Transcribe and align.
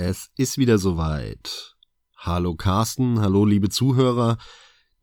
Es 0.00 0.30
ist 0.36 0.58
wieder 0.58 0.78
soweit. 0.78 1.74
Hallo 2.16 2.54
Carsten, 2.54 3.20
hallo 3.20 3.44
liebe 3.44 3.68
Zuhörer. 3.68 4.38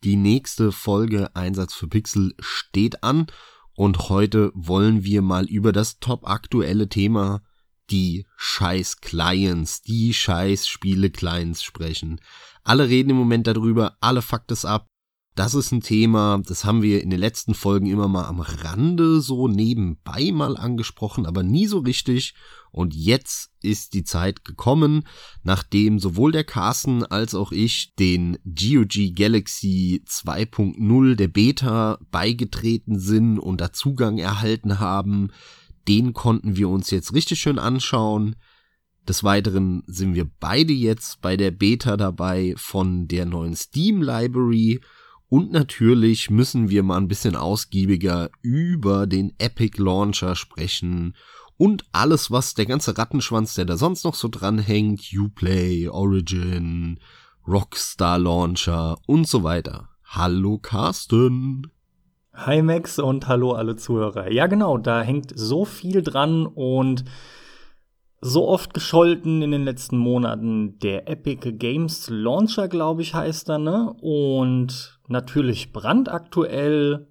Die 0.05 0.15
nächste 0.15 0.71
Folge 0.71 1.36
Einsatz 1.36 1.73
für 1.73 1.89
Pixel 1.89 2.33
steht 2.39 3.04
an 3.04 3.28
und 3.73 4.08
heute 4.08 4.54
wollen 4.55 5.04
wir 5.04 5.21
mal 5.21 5.47
über 5.47 5.73
das 5.73 6.00
top 6.00 6.26
aktuelle 6.26 6.88
Thema 6.88 7.42
die 7.89 8.26
scheiß 8.38 9.02
Clients, 9.02 9.81
die 9.81 10.13
scheiß 10.13 10.66
Spiele 10.66 11.09
Clients 11.09 11.62
sprechen. 11.62 12.21
Alle 12.64 12.88
reden 12.88 13.09
im 13.09 13.18
Moment 13.18 13.48
darüber, 13.48 13.98
alle 14.00 14.21
fuckt 14.21 14.50
es 14.54 14.64
ab. 14.64 14.88
Das 15.36 15.54
ist 15.54 15.73
ein 15.73 15.82
Thema, 15.82 16.41
das 16.48 16.64
haben 16.64 16.82
wir 16.82 17.04
in 17.04 17.09
den 17.09 17.20
letzten 17.20 17.54
Folgen 17.54 17.88
immer 17.88 18.07
mal 18.07 18.27
am 18.27 18.39
Rande 18.39 19.20
so 19.20 19.50
nebenbei 19.50 20.32
mal 20.32 20.55
angesprochen, 20.55 21.25
aber 21.25 21.43
nie 21.43 21.68
so 21.68 21.80
richtig. 21.80 22.34
Und 22.76 22.94
jetzt 22.94 23.52
ist 23.62 23.94
die 23.94 24.04
Zeit 24.04 24.44
gekommen, 24.44 25.07
nachdem 25.43 25.97
sowohl 25.97 26.33
der 26.33 26.43
Carsten 26.43 27.06
als 27.06 27.33
auch 27.33 27.54
ich 27.54 27.96
den 27.96 28.38
GOG 28.43 29.16
Galaxy 29.16 30.04
2.0 30.06 31.16
der 31.16 31.30
Beta 31.30 31.97
beigetreten 32.11 33.00
sind 33.00 33.39
und 33.39 33.61
da 33.61 33.72
Zugang 33.72 34.17
erhalten 34.17 34.81
haben. 34.81 35.30
Den 35.88 36.11
konnten 36.11 36.58
wir 36.58 36.67
uns 36.67 36.92
jetzt 36.92 37.14
richtig 37.14 37.39
schön 37.39 37.59
anschauen. 37.59 38.36
Des 39.08 39.23
Weiteren 39.23 39.83
sind 39.88 40.14
wir 40.14 40.30
beide 40.42 40.73
jetzt 40.73 41.22
bei 41.22 41.38
der 41.38 41.52
Beta 41.52 41.95
dabei 41.95 42.55
von 42.58 43.08
der 43.08 43.25
neuen 43.25 43.55
Steam 43.55 44.02
Library 44.02 44.81
und 45.30 45.50
natürlich 45.53 46.30
müssen 46.30 46.69
wir 46.69 46.83
mal 46.83 46.97
ein 46.97 47.08
bisschen 47.08 47.38
ausgiebiger 47.38 48.31
über 48.42 49.08
den 49.08 49.33
Epic 49.38 49.81
Launcher 49.81 50.36
sprechen 50.36 51.16
und 51.58 51.86
alles, 51.91 52.31
was 52.31 52.53
der 52.53 52.66
ganze 52.66 52.97
Rattenschwanz, 52.97 53.55
der 53.55 53.66
da 53.66 53.77
sonst 53.77 54.03
noch 54.03 54.16
so 54.16 54.27
dranhängt, 54.27 55.02
Uplay, 55.17 55.88
Origin, 55.88 57.00
Rockstar 57.47 58.19
Launcher 58.19 58.97
und 59.07 59.27
so 59.27 59.43
weiter. 59.43 59.89
Hallo 60.03 60.57
Carsten. 60.57 61.71
Hi 62.33 62.61
Max 62.61 62.99
und 62.99 63.27
hallo 63.27 63.53
alle 63.53 63.77
Zuhörer. 63.77 64.31
Ja 64.31 64.47
genau, 64.47 64.77
da 64.77 65.02
hängt 65.02 65.31
so 65.35 65.63
viel 65.63 66.03
dran 66.03 66.45
und 66.45 67.05
so 68.19 68.47
oft 68.47 68.73
gescholten 68.73 69.41
in 69.41 69.52
den 69.52 69.63
letzten 69.63 69.97
Monaten. 69.97 70.80
Der 70.80 71.08
Epic 71.08 71.53
Games 71.53 72.09
Launcher, 72.09 72.67
glaube 72.67 73.03
ich, 73.03 73.13
heißt 73.13 73.49
er, 73.49 73.59
ne? 73.59 73.95
Und 74.02 74.99
natürlich 75.08 75.71
brandaktuell 75.71 77.08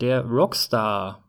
der 0.00 0.24
Rockstar 0.24 1.25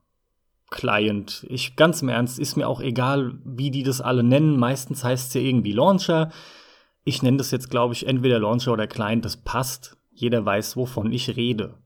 Client. 0.70 1.46
Ich 1.50 1.76
ganz 1.76 2.02
im 2.02 2.10
Ernst, 2.10 2.40
ist 2.40 2.58
mir 2.58 2.68
auch 2.68 2.82
egal, 2.82 3.40
wie 3.46 3.72
die 3.72 3.84
das 3.84 4.02
alle 4.02 4.24
nennen. 4.24 4.58
Meistens 4.58 5.04
heißt 5.04 5.30
es 5.30 5.34
ja 5.34 5.42
irgendwie 5.42 5.72
Launcher. 5.72 6.32
Ich 7.04 7.22
nenne 7.22 7.38
das 7.38 7.52
jetzt, 7.52 7.70
glaube 7.70 7.94
ich, 7.94 8.06
entweder 8.06 8.40
Launcher 8.40 8.74
oder 8.74 8.88
Client. 8.88 9.24
Das 9.24 9.38
passt. 9.38 9.98
Jeder 10.12 10.46
weiß, 10.46 10.76
wovon 10.76 11.12
ich 11.12 11.36
rede. 11.36 11.78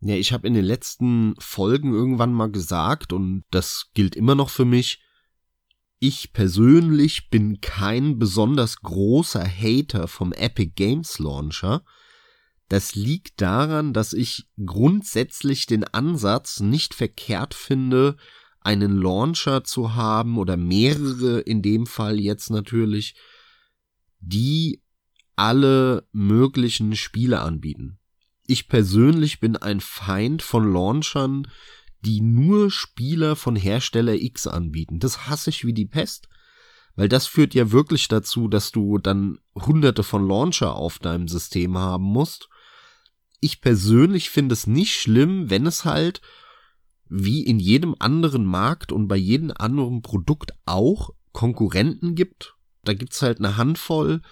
Ja, 0.00 0.16
ich 0.16 0.32
habe 0.32 0.46
in 0.46 0.54
den 0.54 0.64
letzten 0.64 1.34
Folgen 1.38 1.94
irgendwann 1.94 2.32
mal 2.32 2.50
gesagt, 2.50 3.12
und 3.12 3.44
das 3.50 3.90
gilt 3.94 4.16
immer 4.16 4.34
noch 4.34 4.50
für 4.50 4.64
mich, 4.64 5.00
ich 5.98 6.34
persönlich 6.34 7.30
bin 7.30 7.62
kein 7.62 8.18
besonders 8.18 8.82
großer 8.82 9.42
Hater 9.42 10.06
vom 10.08 10.32
Epic 10.34 10.72
Games 10.76 11.18
Launcher. 11.18 11.82
Das 12.68 12.94
liegt 12.94 13.40
daran, 13.40 13.92
dass 13.92 14.12
ich 14.12 14.48
grundsätzlich 14.64 15.66
den 15.66 15.84
Ansatz 15.84 16.60
nicht 16.60 16.94
verkehrt 16.94 17.54
finde, 17.54 18.16
einen 18.60 18.96
Launcher 18.96 19.64
zu 19.64 19.94
haben 19.94 20.38
oder 20.38 20.56
mehrere 20.56 21.40
in 21.40 21.60
dem 21.60 21.86
Fall 21.86 22.18
jetzt 22.18 22.50
natürlich, 22.50 23.14
die 24.20 24.82
alle 25.36 26.08
möglichen 26.12 26.96
Spiele 26.96 27.40
anbieten. 27.40 27.98
Ich 28.46 28.68
persönlich 28.68 29.40
bin 29.40 29.56
ein 29.56 29.80
Feind 29.80 30.42
von 30.42 30.72
Launchern, 30.72 31.48
die 32.00 32.20
nur 32.20 32.70
Spieler 32.70 33.36
von 33.36 33.56
Hersteller 33.56 34.14
X 34.14 34.46
anbieten. 34.46 34.98
Das 34.98 35.28
hasse 35.28 35.50
ich 35.50 35.64
wie 35.64 35.72
die 35.72 35.86
Pest. 35.86 36.28
Weil 36.96 37.08
das 37.08 37.26
führt 37.26 37.54
ja 37.54 37.72
wirklich 37.72 38.08
dazu, 38.08 38.46
dass 38.48 38.70
du 38.70 38.98
dann 38.98 39.38
hunderte 39.54 40.02
von 40.02 40.28
Launcher 40.28 40.76
auf 40.76 40.98
deinem 40.98 41.26
System 41.26 41.76
haben 41.76 42.04
musst. 42.04 42.48
Ich 43.44 43.60
persönlich 43.60 44.30
finde 44.30 44.54
es 44.54 44.66
nicht 44.66 44.94
schlimm, 44.94 45.50
wenn 45.50 45.66
es 45.66 45.84
halt 45.84 46.22
wie 47.10 47.44
in 47.44 47.60
jedem 47.60 47.94
anderen 47.98 48.46
Markt 48.46 48.90
und 48.90 49.06
bei 49.06 49.16
jedem 49.16 49.52
anderen 49.54 50.00
Produkt 50.00 50.52
auch 50.64 51.10
Konkurrenten 51.32 52.14
gibt. 52.14 52.56
Da 52.84 52.94
gibt's 52.94 53.20
halt 53.20 53.40
eine 53.40 53.58
Handvoll 53.58 54.22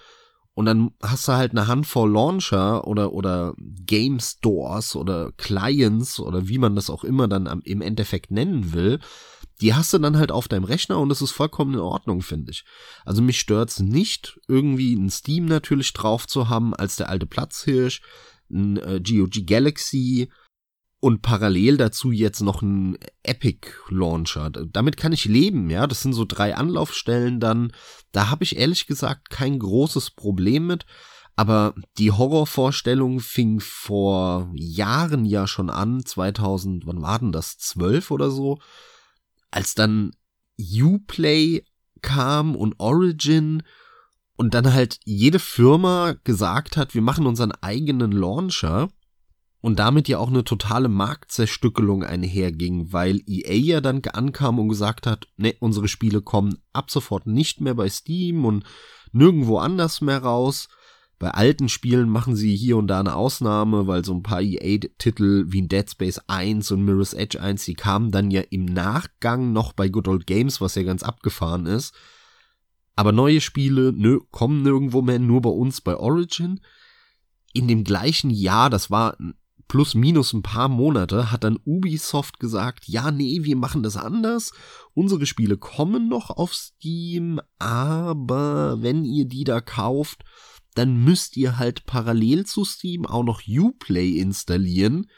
und 0.55 0.65
dann 0.65 0.95
hast 0.99 1.27
du 1.27 1.33
halt 1.33 1.51
eine 1.51 1.67
Handvoll 1.67 2.11
Launcher 2.11 2.87
oder, 2.87 3.13
oder 3.13 3.53
Game 3.59 4.19
Stores 4.19 4.95
oder 4.95 5.31
Clients 5.37 6.19
oder 6.19 6.47
wie 6.47 6.57
man 6.57 6.75
das 6.75 6.89
auch 6.89 7.03
immer 7.03 7.27
dann 7.27 7.45
am, 7.45 7.61
im 7.65 7.81
Endeffekt 7.81 8.31
nennen 8.31 8.73
will. 8.73 8.99
Die 9.61 9.75
hast 9.75 9.93
du 9.93 9.99
dann 9.99 10.17
halt 10.17 10.31
auf 10.31 10.47
deinem 10.47 10.63
Rechner 10.63 10.99
und 10.99 11.09
das 11.09 11.21
ist 11.21 11.33
vollkommen 11.33 11.75
in 11.75 11.81
Ordnung, 11.81 12.23
finde 12.23 12.49
ich. 12.49 12.65
Also 13.05 13.21
mich 13.21 13.39
stört's 13.39 13.79
nicht, 13.79 14.39
irgendwie 14.47 14.95
ein 14.95 15.11
Steam 15.11 15.45
natürlich 15.45 15.93
drauf 15.93 16.25
zu 16.25 16.49
haben 16.49 16.73
als 16.73 16.95
der 16.95 17.09
alte 17.09 17.27
Platzhirsch, 17.27 18.01
ein 18.53 18.77
äh, 18.77 19.01
GOG 19.01 19.45
Galaxy, 19.45 20.29
und 21.03 21.21
parallel 21.21 21.75
dazu 21.75 22.13
jetzt 22.13 22.39
noch 22.39 22.61
ein 22.61 22.97
Epic 23.23 23.67
Launcher. 23.89 24.49
Damit 24.49 24.95
kann 24.95 25.11
ich 25.11 25.25
leben, 25.25 25.69
ja. 25.69 25.85
Das 25.85 26.01
sind 26.01 26.13
so 26.13 26.23
drei 26.23 26.55
Anlaufstellen 26.55 27.41
dann. 27.41 27.73
Da 28.13 28.29
habe 28.29 28.45
ich 28.45 28.55
ehrlich 28.55 28.87
gesagt 28.87 29.29
kein 29.29 29.59
großes 29.59 30.11
Problem 30.11 30.65
mit. 30.65 30.85
Aber 31.35 31.75
die 31.97 32.11
Horrorvorstellung 32.11 33.19
fing 33.19 33.59
vor 33.59 34.49
Jahren 34.55 35.25
ja 35.25 35.45
schon 35.45 35.69
an, 35.69 36.05
2000, 36.05 36.87
wann 36.87 37.01
war 37.01 37.19
denn 37.19 37.33
das, 37.33 37.57
12 37.57 38.09
oder 38.09 38.31
so, 38.31 38.59
als 39.51 39.75
dann 39.75 40.11
Uplay 40.57 41.65
kam 42.01 42.55
und 42.55 42.79
Origin 42.79 43.63
und 44.43 44.53
dann 44.53 44.73
halt 44.73 44.99
jede 45.05 45.39
Firma 45.39 46.15
gesagt 46.25 46.75
hat, 46.75 46.93
wir 46.93 47.01
machen 47.01 47.27
unseren 47.27 47.53
eigenen 47.61 48.11
Launcher 48.11 48.89
und 49.61 49.79
damit 49.79 50.09
ja 50.09 50.17
auch 50.17 50.27
eine 50.27 50.43
totale 50.43 50.89
Marktzerstückelung 50.89 52.03
einherging, 52.03 52.91
weil 52.91 53.21
EA 53.25 53.53
ja 53.53 53.79
dann 53.79 54.01
ankam 54.11 54.59
und 54.59 54.67
gesagt 54.67 55.07
hat, 55.07 55.29
ne, 55.37 55.55
unsere 55.61 55.87
Spiele 55.87 56.21
kommen 56.21 56.57
ab 56.73 56.91
sofort 56.91 57.25
nicht 57.25 57.61
mehr 57.61 57.73
bei 57.73 57.87
Steam 57.87 58.43
und 58.43 58.65
nirgendwo 59.13 59.59
anders 59.59 60.01
mehr 60.01 60.21
raus. 60.21 60.67
Bei 61.19 61.31
alten 61.31 61.69
Spielen 61.69 62.09
machen 62.09 62.35
sie 62.35 62.53
hier 62.53 62.75
und 62.75 62.87
da 62.87 62.99
eine 62.99 63.15
Ausnahme, 63.15 63.87
weil 63.87 64.03
so 64.03 64.13
ein 64.13 64.23
paar 64.23 64.41
EA-Titel 64.41 65.45
wie 65.47 65.65
Dead 65.69 65.89
Space 65.89 66.19
1 66.27 66.69
und 66.71 66.83
Mirror's 66.83 67.13
Edge 67.13 67.39
1, 67.39 67.63
die 67.63 67.75
kamen 67.75 68.11
dann 68.11 68.29
ja 68.29 68.41
im 68.49 68.65
Nachgang 68.65 69.53
noch 69.53 69.71
bei 69.71 69.87
Good 69.87 70.09
Old 70.09 70.27
Games, 70.27 70.59
was 70.59 70.75
ja 70.75 70.83
ganz 70.83 71.01
abgefahren 71.01 71.65
ist. 71.65 71.95
Aber 72.95 73.11
neue 73.11 73.41
Spiele, 73.41 73.91
nö, 73.95 74.19
kommen 74.31 74.61
nirgendwo 74.61 75.01
mehr, 75.01 75.19
nur 75.19 75.41
bei 75.41 75.49
uns 75.49 75.81
bei 75.81 75.97
Origin. 75.97 76.59
In 77.53 77.67
dem 77.67 77.83
gleichen 77.83 78.29
Jahr, 78.29 78.69
das 78.69 78.91
war 78.91 79.17
plus 79.67 79.95
minus 79.95 80.33
ein 80.33 80.43
paar 80.43 80.67
Monate 80.67 81.31
hat 81.31 81.43
dann 81.43 81.57
Ubisoft 81.65 82.39
gesagt, 82.39 82.87
ja, 82.87 83.09
nee, 83.09 83.39
wir 83.41 83.55
machen 83.55 83.81
das 83.81 83.97
anders. 83.97 84.51
Unsere 84.93 85.25
Spiele 85.25 85.57
kommen 85.57 86.09
noch 86.09 86.29
auf 86.29 86.53
Steam, 86.53 87.39
aber 87.57 88.81
wenn 88.81 89.03
ihr 89.03 89.25
die 89.25 89.43
da 89.43 89.61
kauft, 89.61 90.23
dann 90.75 91.03
müsst 91.03 91.37
ihr 91.37 91.57
halt 91.57 91.85
parallel 91.85 92.45
zu 92.45 92.65
Steam 92.65 93.05
auch 93.05 93.23
noch 93.23 93.41
Uplay 93.47 94.19
installieren, 94.19 95.09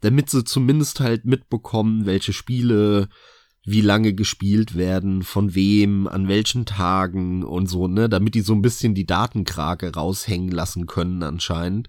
damit 0.00 0.30
sie 0.30 0.44
zumindest 0.44 1.00
halt 1.00 1.24
mitbekommen, 1.24 2.06
welche 2.06 2.32
Spiele 2.32 3.08
wie 3.66 3.80
lange 3.80 4.14
gespielt 4.14 4.76
werden, 4.76 5.24
von 5.24 5.56
wem, 5.56 6.06
an 6.06 6.28
welchen 6.28 6.66
Tagen 6.66 7.42
und 7.42 7.66
so, 7.66 7.88
ne, 7.88 8.08
damit 8.08 8.36
die 8.36 8.40
so 8.40 8.54
ein 8.54 8.62
bisschen 8.62 8.94
die 8.94 9.06
Datenkrake 9.06 9.92
raushängen 9.92 10.52
lassen 10.52 10.86
können 10.86 11.24
anscheinend. 11.24 11.88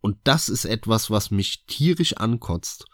Und 0.00 0.16
das 0.24 0.48
ist 0.48 0.64
etwas, 0.64 1.10
was 1.10 1.30
mich 1.30 1.64
tierisch 1.66 2.16
ankotzt. 2.16 2.86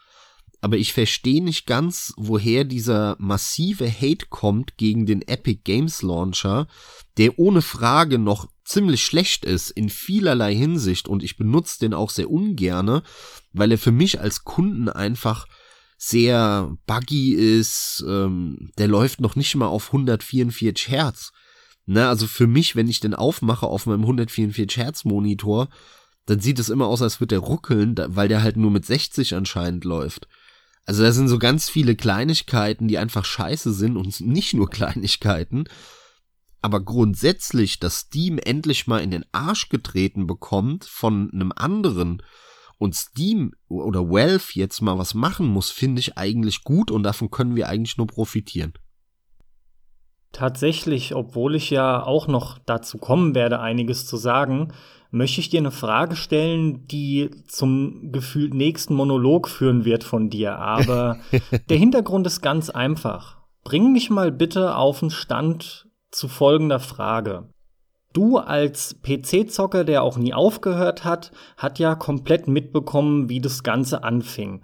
Aber 0.61 0.77
ich 0.77 0.93
verstehe 0.93 1.43
nicht 1.43 1.67
ganz, 1.67 2.13
woher 2.19 2.65
dieser 2.65 3.17
massive 3.19 3.91
Hate 3.91 4.27
kommt 4.29 4.77
gegen 4.77 5.07
den 5.07 5.23
Epic 5.23 5.61
Games 5.65 6.03
Launcher, 6.03 6.67
der 7.17 7.39
ohne 7.39 7.63
Frage 7.63 8.19
noch 8.19 8.49
ziemlich 8.63 9.03
schlecht 9.05 9.47
ist 9.47 9.71
in 9.71 9.89
vielerlei 9.89 10.55
Hinsicht 10.55 11.09
und 11.09 11.23
ich 11.23 11.39
benutze 11.39 11.79
den 11.79 11.95
auch 11.95 12.11
sehr 12.11 12.31
ungerne, 12.31 13.03
weil 13.55 13.73
er 13.73 13.79
für 13.79 13.93
mich 13.93 14.21
als 14.21 14.45
Kunden 14.45 14.91
einfach 14.91 15.47
sehr 15.99 16.77
buggy 16.87 17.35
ist, 17.35 18.05
ähm, 18.09 18.71
der 18.79 18.87
läuft 18.87 19.21
noch 19.21 19.35
nicht 19.35 19.55
mal 19.57 19.67
auf 19.67 19.89
144 19.89 20.89
Hertz. 20.89 21.33
Na, 21.87 22.09
also 22.09 22.27
für 22.27 22.47
mich, 22.47 22.77
wenn 22.77 22.89
ich 22.89 23.01
den 23.01 23.15
aufmache 23.15 23.67
auf 23.67 23.87
meinem 23.87 24.03
144 24.03 24.77
Hertz 24.77 25.05
Monitor, 25.05 25.69
dann 26.27 26.39
sieht 26.39 26.59
es 26.61 26.69
immer 26.69 26.87
aus, 26.87 27.03
als 27.03 27.21
würde 27.21 27.35
der 27.35 27.41
ruckeln, 27.41 27.97
weil 27.99 28.29
der 28.29 28.43
halt 28.43 28.57
nur 28.57 28.71
mit 28.71 28.87
60 28.87 29.35
anscheinend 29.35 29.85
läuft. 29.85 30.29
Also 30.85 31.03
da 31.03 31.11
sind 31.11 31.29
so 31.29 31.39
ganz 31.39 31.69
viele 31.69 31.97
Kleinigkeiten, 31.97 32.87
die 32.87 32.99
einfach 32.99 33.25
scheiße 33.25 33.73
sind 33.73 33.97
und 33.97 34.21
nicht 34.21 34.55
nur 34.55 34.71
Kleinigkeiten. 34.71 35.65
Aber 36.61 36.81
grundsätzlich, 36.81 37.81
dass 37.81 38.01
Steam 38.01 38.39
endlich 38.39 38.87
mal 38.87 39.01
in 39.01 39.11
den 39.11 39.25
Arsch 39.33 39.69
getreten 39.69 40.27
bekommt 40.27 40.85
von 40.85 41.31
einem 41.33 41.53
anderen 41.55 42.23
und 42.79 42.95
Steam 42.95 43.53
oder 43.69 44.09
Valve 44.09 44.53
jetzt 44.55 44.81
mal 44.81 44.99
was 44.99 45.15
machen 45.15 45.47
muss, 45.47 45.71
finde 45.71 46.01
ich 46.01 46.17
eigentlich 46.17 46.65
gut 46.65 46.91
und 46.91 47.03
davon 47.03 47.31
können 47.31 47.57
wir 47.57 47.69
eigentlich 47.69 47.99
nur 47.99 48.07
profitieren. 48.07 48.73
Tatsächlich, 50.33 51.15
obwohl 51.15 51.55
ich 51.55 51.71
ja 51.71 52.03
auch 52.03 52.29
noch 52.29 52.59
dazu 52.59 52.99
kommen 52.99 53.35
werde, 53.35 53.61
einiges 53.61 54.07
zu 54.07 54.17
sagen, 54.17 54.73
möchte 55.11 55.41
ich 55.41 55.49
dir 55.49 55.61
eine 55.61 55.71
Frage 55.71 56.17
stellen, 56.17 56.87
die 56.87 57.31
zum 57.47 58.13
gefühlt 58.13 58.53
nächsten 58.53 58.95
Monolog 58.95 59.49
führen 59.49 59.85
wird 59.85 60.05
von 60.05 60.29
dir. 60.29 60.59
Aber 60.59 61.19
der 61.71 61.79
Hintergrund 61.79 62.27
ist 62.27 62.43
ganz 62.43 62.69
einfach. 62.69 63.39
Bring 63.65 63.93
mich 63.93 64.11
mal 64.11 64.31
bitte 64.31 64.77
auf 64.77 65.01
den 65.01 65.11
Stand 65.11 65.89
zu 66.11 66.29
folgender 66.29 66.81
Frage. 66.81 67.49
Du 68.13 68.39
als 68.39 68.97
PC-Zocker, 69.03 69.85
der 69.85 70.03
auch 70.03 70.17
nie 70.17 70.33
aufgehört 70.33 71.05
hat, 71.05 71.31
hat 71.57 71.79
ja 71.79 71.95
komplett 71.95 72.49
mitbekommen, 72.49 73.29
wie 73.29 73.41
das 73.41 73.63
Ganze 73.63 74.03
anfing. 74.03 74.63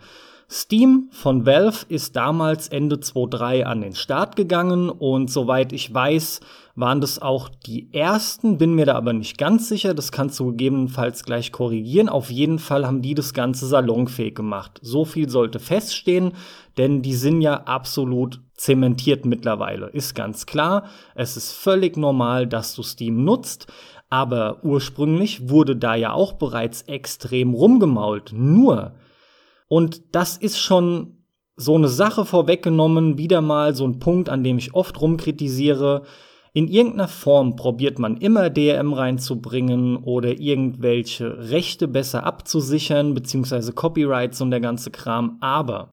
Steam 0.50 1.08
von 1.11 1.46
Valve 1.46 1.87
ist 1.88 2.17
damals 2.17 2.69
Ende 2.69 3.00
2003 3.00 3.67
an 3.67 3.81
den 3.81 3.94
Start 3.94 4.37
gegangen 4.37 4.88
und 4.88 5.31
soweit 5.31 5.73
ich 5.73 5.93
weiß, 5.93 6.41
waren 6.76 7.00
das 7.00 7.23
auch 7.23 7.49
die 7.49 7.93
ersten, 7.93 8.59
bin 8.59 8.75
mir 8.75 8.87
da 8.87 8.94
aber 8.94 9.12
nicht 9.12 9.38
ganz 9.38 9.69
sicher, 9.69 9.94
das 9.94 10.11
kannst 10.11 10.41
du 10.41 10.50
gegebenenfalls 10.50 11.25
gleich 11.25 11.53
korrigieren. 11.53 12.09
Auf 12.09 12.31
jeden 12.31 12.59
Fall 12.59 12.87
haben 12.87 13.00
die 13.00 13.15
das 13.15 13.32
Ganze 13.32 13.67
salonfähig 13.67 14.35
gemacht. 14.35 14.81
So 14.82 15.05
viel 15.05 15.29
sollte 15.29 15.61
feststehen, 15.61 16.32
denn 16.76 17.03
die 17.03 17.15
sind 17.15 17.43
ja 17.43 17.62
absolut 17.65 18.41
zementiert 18.55 19.25
mittlerweile. 19.25 19.87
Ist 19.87 20.15
ganz 20.15 20.47
klar, 20.47 20.88
es 21.15 21.37
ist 21.37 21.53
völlig 21.53 21.97
normal, 21.97 22.47
dass 22.49 22.75
du 22.75 22.82
Steam 22.82 23.25
nutzt. 23.25 23.69
Aber 24.11 24.62
ursprünglich 24.65 25.49
wurde 25.49 25.76
da 25.76 25.94
ja 25.94 26.12
auch 26.12 26.35
bereits 26.35 26.82
extrem 26.82 27.55
rumgemault. 27.55 28.32
Nur, 28.32 28.94
und 29.67 30.15
das 30.15 30.37
ist 30.37 30.59
schon 30.59 31.25
so 31.56 31.75
eine 31.76 31.88
Sache 31.88 32.25
vorweggenommen, 32.25 33.17
wieder 33.19 33.41
mal 33.41 33.75
so 33.75 33.85
ein 33.87 33.99
Punkt, 33.99 34.29
an 34.29 34.44
dem 34.44 34.59
ich 34.59 34.75
oft 34.75 35.00
rumkritisiere. 35.00 36.03
In 36.56 36.69
irgendeiner 36.69 37.09
Form 37.09 37.56
probiert 37.56 37.99
man 37.99 38.17
immer 38.17 38.49
DRM 38.49 38.93
reinzubringen 38.93 39.97
oder 39.97 40.39
irgendwelche 40.39 41.51
Rechte 41.51 41.89
besser 41.89 42.25
abzusichern, 42.25 43.12
beziehungsweise 43.12 43.73
Copyrights 43.73 44.41
und 44.41 44.53
der 44.53 44.61
ganze 44.61 44.93
Kram, 44.93 45.39
aber 45.41 45.91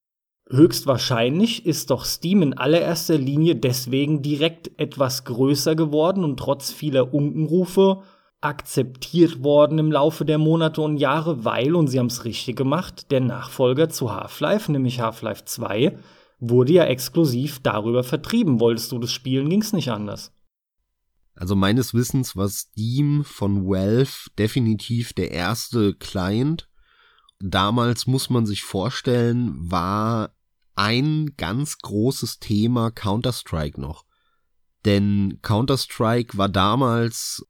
höchstwahrscheinlich 0.52 1.66
ist 1.66 1.90
doch 1.90 2.06
Steam 2.06 2.44
in 2.44 2.54
allererster 2.54 3.18
Linie 3.18 3.56
deswegen 3.56 4.22
direkt 4.22 4.70
etwas 4.80 5.24
größer 5.24 5.76
geworden 5.76 6.24
und 6.24 6.38
trotz 6.38 6.72
vieler 6.72 7.12
Unkenrufe 7.12 8.04
akzeptiert 8.42 9.44
worden 9.44 9.80
im 9.80 9.92
Laufe 9.92 10.26
der 10.26 10.38
Monate 10.38 10.82
und 10.82 10.98
Jahre, 10.98 11.44
weil, 11.44 11.76
und 11.76 11.88
sie 11.88 11.98
haben 11.98 12.06
es 12.06 12.24
richtig 12.24 12.56
gemacht, 12.56 13.10
der 13.10 13.22
Nachfolger 13.22 13.90
zu 13.90 14.14
Half-Life, 14.14 14.72
nämlich 14.72 15.00
Half-Life 15.00 15.46
2, 15.46 15.98
wurde 16.40 16.74
ja 16.74 16.84
exklusiv 16.86 17.62
darüber 17.64 18.04
vertrieben. 18.04 18.60
Wolltest 18.60 18.92
du 18.92 19.00
das 19.00 19.12
spielen, 19.12 19.50
ging 19.50 19.62
es 19.62 19.74
nicht 19.74 19.90
anders. 19.90 20.32
Also 21.42 21.56
meines 21.56 21.96
Wissens 21.96 22.36
war 22.36 22.48
Steam 22.48 23.24
von 23.24 23.66
Valve 23.66 24.30
definitiv 24.38 25.14
der 25.14 25.32
erste 25.32 25.96
Client. 25.96 26.70
Damals 27.40 28.06
muss 28.06 28.30
man 28.30 28.46
sich 28.46 28.62
vorstellen, 28.62 29.56
war 29.56 30.36
ein 30.76 31.34
ganz 31.38 31.80
großes 31.80 32.38
Thema 32.38 32.92
Counter-Strike 32.92 33.82
noch. 33.82 34.06
Denn 34.86 35.40
Counter-Strike 35.42 36.38
war 36.38 36.48
damals 36.48 37.44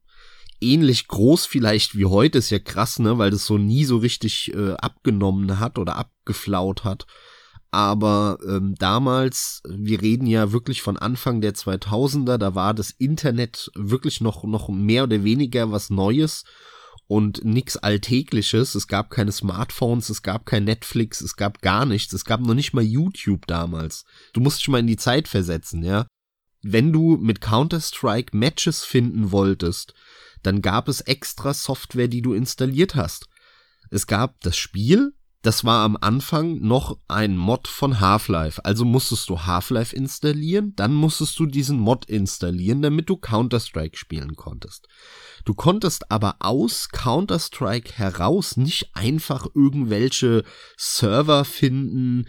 ähnlich 0.62 1.06
groß 1.08 1.44
vielleicht 1.44 1.94
wie 1.94 2.06
heute, 2.06 2.38
ist 2.38 2.48
ja 2.48 2.60
krass, 2.60 2.98
ne, 2.98 3.18
weil 3.18 3.30
das 3.30 3.44
so 3.44 3.58
nie 3.58 3.84
so 3.84 3.98
richtig 3.98 4.54
äh, 4.54 4.72
abgenommen 4.72 5.60
hat 5.60 5.76
oder 5.76 5.96
abgeflaut 5.96 6.84
hat. 6.84 7.06
Aber 7.72 8.38
ähm, 8.46 8.74
damals, 8.78 9.62
wir 9.66 10.02
reden 10.02 10.26
ja 10.26 10.52
wirklich 10.52 10.82
von 10.82 10.98
Anfang 10.98 11.40
der 11.40 11.54
2000er, 11.54 12.36
da 12.36 12.54
war 12.54 12.74
das 12.74 12.90
Internet 12.90 13.70
wirklich 13.74 14.20
noch 14.20 14.44
noch 14.44 14.68
mehr 14.68 15.04
oder 15.04 15.24
weniger 15.24 15.72
was 15.72 15.88
Neues 15.88 16.44
und 17.06 17.44
nix 17.44 17.78
Alltägliches. 17.78 18.74
Es 18.74 18.88
gab 18.88 19.08
keine 19.08 19.32
Smartphones, 19.32 20.10
es 20.10 20.22
gab 20.22 20.44
kein 20.44 20.64
Netflix, 20.64 21.22
es 21.22 21.34
gab 21.34 21.62
gar 21.62 21.86
nichts. 21.86 22.12
Es 22.12 22.26
gab 22.26 22.40
noch 22.42 22.54
nicht 22.54 22.74
mal 22.74 22.84
YouTube 22.84 23.46
damals. 23.46 24.04
Du 24.34 24.42
musst 24.42 24.60
dich 24.60 24.68
mal 24.68 24.80
in 24.80 24.86
die 24.86 24.98
Zeit 24.98 25.26
versetzen, 25.26 25.82
ja. 25.82 26.06
Wenn 26.62 26.92
du 26.92 27.16
mit 27.16 27.40
Counter-Strike 27.40 28.36
Matches 28.36 28.84
finden 28.84 29.32
wolltest, 29.32 29.94
dann 30.42 30.60
gab 30.60 30.88
es 30.88 31.00
extra 31.00 31.54
Software, 31.54 32.08
die 32.08 32.22
du 32.22 32.34
installiert 32.34 32.94
hast. 32.94 33.28
Es 33.90 34.06
gab 34.06 34.40
das 34.40 34.56
Spiel, 34.56 35.14
das 35.42 35.64
war 35.64 35.84
am 35.84 35.98
Anfang 36.00 36.60
noch 36.60 36.98
ein 37.08 37.36
Mod 37.36 37.66
von 37.66 37.98
Half-Life. 37.98 38.64
Also 38.64 38.84
musstest 38.84 39.28
du 39.28 39.40
Half-Life 39.40 39.94
installieren, 39.94 40.72
dann 40.76 40.94
musstest 40.94 41.36
du 41.38 41.46
diesen 41.46 41.80
Mod 41.80 42.04
installieren, 42.04 42.80
damit 42.80 43.08
du 43.08 43.16
Counter-Strike 43.16 43.96
spielen 43.96 44.36
konntest. 44.36 44.86
Du 45.44 45.54
konntest 45.54 46.12
aber 46.12 46.36
aus 46.38 46.90
Counter-Strike 46.90 47.92
heraus 47.94 48.56
nicht 48.56 48.94
einfach 48.94 49.46
irgendwelche 49.52 50.44
Server 50.76 51.44
finden, 51.44 52.28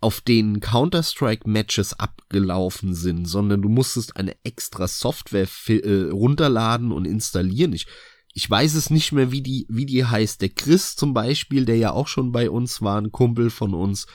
auf 0.00 0.20
denen 0.20 0.58
Counter-Strike-Matches 0.58 1.94
abgelaufen 1.94 2.94
sind, 2.94 3.26
sondern 3.26 3.62
du 3.62 3.68
musstest 3.68 4.16
eine 4.16 4.36
extra 4.44 4.88
Software 4.88 5.48
äh, 5.68 6.10
runterladen 6.10 6.90
und 6.90 7.04
installieren. 7.04 7.72
Ich, 7.72 7.86
ich 8.34 8.48
weiß 8.48 8.74
es 8.74 8.90
nicht 8.90 9.12
mehr, 9.12 9.32
wie 9.32 9.42
die, 9.42 9.66
wie 9.68 9.86
die 9.86 10.04
heißt. 10.04 10.40
Der 10.40 10.50
Chris 10.50 10.96
zum 10.96 11.14
Beispiel, 11.14 11.64
der 11.64 11.76
ja 11.76 11.92
auch 11.92 12.08
schon 12.08 12.32
bei 12.32 12.50
uns 12.50 12.82
war, 12.82 13.00
ein 13.00 13.12
Kumpel 13.12 13.50
von 13.50 13.74
uns, 13.74 14.06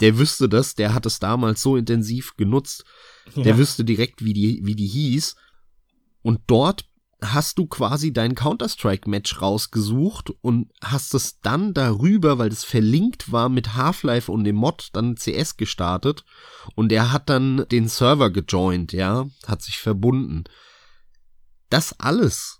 der 0.00 0.18
wüsste 0.18 0.48
das, 0.48 0.74
der 0.74 0.94
hat 0.94 1.06
es 1.06 1.18
damals 1.18 1.62
so 1.62 1.76
intensiv 1.76 2.36
genutzt. 2.36 2.84
Ja. 3.34 3.42
Der 3.42 3.58
wüsste 3.58 3.84
direkt, 3.84 4.24
wie 4.24 4.32
die, 4.32 4.60
wie 4.64 4.74
die 4.74 4.86
hieß. 4.86 5.36
Und 6.22 6.40
dort 6.46 6.86
hast 7.22 7.58
du 7.58 7.66
quasi 7.66 8.12
dein 8.12 8.34
Counter-Strike-Match 8.34 9.42
rausgesucht 9.42 10.30
und 10.40 10.70
hast 10.82 11.14
es 11.14 11.40
dann 11.40 11.74
darüber, 11.74 12.38
weil 12.38 12.48
es 12.48 12.64
verlinkt 12.64 13.30
war 13.30 13.48
mit 13.48 13.74
Half-Life 13.74 14.32
und 14.32 14.44
dem 14.44 14.56
Mod, 14.56 14.88
dann 14.94 15.16
CS 15.16 15.56
gestartet 15.56 16.24
und 16.74 16.92
er 16.92 17.12
hat 17.12 17.28
dann 17.28 17.66
den 17.70 17.88
Server 17.88 18.30
gejoint, 18.30 18.92
ja, 18.92 19.26
hat 19.46 19.62
sich 19.62 19.78
verbunden. 19.78 20.44
Das 21.68 21.98
alles 22.00 22.59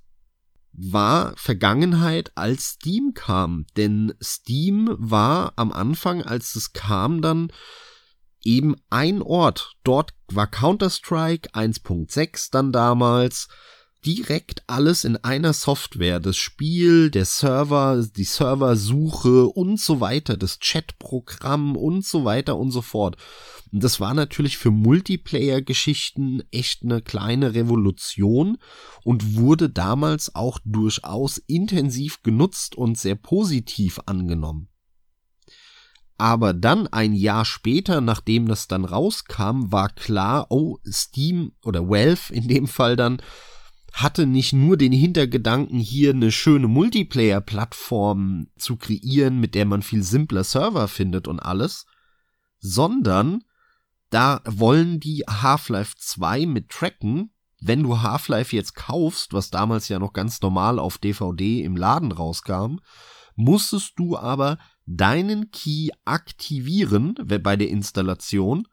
war 0.73 1.35
Vergangenheit, 1.37 2.33
als 2.37 2.71
Steam 2.71 3.13
kam, 3.15 3.67
denn 3.77 4.15
Steam 4.23 4.95
war 4.99 5.53
am 5.57 5.73
Anfang, 5.73 6.23
als 6.23 6.55
es 6.55 6.73
kam, 6.73 7.23
dann 7.23 7.53
eben 8.43 8.77
ein 8.89 9.23
Ort. 9.23 9.75
Dort 9.85 10.15
war 10.29 10.47
Counter-Strike 10.47 11.51
1.6 11.51 12.49
dann 12.51 12.73
damals, 12.73 13.49
direkt 14.05 14.63
alles 14.67 15.05
in 15.05 15.17
einer 15.19 15.53
Software. 15.53 16.21
Das 16.21 16.37
Spiel, 16.37 17.11
der 17.11 17.25
Server, 17.27 18.03
die 18.17 18.25
Serversuche 18.25 19.47
und 19.47 19.79
so 19.79 20.01
weiter, 20.01 20.37
das 20.37 20.59
Chatprogramm 20.59 21.77
und 21.77 22.05
so 22.05 22.25
weiter 22.25 22.57
und 22.57 22.71
so 22.71 22.83
fort. 22.83 23.17
Und 23.73 23.85
das 23.85 24.01
war 24.01 24.15
natürlich 24.15 24.59
für 24.59 24.71
Multiplayer-Geschichten 24.71 26.43
echt 26.51 26.83
eine 26.83 27.03
kleine 27.03 27.55
Revolution 27.55 28.59
und 29.05 29.37
wurde 29.37 29.71
damals 29.71 30.35
auch 30.35 30.59
durchaus 30.65 31.39
intensiv 31.39 32.23
genutzt 32.23 32.75
und 32.75 32.99
sehr 32.99 33.15
positiv 33.15 34.01
angenommen. 34.07 34.69
Aber 36.19 36.53
dann 36.53 36.87
ein 36.89 37.15
Jahr 37.15 37.45
später, 37.45 38.01
nachdem 38.01 38.47
das 38.47 38.69
dann 38.69 38.85
rauskam, 38.85 39.73
war 39.73 39.89
klar, 39.89 40.49
oh, 40.51 40.79
Steam 40.87 41.53
oder 41.65 41.89
Valve 41.89 42.35
in 42.35 42.47
dem 42.47 42.67
Fall 42.67 42.97
dann 42.97 43.23
hatte 43.93 44.27
nicht 44.27 44.53
nur 44.53 44.77
den 44.77 44.93
Hintergedanken, 44.93 45.79
hier 45.79 46.11
eine 46.11 46.31
schöne 46.31 46.69
Multiplayer-Plattform 46.69 48.49
zu 48.57 48.77
kreieren, 48.77 49.41
mit 49.41 49.55
der 49.55 49.65
man 49.65 49.83
viel 49.83 50.03
simpler 50.03 50.45
Server 50.45 50.89
findet 50.89 51.27
und 51.27 51.41
alles, 51.41 51.87
sondern 52.59 53.43
da 54.11 54.43
wollen 54.45 55.01
die 55.01 55.25
Half-Life 55.29 55.95
2 55.97 56.47
mit 56.47 56.69
tracken. 56.69 57.33
Wenn 57.61 57.83
du 57.83 58.03
Half-Life 58.03 58.55
jetzt 58.55 58.75
kaufst, 58.75 59.33
was 59.33 59.51
damals 59.51 59.89
ja 59.89 59.99
noch 59.99 60.13
ganz 60.13 60.41
normal 60.41 60.79
auf 60.79 60.99
DVD 60.99 61.63
im 61.63 61.77
Laden 61.77 62.13
rauskam, 62.13 62.79
musstest 63.37 63.93
du 63.97 64.17
aber 64.17 64.59
deinen 64.87 65.51
Key 65.51 65.91
aktivieren 66.05 67.15
bei 67.25 67.57
der 67.57 67.69
Installation. 67.69 68.67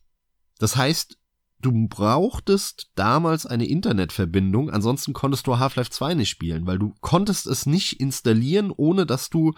Das 0.58 0.76
heißt, 0.76 1.18
du 1.60 1.88
brauchtest 1.88 2.92
damals 2.96 3.46
eine 3.46 3.68
Internetverbindung, 3.68 4.70
ansonsten 4.70 5.14
konntest 5.14 5.48
du 5.48 5.60
Half-Life 5.60 5.92
2 5.92 6.16
nicht 6.16 6.30
spielen, 6.30 6.66
weil 6.66 6.80
du 6.80 6.94
konntest 7.02 7.46
es 7.48 7.66
nicht 7.66 8.00
installieren, 8.00 8.72
ohne 8.76 9.06
dass 9.06 9.30
du 9.30 9.54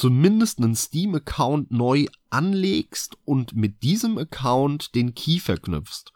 zumindest 0.00 0.58
einen 0.58 0.74
Steam-Account 0.74 1.70
neu 1.70 2.06
anlegst 2.30 3.18
und 3.26 3.54
mit 3.54 3.82
diesem 3.82 4.16
Account 4.16 4.94
den 4.94 5.14
Key 5.14 5.40
verknüpfst. 5.40 6.12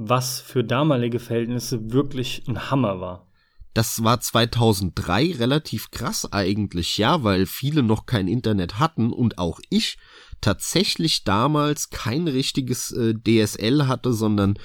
was 0.00 0.40
für 0.40 0.64
damalige 0.64 1.18
Verhältnisse 1.18 1.92
wirklich 1.92 2.44
ein 2.48 2.70
Hammer 2.70 3.00
war. 3.00 3.26
Das 3.74 4.02
war 4.02 4.20
2003 4.20 5.32
relativ 5.32 5.90
krass 5.90 6.32
eigentlich, 6.32 6.96
ja, 6.98 7.22
weil 7.22 7.46
viele 7.46 7.82
noch 7.82 8.06
kein 8.06 8.28
Internet 8.28 8.78
hatten 8.78 9.12
und 9.12 9.38
auch 9.38 9.60
ich 9.68 9.98
tatsächlich 10.40 11.24
damals 11.24 11.90
kein 11.90 12.28
richtiges 12.28 12.92
äh, 12.92 13.12
DSL 13.12 13.88
hatte, 13.88 14.12
sondern 14.12 14.58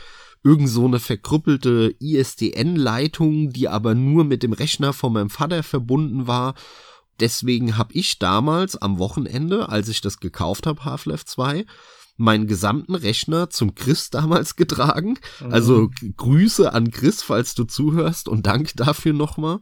irgend 0.43 0.70
so 0.70 0.86
eine 0.86 1.00
verkrüppelte 1.00 1.96
ISDN-Leitung, 2.00 3.50
die 3.50 3.67
aber 3.67 3.93
nur 3.93 4.24
mit 4.24 4.43
dem 4.43 4.53
Rechner 4.53 4.93
von 4.93 5.13
meinem 5.13 5.29
Vater 5.29 5.63
verbunden 5.63 6.27
war. 6.27 6.53
Deswegen 7.20 7.77
habe 7.77 7.93
ich 7.93 8.20
damals 8.20 8.75
am 8.75 8.98
Wochenende, 8.98 9.70
als 9.70 9.88
ich 9.88 10.01
das 10.01 10.20
gekauft 10.20 10.65
habe, 10.65 10.84
Half-Life 10.84 11.25
2, 11.25 11.65
meinen 12.17 12.48
gesamten 12.48 12.96
Rechner 12.96 13.50
zum 13.50 13.75
Chris 13.75 14.10
damals 14.10 14.55
getragen. 14.58 15.20
Mhm. 15.39 15.53
Also 15.53 15.89
Grüße 16.17 16.74
an 16.74 16.91
Chris, 16.91 17.22
falls 17.22 17.55
du 17.55 17.65
zuhörst 17.65 18.27
und 18.27 18.48
danke 18.48 18.74
dafür 18.75 19.13
nochmal. 19.13 19.60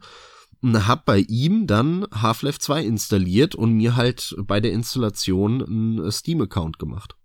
Und 0.62 0.88
hab 0.88 1.06
bei 1.06 1.20
ihm 1.20 1.66
dann 1.66 2.06
Half-Life 2.14 2.60
2 2.60 2.84
installiert 2.84 3.56
und 3.56 3.74
mir 3.74 3.96
halt 3.96 4.36
bei 4.44 4.60
der 4.60 4.72
Installation 4.74 5.64
einen 5.64 6.12
Steam-Account 6.12 6.78
gemacht. 6.78 7.16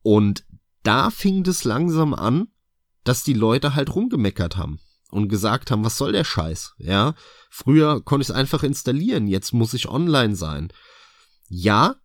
Und 0.00 0.46
da 0.82 1.10
fing 1.10 1.46
es 1.46 1.64
langsam 1.64 2.14
an, 2.14 2.48
dass 3.04 3.22
die 3.22 3.34
Leute 3.34 3.74
halt 3.74 3.94
rumgemeckert 3.94 4.56
haben 4.56 4.80
und 5.10 5.28
gesagt 5.28 5.70
haben, 5.70 5.84
was 5.84 5.96
soll 5.96 6.12
der 6.12 6.24
Scheiß? 6.24 6.74
Ja, 6.78 7.14
früher 7.50 8.02
konnte 8.02 8.22
ich 8.22 8.28
es 8.30 8.34
einfach 8.34 8.62
installieren, 8.62 9.26
jetzt 9.26 9.52
muss 9.52 9.74
ich 9.74 9.88
online 9.88 10.36
sein. 10.36 10.72
Ja, 11.48 11.96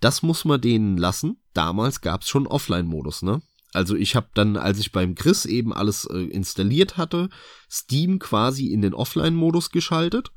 das 0.00 0.22
muss 0.22 0.44
man 0.44 0.60
denen 0.60 0.96
lassen. 0.96 1.42
Damals 1.54 2.00
gab's 2.00 2.28
schon 2.28 2.46
Offline-Modus, 2.46 3.22
ne? 3.22 3.42
Also 3.72 3.96
ich 3.96 4.16
habe 4.16 4.28
dann, 4.34 4.56
als 4.56 4.78
ich 4.78 4.92
beim 4.92 5.14
Chris 5.14 5.44
eben 5.44 5.74
alles 5.74 6.06
äh, 6.06 6.18
installiert 6.18 6.96
hatte, 6.96 7.28
Steam 7.70 8.18
quasi 8.18 8.68
in 8.68 8.80
den 8.80 8.94
Offline-Modus 8.94 9.70
geschaltet 9.70 10.30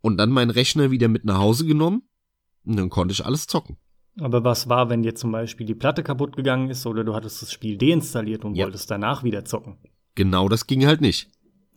und 0.00 0.18
dann 0.18 0.30
meinen 0.30 0.50
Rechner 0.50 0.90
wieder 0.90 1.08
mit 1.08 1.24
nach 1.24 1.38
Hause 1.38 1.64
genommen 1.64 2.02
und 2.64 2.76
dann 2.76 2.90
konnte 2.90 3.12
ich 3.12 3.24
alles 3.24 3.46
zocken. 3.46 3.78
Aber 4.20 4.44
was 4.44 4.68
war, 4.68 4.88
wenn 4.90 5.02
dir 5.02 5.14
zum 5.14 5.32
Beispiel 5.32 5.66
die 5.66 5.74
Platte 5.74 6.02
kaputt 6.02 6.36
gegangen 6.36 6.70
ist 6.70 6.86
oder 6.86 7.04
du 7.04 7.14
hattest 7.14 7.42
das 7.42 7.52
Spiel 7.52 7.76
deinstalliert 7.76 8.44
und 8.44 8.54
ja. 8.54 8.64
wolltest 8.64 8.90
danach 8.90 9.24
wieder 9.24 9.44
zocken? 9.44 9.78
Genau, 10.16 10.48
das 10.48 10.66
ging 10.66 10.84
halt 10.84 11.00
nicht. 11.00 11.28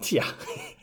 Tja, 0.01 0.23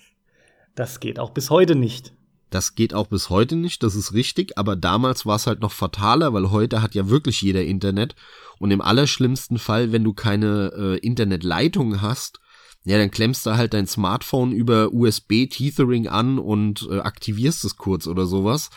das 0.76 1.00
geht 1.00 1.18
auch 1.18 1.30
bis 1.30 1.50
heute 1.50 1.74
nicht. 1.74 2.12
Das 2.50 2.76
geht 2.76 2.94
auch 2.94 3.08
bis 3.08 3.28
heute 3.28 3.56
nicht, 3.56 3.82
das 3.82 3.96
ist 3.96 4.12
richtig, 4.12 4.56
aber 4.56 4.76
damals 4.76 5.26
war 5.26 5.34
es 5.34 5.48
halt 5.48 5.60
noch 5.60 5.72
fataler, 5.72 6.32
weil 6.32 6.52
heute 6.52 6.80
hat 6.80 6.94
ja 6.94 7.08
wirklich 7.08 7.42
jeder 7.42 7.64
Internet 7.64 8.14
und 8.60 8.70
im 8.70 8.80
allerschlimmsten 8.80 9.58
Fall, 9.58 9.90
wenn 9.90 10.04
du 10.04 10.12
keine 10.12 10.72
äh, 10.76 10.98
Internetleitung 10.98 12.02
hast, 12.02 12.38
ja, 12.84 12.98
dann 12.98 13.10
klemmst 13.10 13.44
du 13.44 13.56
halt 13.56 13.74
dein 13.74 13.88
Smartphone 13.88 14.52
über 14.52 14.92
USB 14.92 15.48
Tethering 15.50 16.06
an 16.06 16.38
und 16.38 16.86
äh, 16.88 17.00
aktivierst 17.00 17.64
es 17.64 17.76
kurz 17.76 18.06
oder 18.06 18.26
sowas. 18.26 18.70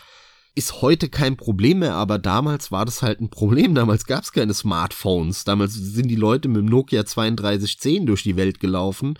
Ist 0.54 0.82
heute 0.82 1.08
kein 1.08 1.36
Problem 1.36 1.78
mehr, 1.80 1.94
aber 1.94 2.18
damals 2.18 2.72
war 2.72 2.84
das 2.84 3.02
halt 3.02 3.20
ein 3.20 3.30
Problem. 3.30 3.74
Damals 3.74 4.04
gab 4.04 4.24
es 4.24 4.32
keine 4.32 4.52
Smartphones. 4.52 5.44
Damals 5.44 5.74
sind 5.74 6.08
die 6.08 6.16
Leute 6.16 6.48
mit 6.48 6.58
dem 6.58 6.66
Nokia 6.66 7.04
3210 7.04 8.06
durch 8.06 8.22
die 8.22 8.36
Welt 8.36 8.60
gelaufen 8.60 9.18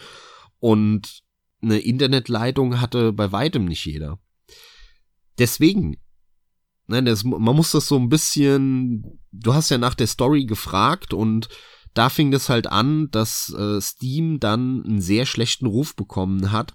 und 0.58 1.22
eine 1.62 1.78
Internetleitung 1.78 2.80
hatte 2.80 3.12
bei 3.12 3.32
weitem 3.32 3.66
nicht 3.66 3.84
jeder 3.84 4.18
deswegen, 5.40 5.96
ne, 6.86 7.02
das, 7.02 7.24
man 7.24 7.56
muss 7.56 7.72
das 7.72 7.88
so 7.88 7.96
ein 7.96 8.08
bisschen, 8.08 9.20
du 9.32 9.54
hast 9.54 9.70
ja 9.70 9.78
nach 9.78 9.94
der 9.94 10.06
Story 10.06 10.44
gefragt 10.44 11.12
und 11.12 11.48
da 11.94 12.08
fing 12.08 12.30
das 12.30 12.48
halt 12.48 12.68
an, 12.68 13.10
dass 13.10 13.52
äh, 13.58 13.80
Steam 13.80 14.38
dann 14.38 14.84
einen 14.84 15.00
sehr 15.00 15.26
schlechten 15.26 15.66
Ruf 15.66 15.96
bekommen 15.96 16.52
hat 16.52 16.74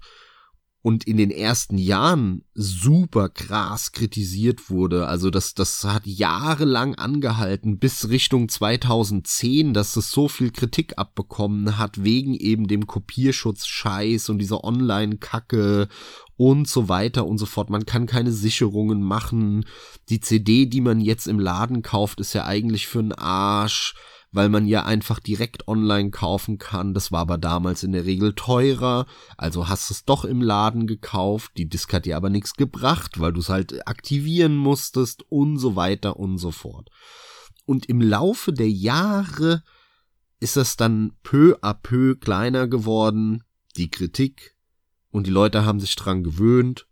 und 0.86 1.06
in 1.06 1.18
den 1.18 1.32
ersten 1.32 1.80
Jahren 1.80 2.44
super 2.54 3.30
krass 3.30 3.92
kritisiert 3.92 4.70
wurde. 4.70 5.08
Also 5.08 5.32
das, 5.32 5.56
das 5.56 5.84
hat 5.84 6.06
jahrelang 6.06 6.94
angehalten, 6.94 7.80
bis 7.80 8.10
Richtung 8.10 8.50
2010, 8.50 9.74
dass 9.74 9.96
es 9.96 10.12
so 10.12 10.27
viel 10.27 10.51
Kritik 10.51 11.00
abbekommen 11.00 11.80
hat, 11.80 12.04
wegen 12.04 12.36
eben 12.36 12.68
dem 12.68 12.86
Kopierschutz-Scheiß 12.86 14.30
und 14.30 14.38
dieser 14.38 14.63
Online-Kacke 14.63 15.88
und 16.38 16.68
so 16.68 16.88
weiter 16.88 17.25
und 17.25 17.39
so 17.39 17.48
fort. 17.48 17.72
Man 17.72 17.88
kann 17.88 18.06
keine 18.06 18.32
Sicherungen 18.32 19.01
machen. 19.01 19.65
Die 20.10 20.20
CD, 20.20 20.68
die 20.68 20.82
man 20.82 21.01
jetzt 21.01 21.27
im 21.27 21.39
Laden 21.39 21.82
kauft, 21.82 22.20
ist 22.20 22.34
ja 22.34 22.46
eigentlich 22.46 22.86
für 22.86 23.00
einen 23.00 23.13
Arsch 23.13 23.96
weil 24.36 24.50
man 24.50 24.68
ja 24.68 24.84
einfach 24.84 25.20
direkt 25.20 25.68
online 25.68 26.12
kaufen 26.12 26.58
kann. 26.58 26.94
Das 26.94 27.12
war 27.12 27.22
aber 27.22 27.38
damals 27.38 27.84
in 27.84 27.94
der 27.94 28.06
Regel 28.06 28.34
teurer, 28.34 29.06
also 29.38 29.70
hast 29.70 29.89
es 29.92 30.04
doch 30.04 30.25
im 30.25 30.42
Laden 30.42 30.88
gekauft. 30.88 31.54
Die 31.58 31.70
Disk 31.70 31.94
hat 31.94 32.06
dir 32.06 32.18
aber 32.18 32.30
nichts 32.30 32.54
gebracht, 32.54 33.20
weil 33.20 33.32
du 33.32 33.39
es 33.39 33.50
halt 33.50 33.88
aktivieren 33.88 34.58
musstest 34.58 35.24
und 35.30 35.58
so 35.58 35.75
weiter 35.75 36.18
und 36.18 36.38
so 36.38 36.51
fort. 36.51 36.89
Und 37.65 37.88
im 37.88 38.01
Laufe 38.01 38.51
der 38.51 38.70
Jahre 38.70 39.63
ist 40.39 40.58
das 40.58 40.75
dann 40.75 41.13
peu 41.24 41.58
à 41.62 41.74
peu 41.74 42.15
kleiner 42.15 42.68
geworden, 42.68 43.44
die 43.77 43.89
Kritik, 43.89 44.56
und 45.12 45.27
die 45.27 45.32
Leute 45.32 45.65
haben 45.65 45.80
sich 45.80 45.96
dran 45.96 46.24
gewöhnt. 46.24 46.88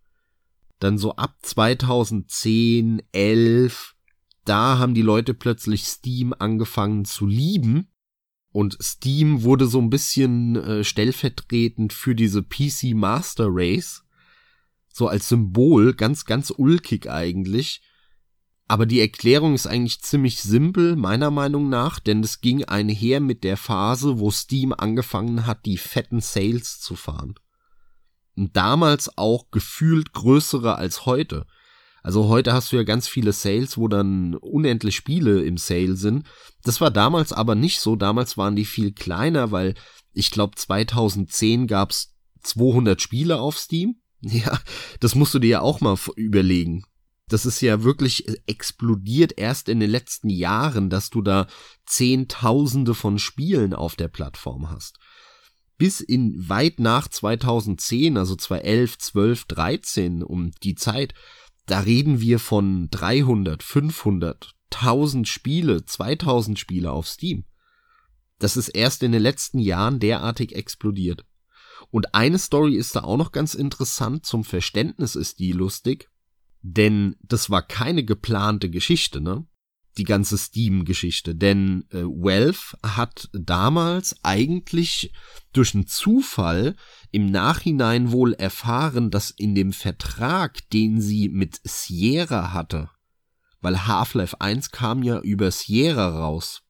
Dann 0.78 0.96
so 0.96 1.14
ab 1.16 1.36
2010, 1.42 3.02
11 3.12 3.93
da 4.44 4.78
haben 4.78 4.94
die 4.94 5.02
Leute 5.02 5.34
plötzlich 5.34 5.84
Steam 5.84 6.34
angefangen 6.38 7.04
zu 7.04 7.26
lieben. 7.26 7.88
Und 8.50 8.78
Steam 8.80 9.42
wurde 9.42 9.66
so 9.66 9.80
ein 9.80 9.90
bisschen 9.90 10.56
äh, 10.56 10.84
stellvertretend 10.84 11.92
für 11.92 12.14
diese 12.14 12.42
PC 12.42 12.94
Master 12.94 13.48
Race. 13.48 14.04
So 14.92 15.08
als 15.08 15.28
Symbol, 15.28 15.94
ganz, 15.94 16.24
ganz 16.24 16.52
ulkig 16.56 17.10
eigentlich. 17.10 17.82
Aber 18.66 18.86
die 18.86 19.00
Erklärung 19.00 19.54
ist 19.54 19.66
eigentlich 19.66 20.02
ziemlich 20.02 20.40
simpel, 20.40 20.96
meiner 20.96 21.30
Meinung 21.30 21.68
nach, 21.68 21.98
denn 21.98 22.22
es 22.22 22.40
ging 22.40 22.64
einher 22.64 23.20
mit 23.20 23.44
der 23.44 23.56
Phase, 23.56 24.18
wo 24.18 24.30
Steam 24.30 24.72
angefangen 24.72 25.46
hat, 25.46 25.66
die 25.66 25.76
fetten 25.76 26.20
Sales 26.20 26.80
zu 26.80 26.96
fahren. 26.96 27.34
Und 28.36 28.56
damals 28.56 29.18
auch 29.18 29.50
gefühlt 29.50 30.12
größere 30.12 30.76
als 30.76 31.06
heute. 31.06 31.46
Also 32.04 32.28
heute 32.28 32.52
hast 32.52 32.70
du 32.70 32.76
ja 32.76 32.82
ganz 32.82 33.08
viele 33.08 33.32
Sales, 33.32 33.78
wo 33.78 33.88
dann 33.88 34.34
unendlich 34.34 34.94
Spiele 34.94 35.42
im 35.42 35.56
Sale 35.56 35.96
sind. 35.96 36.26
Das 36.62 36.82
war 36.82 36.90
damals 36.90 37.32
aber 37.32 37.54
nicht 37.54 37.80
so. 37.80 37.96
Damals 37.96 38.36
waren 38.36 38.56
die 38.56 38.66
viel 38.66 38.92
kleiner, 38.92 39.52
weil 39.52 39.74
ich 40.12 40.30
glaube 40.30 40.54
2010 40.54 41.66
gab's 41.66 42.14
200 42.42 43.00
Spiele 43.00 43.40
auf 43.40 43.58
Steam. 43.58 43.96
Ja, 44.26 44.58
das 45.00 45.14
musst 45.14 45.34
du 45.34 45.38
dir 45.38 45.48
ja 45.50 45.60
auch 45.60 45.82
mal 45.82 45.98
überlegen. 46.16 46.84
Das 47.28 47.44
ist 47.44 47.60
ja 47.60 47.82
wirklich 47.82 48.26
explodiert 48.46 49.34
erst 49.36 49.68
in 49.68 49.80
den 49.80 49.90
letzten 49.90 50.30
Jahren, 50.30 50.88
dass 50.88 51.10
du 51.10 51.20
da 51.20 51.46
Zehntausende 51.84 52.94
von 52.94 53.18
Spielen 53.18 53.74
auf 53.74 53.96
der 53.96 54.08
Plattform 54.08 54.70
hast. 54.70 54.98
Bis 55.76 56.00
in 56.00 56.48
weit 56.48 56.80
nach 56.80 57.06
2010, 57.08 58.16
also 58.16 58.34
2011, 58.34 58.96
12, 58.96 59.44
13 59.44 60.22
um 60.22 60.52
die 60.62 60.74
Zeit, 60.74 61.12
da 61.66 61.80
reden 61.80 62.20
wir 62.20 62.38
von 62.38 62.88
300, 62.90 63.62
500, 63.62 64.54
1000 64.72 65.28
Spiele, 65.28 65.84
2000 65.84 66.58
Spiele 66.58 66.92
auf 66.92 67.06
Steam. 67.06 67.44
Das 68.38 68.56
ist 68.56 68.68
erst 68.68 69.02
in 69.02 69.12
den 69.12 69.22
letzten 69.22 69.58
Jahren 69.58 70.00
derartig 70.00 70.54
explodiert. 70.54 71.24
Und 71.90 72.14
eine 72.14 72.38
Story 72.38 72.76
ist 72.76 72.96
da 72.96 73.04
auch 73.04 73.16
noch 73.16 73.32
ganz 73.32 73.54
interessant, 73.54 74.26
zum 74.26 74.44
Verständnis 74.44 75.16
ist 75.16 75.38
die 75.38 75.52
lustig, 75.52 76.10
denn 76.62 77.16
das 77.22 77.50
war 77.50 77.62
keine 77.62 78.04
geplante 78.04 78.70
Geschichte, 78.70 79.20
ne? 79.20 79.46
Die 79.96 80.04
ganze 80.04 80.36
Steam-Geschichte. 80.36 81.34
Denn 81.34 81.84
äh, 81.90 82.02
Valve 82.02 82.76
hat 82.82 83.28
damals 83.32 84.16
eigentlich 84.22 85.12
durch 85.52 85.74
einen 85.74 85.86
Zufall 85.86 86.76
im 87.10 87.30
Nachhinein 87.30 88.10
wohl 88.12 88.32
erfahren, 88.34 89.10
dass 89.10 89.30
in 89.30 89.54
dem 89.54 89.72
Vertrag, 89.72 90.68
den 90.70 91.00
sie 91.00 91.28
mit 91.28 91.60
Sierra 91.64 92.52
hatte, 92.52 92.90
weil 93.60 93.86
Half-Life 93.86 94.40
1 94.40 94.70
kam 94.70 95.02
ja 95.02 95.20
über 95.20 95.50
Sierra 95.50 96.08
raus 96.08 96.62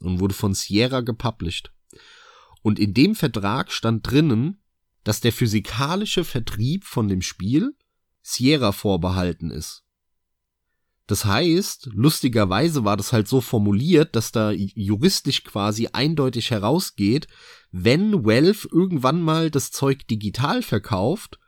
und 0.00 0.20
wurde 0.20 0.34
von 0.34 0.54
Sierra 0.54 1.00
gepublished. 1.00 1.72
Und 2.62 2.78
in 2.78 2.94
dem 2.94 3.14
Vertrag 3.14 3.72
stand 3.72 4.10
drinnen, 4.10 4.62
dass 5.04 5.20
der 5.20 5.32
physikalische 5.32 6.24
Vertrieb 6.24 6.84
von 6.84 7.08
dem 7.08 7.22
Spiel 7.22 7.74
Sierra 8.22 8.72
vorbehalten 8.72 9.50
ist. 9.50 9.84
Das 11.08 11.24
heißt, 11.24 11.88
lustigerweise 11.94 12.84
war 12.84 12.98
das 12.98 13.14
halt 13.14 13.28
so 13.28 13.40
formuliert, 13.40 14.14
dass 14.14 14.30
da 14.30 14.50
juristisch 14.52 15.42
quasi 15.42 15.88
eindeutig 15.90 16.50
herausgeht, 16.50 17.26
wenn 17.72 18.26
Valve 18.26 18.68
irgendwann 18.70 19.22
mal 19.22 19.50
das 19.50 19.70
Zeug 19.70 20.06
digital 20.06 20.62
verkauft, 20.62 21.38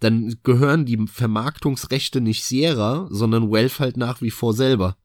dann 0.00 0.36
gehören 0.42 0.84
die 0.84 1.06
Vermarktungsrechte 1.06 2.20
nicht 2.20 2.44
Sierra, 2.44 3.08
sondern 3.10 3.50
Valve 3.50 3.78
halt 3.78 3.96
nach 3.96 4.20
wie 4.20 4.30
vor 4.30 4.52
selber. 4.52 4.98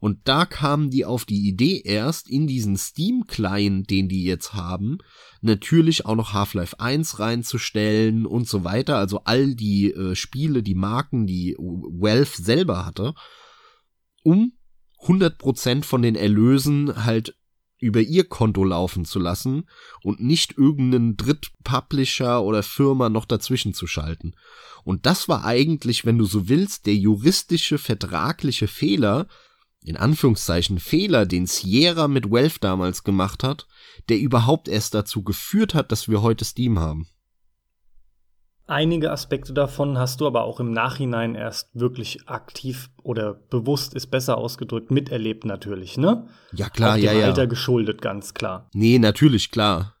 Und 0.00 0.20
da 0.24 0.46
kamen 0.46 0.90
die 0.90 1.04
auf 1.04 1.24
die 1.26 1.46
Idee 1.46 1.82
erst 1.84 2.28
in 2.28 2.46
diesen 2.46 2.76
Steam-Client, 2.76 3.90
den 3.90 4.08
die 4.08 4.24
jetzt 4.24 4.54
haben, 4.54 4.98
natürlich 5.42 6.06
auch 6.06 6.16
noch 6.16 6.32
Half-Life 6.32 6.80
1 6.80 7.18
reinzustellen 7.18 8.26
und 8.26 8.48
so 8.48 8.64
weiter. 8.64 8.96
Also 8.96 9.22
all 9.24 9.54
die 9.54 9.92
äh, 9.92 10.14
Spiele, 10.14 10.62
die 10.62 10.74
Marken, 10.74 11.26
die 11.26 11.54
Valve 11.58 12.42
selber 12.42 12.86
hatte, 12.86 13.14
um 14.22 14.52
100% 15.04 15.84
von 15.84 16.02
den 16.02 16.16
Erlösen 16.16 17.04
halt 17.04 17.34
über 17.78 18.00
ihr 18.00 18.24
Konto 18.24 18.62
laufen 18.62 19.04
zu 19.04 19.18
lassen 19.18 19.64
und 20.02 20.20
nicht 20.20 20.56
irgendeinen 20.58 21.16
Drittpublisher 21.16 22.42
oder 22.42 22.62
Firma 22.62 23.08
noch 23.08 23.24
dazwischen 23.24 23.72
zu 23.72 23.86
schalten. 23.86 24.34
Und 24.84 25.06
das 25.06 25.28
war 25.28 25.44
eigentlich, 25.44 26.04
wenn 26.04 26.18
du 26.18 26.24
so 26.24 26.48
willst, 26.48 26.86
der 26.86 26.94
juristische, 26.94 27.78
vertragliche 27.78 28.68
Fehler, 28.68 29.26
in 29.82 29.96
Anführungszeichen 29.96 30.78
Fehler, 30.78 31.26
den 31.26 31.46
Sierra 31.46 32.08
mit 32.08 32.30
Valve 32.30 32.58
damals 32.60 33.04
gemacht 33.04 33.42
hat, 33.42 33.66
der 34.08 34.18
überhaupt 34.18 34.68
erst 34.68 34.94
dazu 34.94 35.22
geführt 35.22 35.74
hat, 35.74 35.90
dass 35.90 36.08
wir 36.08 36.22
heute 36.22 36.44
Steam 36.44 36.78
haben. 36.78 37.08
Einige 38.66 39.10
Aspekte 39.10 39.52
davon 39.52 39.98
hast 39.98 40.20
du 40.20 40.28
aber 40.28 40.44
auch 40.44 40.60
im 40.60 40.70
Nachhinein 40.70 41.34
erst 41.34 41.70
wirklich 41.74 42.28
aktiv 42.28 42.88
oder 43.02 43.34
bewusst 43.34 43.94
ist 43.94 44.12
besser 44.12 44.38
ausgedrückt 44.38 44.92
miterlebt 44.92 45.44
natürlich, 45.44 45.98
ne? 45.98 46.28
Ja, 46.52 46.68
klar, 46.68 46.92
auch 46.92 46.94
dem 46.94 47.04
ja, 47.04 47.12
ja. 47.12 47.26
Alter 47.26 47.48
geschuldet, 47.48 48.00
ganz 48.00 48.32
klar. 48.32 48.68
Nee, 48.72 49.00
natürlich, 49.00 49.50
klar. 49.50 49.96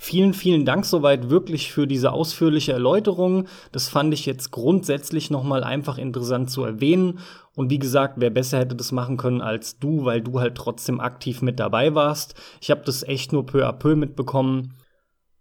Vielen, 0.00 0.32
vielen 0.32 0.64
Dank 0.64 0.86
soweit 0.86 1.28
wirklich 1.28 1.72
für 1.72 1.88
diese 1.88 2.12
ausführliche 2.12 2.72
Erläuterung. 2.72 3.48
Das 3.72 3.88
fand 3.88 4.14
ich 4.14 4.26
jetzt 4.26 4.52
grundsätzlich 4.52 5.28
nochmal 5.28 5.64
einfach 5.64 5.98
interessant 5.98 6.50
zu 6.50 6.62
erwähnen. 6.62 7.18
Und 7.58 7.70
wie 7.70 7.80
gesagt, 7.80 8.14
wer 8.18 8.30
besser 8.30 8.60
hätte 8.60 8.76
das 8.76 8.92
machen 8.92 9.16
können 9.16 9.40
als 9.40 9.80
du, 9.80 10.04
weil 10.04 10.20
du 10.20 10.38
halt 10.38 10.54
trotzdem 10.54 11.00
aktiv 11.00 11.42
mit 11.42 11.58
dabei 11.58 11.92
warst. 11.92 12.36
Ich 12.60 12.70
habe 12.70 12.82
das 12.84 13.02
echt 13.02 13.32
nur 13.32 13.46
peu 13.46 13.66
à 13.66 13.72
peu 13.72 13.96
mitbekommen. 13.96 14.74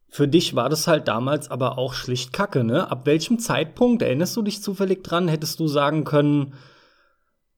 Für 0.09 0.27
dich 0.27 0.55
war 0.55 0.67
das 0.67 0.87
halt 0.87 1.07
damals 1.07 1.51
aber 1.51 1.77
auch 1.77 1.93
schlicht 1.93 2.33
Kacke, 2.33 2.63
ne? 2.63 2.89
Ab 2.89 3.05
welchem 3.05 3.37
Zeitpunkt, 3.37 4.01
erinnerst 4.01 4.35
du 4.35 4.41
dich 4.41 4.63
zufällig 4.63 5.03
dran, 5.03 5.27
hättest 5.27 5.59
du 5.59 5.67
sagen 5.67 6.05
können, 6.05 6.55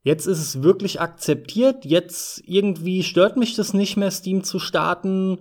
jetzt 0.02 0.26
ist 0.26 0.40
es 0.40 0.62
wirklich 0.62 1.00
akzeptiert, 1.00 1.86
jetzt 1.86 2.44
irgendwie 2.46 3.04
stört 3.04 3.38
mich 3.38 3.56
das 3.56 3.74
nicht 3.74 3.96
mehr, 3.96 4.12
Steam 4.12 4.44
zu 4.44 4.60
starten, 4.60 5.38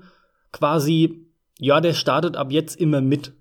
quasi, 0.53 1.27
ja, 1.59 1.81
der 1.81 1.95
startet 1.95 2.37
ab 2.37 2.53
jetzt 2.53 2.81
immer 2.81 3.01
mit. 3.01 3.33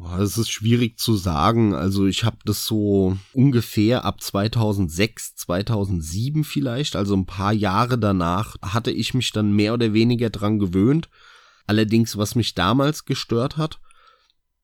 Das 0.00 0.38
ist 0.38 0.50
schwierig 0.50 0.96
zu 0.98 1.16
sagen. 1.16 1.74
Also 1.74 2.06
ich 2.06 2.22
habe 2.22 2.38
das 2.44 2.64
so 2.64 3.18
ungefähr 3.32 4.04
ab 4.04 4.22
2006, 4.22 5.34
2007 5.34 6.44
vielleicht, 6.44 6.94
also 6.94 7.16
ein 7.16 7.26
paar 7.26 7.52
Jahre 7.52 7.98
danach, 7.98 8.56
hatte 8.62 8.92
ich 8.92 9.12
mich 9.14 9.32
dann 9.32 9.52
mehr 9.52 9.74
oder 9.74 9.92
weniger 9.92 10.30
dran 10.30 10.60
gewöhnt. 10.60 11.08
Allerdings, 11.66 12.16
was 12.16 12.36
mich 12.36 12.54
damals 12.54 13.06
gestört 13.06 13.56
hat, 13.56 13.80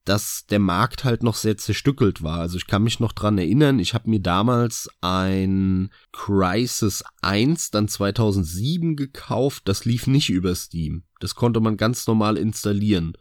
dass 0.04 0.44
der 0.48 0.60
Markt 0.60 1.02
halt 1.02 1.24
noch 1.24 1.34
sehr 1.34 1.56
zerstückelt 1.56 2.22
war. 2.22 2.38
Also 2.38 2.56
ich 2.56 2.68
kann 2.68 2.84
mich 2.84 3.00
noch 3.00 3.12
dran 3.12 3.36
erinnern, 3.36 3.80
ich 3.80 3.92
habe 3.92 4.10
mir 4.10 4.20
damals 4.20 4.88
ein 5.00 5.90
Crisis 6.12 7.02
1 7.22 7.72
dann 7.72 7.88
2007 7.88 8.94
gekauft, 8.94 9.62
das 9.66 9.84
lief 9.84 10.06
nicht 10.06 10.30
über 10.30 10.54
Steam. 10.54 11.04
Das 11.18 11.34
konnte 11.34 11.60
man 11.60 11.76
ganz 11.76 12.06
normal 12.06 12.36
installieren. 12.36 13.14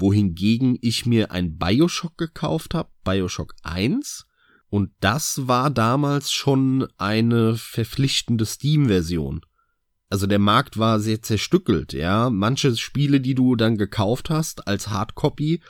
Wohingegen 0.00 0.78
ich 0.80 1.06
mir 1.06 1.30
ein 1.30 1.58
Bioshock 1.58 2.16
gekauft 2.16 2.74
habe, 2.74 2.90
Bioshock 3.04 3.54
1, 3.62 4.26
und 4.68 4.90
das 5.00 5.48
war 5.48 5.70
damals 5.70 6.32
schon 6.32 6.86
eine 6.96 7.56
verpflichtende 7.56 8.46
Steam-Version 8.46 9.42
also 10.10 10.26
der 10.26 10.40
Markt 10.40 10.76
war 10.76 10.98
sehr 10.98 11.22
zerstückelt, 11.22 11.92
ja. 11.92 12.30
Manche 12.30 12.76
Spiele, 12.76 13.20
die 13.20 13.36
du 13.36 13.54
dann 13.54 13.78
gekauft 13.78 14.28
hast 14.28 14.66
als 14.66 14.88
Hardcopy, 14.88 15.62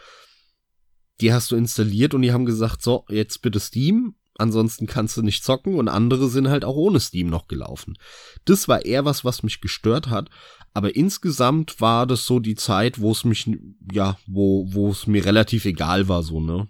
die 1.20 1.32
hast 1.32 1.50
du 1.50 1.56
installiert 1.56 2.14
und 2.14 2.22
die 2.22 2.32
haben 2.32 2.46
gesagt, 2.46 2.80
so, 2.80 3.04
jetzt 3.10 3.42
bitte 3.42 3.60
Steam, 3.60 4.14
ansonsten 4.38 4.86
kannst 4.86 5.18
du 5.18 5.22
nicht 5.22 5.44
zocken 5.44 5.74
und 5.74 5.88
andere 5.88 6.30
sind 6.30 6.48
halt 6.48 6.64
auch 6.64 6.74
ohne 6.74 7.00
Steam 7.00 7.28
noch 7.28 7.48
gelaufen. 7.48 7.98
Das 8.46 8.66
war 8.66 8.86
eher 8.86 9.04
was, 9.04 9.26
was 9.26 9.42
mich 9.42 9.60
gestört 9.60 10.08
hat, 10.08 10.30
aber 10.72 10.94
insgesamt 10.94 11.80
war 11.80 12.06
das 12.06 12.24
so 12.26 12.38
die 12.38 12.54
Zeit, 12.54 13.00
wo 13.00 13.12
es 13.12 13.24
mich, 13.24 13.50
ja, 13.92 14.16
wo, 14.26 14.66
wo 14.72 14.90
es 14.90 15.06
mir 15.06 15.24
relativ 15.24 15.64
egal 15.64 16.08
war, 16.08 16.22
so, 16.22 16.40
ne. 16.40 16.68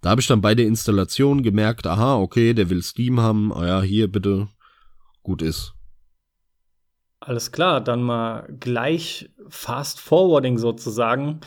Da 0.00 0.10
habe 0.10 0.20
ich 0.20 0.26
dann 0.26 0.42
bei 0.42 0.54
der 0.54 0.66
Installation 0.66 1.42
gemerkt, 1.42 1.86
aha, 1.86 2.16
okay, 2.16 2.52
der 2.52 2.68
will 2.68 2.82
Steam 2.82 3.20
haben, 3.20 3.52
ah 3.52 3.66
ja, 3.66 3.82
hier 3.82 4.10
bitte, 4.10 4.48
gut 5.22 5.40
ist. 5.40 5.72
Alles 7.20 7.52
klar, 7.52 7.80
dann 7.80 8.02
mal 8.02 8.46
gleich 8.60 9.30
Fast 9.48 9.98
Forwarding 10.00 10.58
sozusagen. 10.58 11.40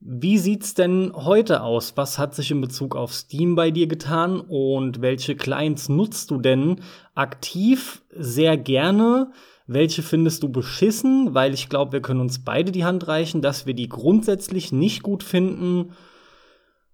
Wie 0.00 0.38
sieht's 0.38 0.74
denn 0.74 1.12
heute 1.14 1.62
aus? 1.62 1.96
Was 1.96 2.18
hat 2.18 2.34
sich 2.34 2.50
in 2.50 2.60
Bezug 2.60 2.96
auf 2.96 3.14
Steam 3.14 3.54
bei 3.54 3.70
dir 3.70 3.86
getan 3.86 4.40
und 4.40 5.00
welche 5.00 5.36
Clients 5.36 5.88
nutzt 5.88 6.30
du 6.30 6.38
denn 6.38 6.80
aktiv 7.14 8.02
sehr 8.10 8.56
gerne? 8.56 9.32
Welche 9.66 10.02
findest 10.02 10.42
du 10.42 10.48
beschissen? 10.48 11.34
Weil 11.34 11.54
ich 11.54 11.68
glaube, 11.68 11.92
wir 11.92 12.02
können 12.02 12.20
uns 12.20 12.44
beide 12.44 12.72
die 12.72 12.84
Hand 12.84 13.08
reichen, 13.08 13.42
dass 13.42 13.66
wir 13.66 13.74
die 13.74 13.88
grundsätzlich 13.88 14.72
nicht 14.72 15.02
gut 15.02 15.22
finden. 15.22 15.92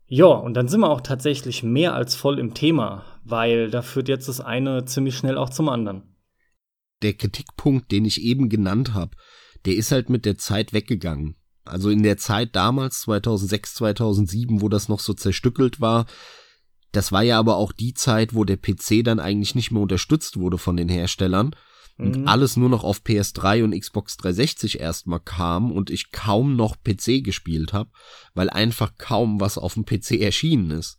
Ja, 0.06 0.26
und 0.26 0.54
dann 0.54 0.68
sind 0.68 0.80
wir 0.80 0.90
auch 0.90 1.00
tatsächlich 1.00 1.62
mehr 1.62 1.94
als 1.94 2.14
voll 2.14 2.38
im 2.38 2.54
Thema, 2.54 3.04
weil 3.24 3.70
da 3.70 3.82
führt 3.82 4.08
jetzt 4.08 4.28
das 4.28 4.40
eine 4.40 4.84
ziemlich 4.84 5.16
schnell 5.16 5.38
auch 5.38 5.50
zum 5.50 5.68
anderen 5.68 6.02
der 7.02 7.14
Kritikpunkt, 7.14 7.92
den 7.92 8.04
ich 8.04 8.22
eben 8.22 8.48
genannt 8.48 8.94
habe, 8.94 9.16
der 9.64 9.74
ist 9.74 9.92
halt 9.92 10.08
mit 10.08 10.24
der 10.24 10.38
Zeit 10.38 10.72
weggegangen. 10.72 11.36
Also 11.64 11.90
in 11.90 12.02
der 12.02 12.16
Zeit 12.16 12.56
damals, 12.56 13.02
2006, 13.02 13.74
2007, 13.74 14.62
wo 14.62 14.68
das 14.68 14.88
noch 14.88 15.00
so 15.00 15.14
zerstückelt 15.14 15.80
war, 15.80 16.06
das 16.90 17.12
war 17.12 17.22
ja 17.22 17.38
aber 17.38 17.56
auch 17.56 17.72
die 17.72 17.94
Zeit, 17.94 18.34
wo 18.34 18.44
der 18.44 18.56
PC 18.56 19.04
dann 19.04 19.20
eigentlich 19.20 19.54
nicht 19.54 19.70
mehr 19.70 19.82
unterstützt 19.82 20.38
wurde 20.38 20.58
von 20.58 20.76
den 20.76 20.88
Herstellern 20.88 21.54
und 21.98 22.20
mhm. 22.20 22.28
alles 22.28 22.56
nur 22.56 22.68
noch 22.68 22.84
auf 22.84 23.02
PS3 23.02 23.64
und 23.64 23.78
Xbox 23.78 24.16
360 24.16 24.80
erstmal 24.80 25.20
kam 25.20 25.70
und 25.72 25.90
ich 25.90 26.10
kaum 26.10 26.56
noch 26.56 26.76
PC 26.82 27.22
gespielt 27.22 27.72
habe, 27.72 27.90
weil 28.34 28.50
einfach 28.50 28.96
kaum 28.98 29.40
was 29.40 29.58
auf 29.58 29.74
dem 29.74 29.84
PC 29.84 30.20
erschienen 30.20 30.70
ist. 30.70 30.96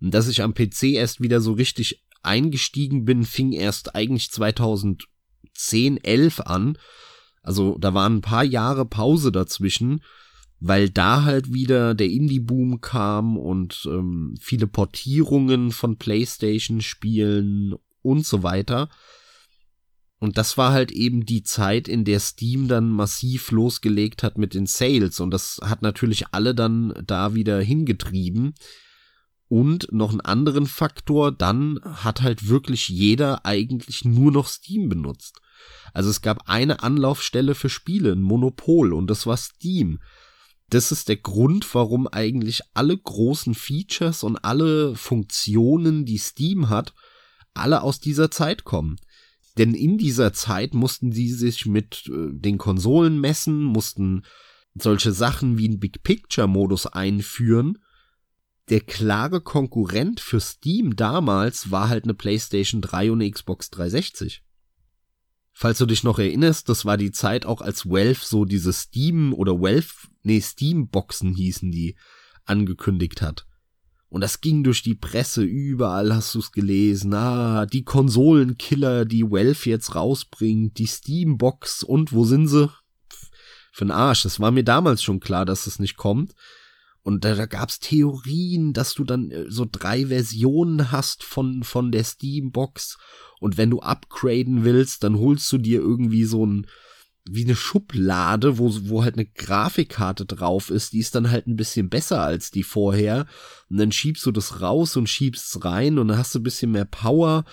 Und 0.00 0.12
dass 0.12 0.28
ich 0.28 0.42
am 0.42 0.54
PC 0.54 0.94
erst 0.94 1.20
wieder 1.20 1.40
so 1.40 1.52
richtig 1.52 2.02
eingestiegen 2.22 3.04
bin, 3.04 3.24
fing 3.24 3.52
erst 3.52 3.94
eigentlich 3.94 4.30
2000 4.30 5.04
10, 5.54 6.02
11 6.02 6.40
an. 6.40 6.78
Also 7.42 7.76
da 7.78 7.94
waren 7.94 8.16
ein 8.16 8.22
paar 8.22 8.44
Jahre 8.44 8.86
Pause 8.86 9.32
dazwischen, 9.32 10.02
weil 10.60 10.88
da 10.88 11.24
halt 11.24 11.52
wieder 11.52 11.94
der 11.94 12.08
Indie-Boom 12.08 12.80
kam 12.80 13.36
und 13.36 13.86
ähm, 13.90 14.34
viele 14.40 14.66
Portierungen 14.66 15.70
von 15.70 15.96
PlayStation-Spielen 15.98 17.74
und 18.02 18.26
so 18.26 18.42
weiter. 18.42 18.88
Und 20.24 20.38
das 20.38 20.56
war 20.56 20.72
halt 20.72 20.90
eben 20.90 21.26
die 21.26 21.42
Zeit, 21.42 21.86
in 21.86 22.06
der 22.06 22.18
Steam 22.18 22.66
dann 22.66 22.88
massiv 22.88 23.50
losgelegt 23.50 24.22
hat 24.22 24.38
mit 24.38 24.54
den 24.54 24.64
Sales. 24.64 25.20
Und 25.20 25.32
das 25.32 25.60
hat 25.62 25.82
natürlich 25.82 26.28
alle 26.32 26.54
dann 26.54 26.94
da 27.06 27.34
wieder 27.34 27.60
hingetrieben. 27.60 28.54
Und 29.48 29.92
noch 29.92 30.12
einen 30.12 30.22
anderen 30.22 30.64
Faktor, 30.64 31.30
dann 31.30 31.78
hat 31.84 32.22
halt 32.22 32.48
wirklich 32.48 32.88
jeder 32.88 33.44
eigentlich 33.44 34.06
nur 34.06 34.32
noch 34.32 34.48
Steam 34.48 34.88
benutzt. 34.88 35.42
Also 35.92 36.08
es 36.08 36.22
gab 36.22 36.48
eine 36.48 36.82
Anlaufstelle 36.82 37.54
für 37.54 37.68
Spiele, 37.68 38.12
ein 38.12 38.22
Monopol, 38.22 38.94
und 38.94 39.08
das 39.08 39.26
war 39.26 39.36
Steam. 39.36 39.98
Das 40.70 40.90
ist 40.90 41.10
der 41.10 41.18
Grund, 41.18 41.74
warum 41.74 42.08
eigentlich 42.08 42.62
alle 42.72 42.96
großen 42.96 43.54
Features 43.54 44.22
und 44.22 44.38
alle 44.38 44.96
Funktionen, 44.96 46.06
die 46.06 46.16
Steam 46.16 46.70
hat, 46.70 46.94
alle 47.52 47.82
aus 47.82 48.00
dieser 48.00 48.30
Zeit 48.30 48.64
kommen. 48.64 48.96
Denn 49.58 49.74
in 49.74 49.98
dieser 49.98 50.32
Zeit 50.32 50.74
mussten 50.74 51.12
sie 51.12 51.32
sich 51.32 51.66
mit 51.66 52.08
äh, 52.08 52.28
den 52.32 52.58
Konsolen 52.58 53.20
messen, 53.20 53.62
mussten 53.62 54.22
solche 54.74 55.12
Sachen 55.12 55.58
wie 55.58 55.68
ein 55.68 55.78
Big 55.78 56.02
Picture 56.02 56.48
Modus 56.48 56.86
einführen. 56.86 57.78
Der 58.68 58.80
klare 58.80 59.40
Konkurrent 59.40 60.20
für 60.20 60.40
Steam 60.40 60.96
damals 60.96 61.70
war 61.70 61.88
halt 61.88 62.04
eine 62.04 62.14
PlayStation 62.14 62.80
3 62.80 63.12
und 63.12 63.20
eine 63.20 63.30
Xbox 63.30 63.70
360. 63.70 64.42
Falls 65.52 65.78
du 65.78 65.86
dich 65.86 66.02
noch 66.02 66.18
erinnerst, 66.18 66.68
das 66.68 66.84
war 66.84 66.96
die 66.96 67.12
Zeit 67.12 67.46
auch 67.46 67.60
als 67.60 67.86
Valve 67.86 68.20
so 68.24 68.44
diese 68.44 68.72
Steam 68.72 69.32
oder 69.32 69.60
Valve, 69.60 70.08
nee, 70.22 70.40
Steam 70.40 70.88
Boxen 70.88 71.34
hießen 71.34 71.70
die, 71.70 71.94
angekündigt 72.44 73.22
hat. 73.22 73.46
Und 74.14 74.20
das 74.20 74.40
ging 74.40 74.62
durch 74.62 74.84
die 74.84 74.94
Presse, 74.94 75.42
überall 75.42 76.14
hast 76.14 76.36
du's 76.36 76.52
gelesen. 76.52 77.12
Ah, 77.14 77.66
die 77.66 77.82
Konsolenkiller, 77.82 79.06
die 79.06 79.24
Valve 79.24 79.68
jetzt 79.68 79.96
rausbringt, 79.96 80.78
die 80.78 80.86
Steam 80.86 81.36
Box 81.36 81.82
und 81.82 82.12
wo 82.12 82.24
sind 82.24 82.46
sie? 82.46 82.70
Für 83.72 83.86
den 83.86 83.90
Arsch. 83.90 84.22
Das 84.22 84.38
war 84.38 84.52
mir 84.52 84.62
damals 84.62 85.02
schon 85.02 85.18
klar, 85.18 85.44
dass 85.44 85.66
es 85.66 85.80
nicht 85.80 85.96
kommt. 85.96 86.32
Und 87.02 87.24
da, 87.24 87.34
da 87.34 87.46
gab's 87.46 87.80
Theorien, 87.80 88.72
dass 88.72 88.94
du 88.94 89.02
dann 89.02 89.32
äh, 89.32 89.46
so 89.48 89.66
drei 89.68 90.06
Versionen 90.06 90.92
hast 90.92 91.24
von, 91.24 91.64
von 91.64 91.90
der 91.90 92.04
Steam-Box. 92.04 92.98
Und 93.40 93.56
wenn 93.56 93.70
du 93.70 93.80
upgraden 93.80 94.62
willst, 94.62 95.02
dann 95.02 95.18
holst 95.18 95.50
du 95.50 95.58
dir 95.58 95.80
irgendwie 95.80 96.24
so 96.24 96.46
ein, 96.46 96.68
wie 97.26 97.44
eine 97.44 97.56
Schublade, 97.56 98.58
wo, 98.58 98.70
wo 98.82 99.02
halt 99.02 99.14
eine 99.14 99.26
Grafikkarte 99.26 100.26
drauf 100.26 100.70
ist, 100.70 100.92
die 100.92 100.98
ist 100.98 101.14
dann 101.14 101.30
halt 101.30 101.46
ein 101.46 101.56
bisschen 101.56 101.88
besser 101.88 102.22
als 102.22 102.50
die 102.50 102.62
vorher. 102.62 103.26
Und 103.70 103.78
dann 103.78 103.92
schiebst 103.92 104.26
du 104.26 104.30
das 104.30 104.60
raus 104.60 104.96
und 104.96 105.08
schiebst 105.08 105.56
es 105.56 105.64
rein 105.64 105.98
und 105.98 106.08
dann 106.08 106.18
hast 106.18 106.34
du 106.34 106.40
ein 106.40 106.44
bisschen 106.44 106.72
mehr 106.72 106.84
Power 106.84 107.44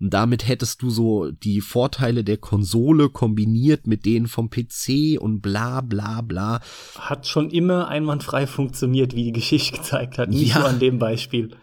und 0.00 0.14
damit 0.14 0.48
hättest 0.48 0.80
du 0.80 0.88
so 0.88 1.30
die 1.30 1.60
Vorteile 1.60 2.24
der 2.24 2.38
Konsole 2.38 3.10
kombiniert 3.10 3.86
mit 3.86 4.06
denen 4.06 4.28
vom 4.28 4.48
PC 4.48 5.20
und 5.20 5.42
bla 5.42 5.82
bla 5.82 6.22
bla. 6.22 6.60
Hat 6.98 7.26
schon 7.26 7.50
immer 7.50 7.88
einwandfrei 7.88 8.46
funktioniert, 8.46 9.14
wie 9.14 9.24
die 9.24 9.32
Geschichte 9.32 9.76
gezeigt 9.76 10.16
hat. 10.16 10.30
Nicht 10.30 10.54
ja. 10.54 10.60
nur 10.60 10.68
an 10.68 10.78
dem 10.78 10.98
Beispiel. 10.98 11.54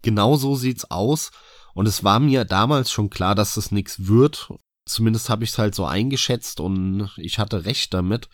Genau 0.00 0.36
so 0.36 0.56
sieht's 0.56 0.90
aus. 0.90 1.32
Und 1.74 1.86
es 1.86 2.02
war 2.02 2.18
mir 2.18 2.46
damals 2.46 2.90
schon 2.90 3.10
klar, 3.10 3.34
dass 3.34 3.54
das 3.54 3.70
nichts 3.70 4.06
wird. 4.06 4.48
Zumindest 4.84 5.28
habe 5.28 5.44
ich 5.44 5.50
es 5.50 5.58
halt 5.58 5.74
so 5.74 5.84
eingeschätzt 5.84 6.60
und 6.60 7.10
ich 7.16 7.38
hatte 7.38 7.64
recht 7.64 7.94
damit. 7.94 8.28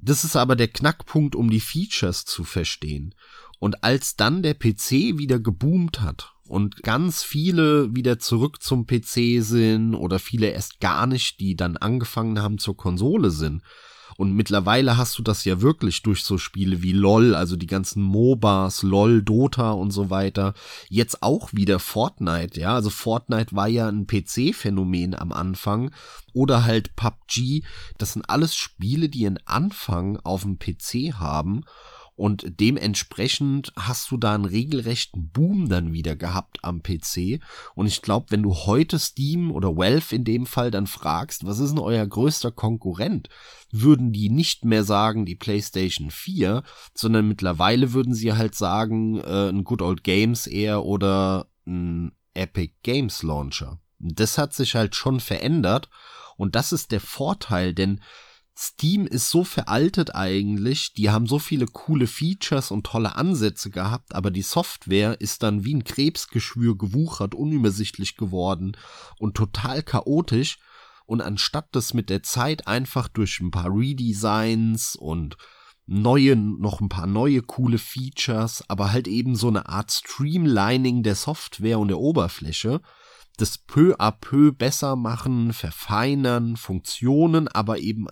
Das 0.00 0.24
ist 0.24 0.36
aber 0.36 0.56
der 0.56 0.68
Knackpunkt, 0.68 1.34
um 1.34 1.50
die 1.50 1.60
Features 1.60 2.24
zu 2.24 2.44
verstehen. 2.44 3.14
Und 3.58 3.82
als 3.82 4.16
dann 4.16 4.42
der 4.42 4.54
PC 4.54 5.18
wieder 5.18 5.40
geboomt 5.40 6.00
hat 6.00 6.32
und 6.46 6.82
ganz 6.82 7.22
viele 7.22 7.94
wieder 7.94 8.18
zurück 8.18 8.62
zum 8.62 8.86
PC 8.86 9.42
sind 9.42 9.94
oder 9.94 10.18
viele 10.18 10.48
erst 10.50 10.80
gar 10.80 11.06
nicht, 11.06 11.40
die 11.40 11.56
dann 11.56 11.76
angefangen 11.76 12.40
haben 12.40 12.58
zur 12.58 12.76
Konsole 12.76 13.30
sind. 13.30 13.62
Und 14.18 14.34
mittlerweile 14.34 14.96
hast 14.96 15.16
du 15.16 15.22
das 15.22 15.44
ja 15.44 15.60
wirklich 15.60 16.02
durch 16.02 16.24
so 16.24 16.38
Spiele 16.38 16.82
wie 16.82 16.90
LOL, 16.90 17.36
also 17.36 17.54
die 17.54 17.68
ganzen 17.68 18.02
MOBAs, 18.02 18.82
LOL, 18.82 19.22
Dota 19.22 19.70
und 19.70 19.92
so 19.92 20.10
weiter. 20.10 20.54
Jetzt 20.88 21.22
auch 21.22 21.52
wieder 21.52 21.78
Fortnite, 21.78 22.58
ja. 22.58 22.74
Also 22.74 22.90
Fortnite 22.90 23.54
war 23.54 23.68
ja 23.68 23.86
ein 23.86 24.08
PC-Phänomen 24.08 25.14
am 25.14 25.30
Anfang. 25.30 25.92
Oder 26.32 26.64
halt 26.64 26.96
PUBG. 26.96 27.62
Das 27.96 28.14
sind 28.14 28.28
alles 28.28 28.56
Spiele, 28.56 29.08
die 29.08 29.24
einen 29.24 29.38
Anfang 29.46 30.16
auf 30.24 30.42
dem 30.42 30.58
PC 30.58 31.14
haben 31.20 31.62
und 32.18 32.58
dementsprechend 32.58 33.72
hast 33.76 34.10
du 34.10 34.16
da 34.16 34.34
einen 34.34 34.44
regelrechten 34.44 35.30
Boom 35.30 35.68
dann 35.68 35.92
wieder 35.92 36.16
gehabt 36.16 36.58
am 36.62 36.82
PC. 36.82 37.40
Und 37.76 37.86
ich 37.86 38.02
glaube, 38.02 38.26
wenn 38.30 38.42
du 38.42 38.54
heute 38.54 38.98
Steam 38.98 39.52
oder 39.52 39.76
Valve 39.76 40.16
in 40.16 40.24
dem 40.24 40.44
Fall 40.44 40.72
dann 40.72 40.88
fragst, 40.88 41.46
was 41.46 41.60
ist 41.60 41.70
denn 41.70 41.78
euer 41.78 42.04
größter 42.04 42.50
Konkurrent, 42.50 43.28
würden 43.70 44.12
die 44.12 44.30
nicht 44.30 44.64
mehr 44.64 44.82
sagen 44.82 45.26
die 45.26 45.36
PlayStation 45.36 46.10
4, 46.10 46.64
sondern 46.92 47.28
mittlerweile 47.28 47.92
würden 47.92 48.14
sie 48.14 48.32
halt 48.32 48.56
sagen 48.56 49.20
äh, 49.20 49.50
ein 49.50 49.62
Good 49.62 49.80
Old 49.80 50.02
Games 50.02 50.48
eher 50.48 50.84
oder 50.84 51.46
ein 51.68 52.10
Epic 52.34 52.74
Games 52.82 53.22
Launcher. 53.22 53.78
Das 54.00 54.38
hat 54.38 54.54
sich 54.54 54.74
halt 54.74 54.96
schon 54.96 55.20
verändert 55.20 55.88
und 56.36 56.56
das 56.56 56.72
ist 56.72 56.90
der 56.90 57.00
Vorteil, 57.00 57.74
denn 57.74 58.00
Steam 58.60 59.06
ist 59.06 59.30
so 59.30 59.44
veraltet 59.44 60.16
eigentlich, 60.16 60.92
die 60.92 61.10
haben 61.10 61.26
so 61.26 61.38
viele 61.38 61.66
coole 61.66 62.08
Features 62.08 62.72
und 62.72 62.84
tolle 62.84 63.14
Ansätze 63.14 63.70
gehabt, 63.70 64.16
aber 64.16 64.32
die 64.32 64.42
Software 64.42 65.20
ist 65.20 65.44
dann 65.44 65.64
wie 65.64 65.74
ein 65.74 65.84
Krebsgeschwür 65.84 66.76
gewuchert, 66.76 67.36
unübersichtlich 67.36 68.16
geworden 68.16 68.76
und 69.20 69.36
total 69.36 69.84
chaotisch. 69.84 70.58
Und 71.06 71.20
anstatt 71.20 71.68
das 71.70 71.94
mit 71.94 72.10
der 72.10 72.24
Zeit 72.24 72.66
einfach 72.66 73.06
durch 73.06 73.38
ein 73.38 73.52
paar 73.52 73.70
Redesigns 73.72 74.96
und 74.96 75.36
neue, 75.86 76.34
noch 76.34 76.80
ein 76.80 76.88
paar 76.88 77.06
neue 77.06 77.42
coole 77.42 77.78
Features, 77.78 78.64
aber 78.68 78.90
halt 78.90 79.06
eben 79.06 79.36
so 79.36 79.46
eine 79.46 79.68
Art 79.68 79.92
Streamlining 79.92 81.04
der 81.04 81.14
Software 81.14 81.78
und 81.78 81.88
der 81.88 82.00
Oberfläche, 82.00 82.80
das 83.36 83.56
peu 83.56 83.94
à 84.00 84.10
peu 84.10 84.50
besser 84.50 84.96
machen, 84.96 85.52
verfeinern, 85.52 86.56
Funktionen, 86.56 87.46
aber 87.46 87.78
eben 87.78 88.08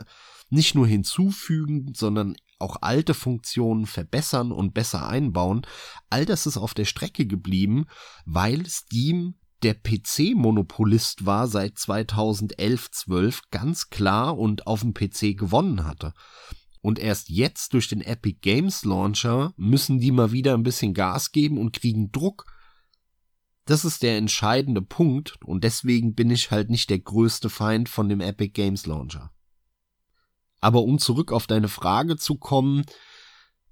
nicht 0.48 0.74
nur 0.74 0.86
hinzufügen, 0.86 1.92
sondern 1.94 2.36
auch 2.58 2.76
alte 2.80 3.14
Funktionen 3.14 3.86
verbessern 3.86 4.52
und 4.52 4.74
besser 4.74 5.08
einbauen. 5.08 5.66
All 6.08 6.24
das 6.24 6.46
ist 6.46 6.56
auf 6.56 6.74
der 6.74 6.84
Strecke 6.84 7.26
geblieben, 7.26 7.86
weil 8.24 8.66
Steam 8.66 9.34
der 9.62 9.74
PC-Monopolist 9.74 11.26
war 11.26 11.48
seit 11.48 11.78
2011, 11.78 12.90
12 12.90 13.42
ganz 13.50 13.88
klar 13.90 14.38
und 14.38 14.66
auf 14.66 14.80
dem 14.80 14.94
PC 14.94 15.36
gewonnen 15.36 15.84
hatte. 15.84 16.12
Und 16.80 16.98
erst 16.98 17.30
jetzt 17.30 17.72
durch 17.72 17.88
den 17.88 18.00
Epic 18.00 18.38
Games 18.42 18.84
Launcher 18.84 19.52
müssen 19.56 19.98
die 19.98 20.12
mal 20.12 20.30
wieder 20.30 20.54
ein 20.54 20.62
bisschen 20.62 20.94
Gas 20.94 21.32
geben 21.32 21.58
und 21.58 21.72
kriegen 21.72 22.12
Druck. 22.12 22.46
Das 23.64 23.84
ist 23.84 24.04
der 24.04 24.18
entscheidende 24.18 24.82
Punkt 24.82 25.38
und 25.44 25.64
deswegen 25.64 26.14
bin 26.14 26.30
ich 26.30 26.52
halt 26.52 26.70
nicht 26.70 26.88
der 26.88 27.00
größte 27.00 27.50
Feind 27.50 27.88
von 27.88 28.08
dem 28.08 28.20
Epic 28.20 28.50
Games 28.50 28.86
Launcher. 28.86 29.32
Aber 30.60 30.82
um 30.82 30.98
zurück 30.98 31.32
auf 31.32 31.46
deine 31.46 31.68
Frage 31.68 32.16
zu 32.16 32.36
kommen, 32.36 32.84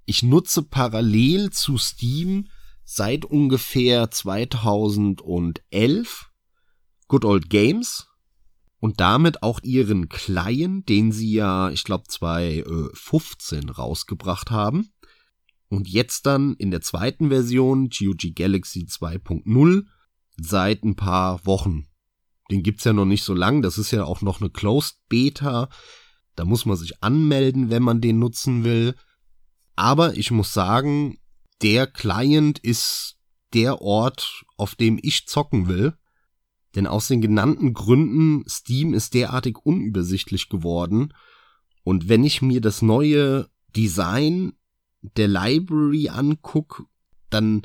ich 0.05 0.23
nutze 0.23 0.62
parallel 0.62 1.51
zu 1.51 1.79
Steam 1.79 2.49
seit 2.85 3.25
ungefähr 3.25 4.11
2011 4.11 6.31
Good 7.09 7.25
Old 7.25 7.49
Games 7.49 8.07
und 8.85 9.01
damit 9.01 9.42
auch 9.42 9.61
ihren 9.62 10.11
Client, 10.11 10.90
den 10.90 11.11
sie 11.11 11.33
ja, 11.33 11.70
ich 11.70 11.85
glaube, 11.85 12.05
2015 12.07 13.70
rausgebracht 13.70 14.51
haben. 14.51 14.92
Und 15.68 15.88
jetzt 15.88 16.27
dann 16.27 16.53
in 16.57 16.70
der 16.70 16.83
zweiten 16.83 17.31
Version 17.31 17.88
GOG 17.88 18.35
Galaxy 18.35 18.81
2.0 18.81 19.87
seit 20.37 20.85
ein 20.85 20.97
paar 20.97 21.47
Wochen. 21.47 21.87
Den 22.51 22.62
gibt's 22.62 22.85
ja 22.85 22.92
noch 22.92 23.07
nicht 23.07 23.25
so 23.25 23.33
lang, 23.33 23.62
das 23.62 23.79
ist 23.79 23.90
ja 23.90 24.05
auch 24.05 24.20
noch 24.20 24.42
eine 24.42 24.51
Closed 24.51 24.99
Beta. 25.09 25.70
Da 26.37 26.44
muss 26.44 26.66
man 26.66 26.77
sich 26.77 27.03
anmelden, 27.03 27.70
wenn 27.70 27.83
man 27.83 28.01
den 28.01 28.18
nutzen 28.18 28.64
will. 28.64 28.94
Aber 29.77 30.16
ich 30.16 30.31
muss 30.31 30.53
sagen, 30.53 31.18
der 31.62 31.87
Client 31.87 32.59
ist 32.59 33.16
der 33.53 33.81
Ort, 33.81 34.44
auf 34.57 34.75
dem 34.75 34.99
ich 35.01 35.27
zocken 35.27 35.68
will. 35.68 35.94
Denn 36.75 36.87
aus 36.87 37.07
den 37.07 37.20
genannten 37.20 37.73
Gründen, 37.73 38.44
Steam 38.49 38.94
ist 38.94 39.14
derartig 39.14 39.59
unübersichtlich 39.59 40.49
geworden. 40.49 41.14
Und 41.85 42.09
wenn 42.09 42.25
ich 42.25 42.42
mir 42.42 42.61
das 42.61 42.83
neue 42.83 43.49
Design 43.77 44.55
der 45.03 45.29
Library 45.29 46.09
anguck, 46.09 46.87
dann, 47.31 47.62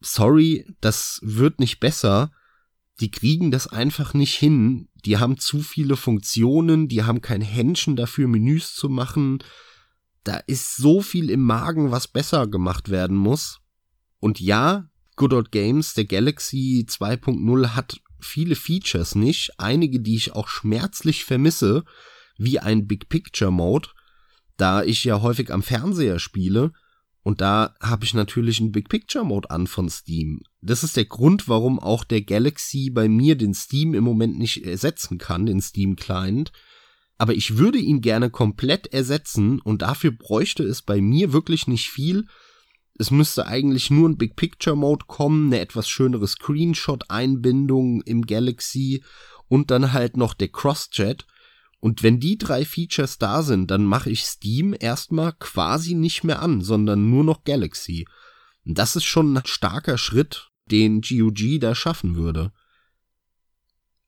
sorry, 0.00 0.66
das 0.80 1.20
wird 1.22 1.58
nicht 1.58 1.80
besser 1.80 2.30
die 3.00 3.10
kriegen 3.10 3.50
das 3.50 3.66
einfach 3.66 4.14
nicht 4.14 4.34
hin. 4.34 4.88
Die 5.04 5.18
haben 5.18 5.38
zu 5.38 5.60
viele 5.60 5.96
Funktionen, 5.96 6.88
die 6.88 7.02
haben 7.02 7.20
kein 7.20 7.40
Händchen 7.40 7.96
dafür, 7.96 8.28
Menüs 8.28 8.74
zu 8.74 8.88
machen. 8.88 9.38
Da 10.22 10.36
ist 10.36 10.76
so 10.76 11.02
viel 11.02 11.30
im 11.30 11.42
Magen, 11.42 11.90
was 11.90 12.08
besser 12.08 12.46
gemacht 12.46 12.88
werden 12.88 13.16
muss. 13.16 13.60
Und 14.20 14.40
ja, 14.40 14.88
Good 15.16 15.32
Old 15.32 15.52
Games, 15.52 15.94
der 15.94 16.06
Galaxy 16.06 16.86
2.0 16.88 17.68
hat 17.74 18.00
viele 18.20 18.54
Features 18.54 19.14
nicht, 19.14 19.52
einige, 19.58 20.00
die 20.00 20.16
ich 20.16 20.32
auch 20.32 20.48
schmerzlich 20.48 21.24
vermisse, 21.24 21.84
wie 22.38 22.58
ein 22.58 22.86
Big 22.86 23.08
Picture 23.08 23.52
Mode, 23.52 23.90
da 24.56 24.82
ich 24.82 25.04
ja 25.04 25.20
häufig 25.20 25.52
am 25.52 25.62
Fernseher 25.62 26.18
spiele 26.18 26.72
und 27.24 27.40
da 27.40 27.74
habe 27.80 28.04
ich 28.04 28.12
natürlich 28.12 28.60
einen 28.60 28.70
Big 28.70 28.90
Picture 28.90 29.24
Mode 29.24 29.50
an 29.50 29.66
von 29.66 29.88
Steam. 29.88 30.42
Das 30.60 30.84
ist 30.84 30.94
der 30.98 31.06
Grund, 31.06 31.48
warum 31.48 31.80
auch 31.80 32.04
der 32.04 32.20
Galaxy 32.20 32.90
bei 32.90 33.08
mir 33.08 33.34
den 33.34 33.54
Steam 33.54 33.94
im 33.94 34.04
Moment 34.04 34.38
nicht 34.38 34.62
ersetzen 34.64 35.16
kann, 35.16 35.46
den 35.46 35.62
Steam 35.62 35.96
Client. 35.96 36.52
Aber 37.16 37.34
ich 37.34 37.56
würde 37.56 37.78
ihn 37.78 38.02
gerne 38.02 38.28
komplett 38.28 38.88
ersetzen 38.88 39.58
und 39.58 39.80
dafür 39.80 40.10
bräuchte 40.10 40.64
es 40.64 40.82
bei 40.82 41.00
mir 41.00 41.32
wirklich 41.32 41.66
nicht 41.66 41.88
viel. 41.88 42.26
Es 42.98 43.10
müsste 43.10 43.46
eigentlich 43.46 43.90
nur 43.90 44.06
ein 44.06 44.18
Big 44.18 44.36
Picture 44.36 44.76
Mode 44.76 45.06
kommen, 45.08 45.46
eine 45.46 45.60
etwas 45.60 45.88
schönere 45.88 46.28
Screenshot-Einbindung 46.28 48.02
im 48.02 48.26
Galaxy 48.26 49.02
und 49.48 49.70
dann 49.70 49.94
halt 49.94 50.18
noch 50.18 50.34
der 50.34 50.48
Crosschat. 50.48 51.26
Und 51.84 52.02
wenn 52.02 52.18
die 52.18 52.38
drei 52.38 52.64
Features 52.64 53.18
da 53.18 53.42
sind, 53.42 53.70
dann 53.70 53.84
mache 53.84 54.08
ich 54.08 54.24
Steam 54.24 54.74
erstmal 54.80 55.34
quasi 55.34 55.92
nicht 55.92 56.24
mehr 56.24 56.40
an, 56.40 56.62
sondern 56.62 57.10
nur 57.10 57.24
noch 57.24 57.44
Galaxy. 57.44 58.06
Und 58.64 58.78
das 58.78 58.96
ist 58.96 59.04
schon 59.04 59.36
ein 59.36 59.44
starker 59.44 59.98
Schritt, 59.98 60.48
den 60.70 61.02
GOG 61.02 61.60
da 61.60 61.74
schaffen 61.74 62.16
würde. 62.16 62.52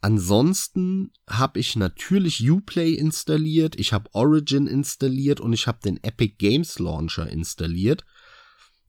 Ansonsten 0.00 1.12
habe 1.28 1.60
ich 1.60 1.76
natürlich 1.76 2.50
Uplay 2.50 2.94
installiert, 2.94 3.78
ich 3.78 3.92
habe 3.92 4.08
Origin 4.14 4.66
installiert 4.66 5.40
und 5.40 5.52
ich 5.52 5.66
habe 5.66 5.80
den 5.84 6.02
Epic 6.02 6.36
Games 6.38 6.78
Launcher 6.78 7.28
installiert. 7.28 8.06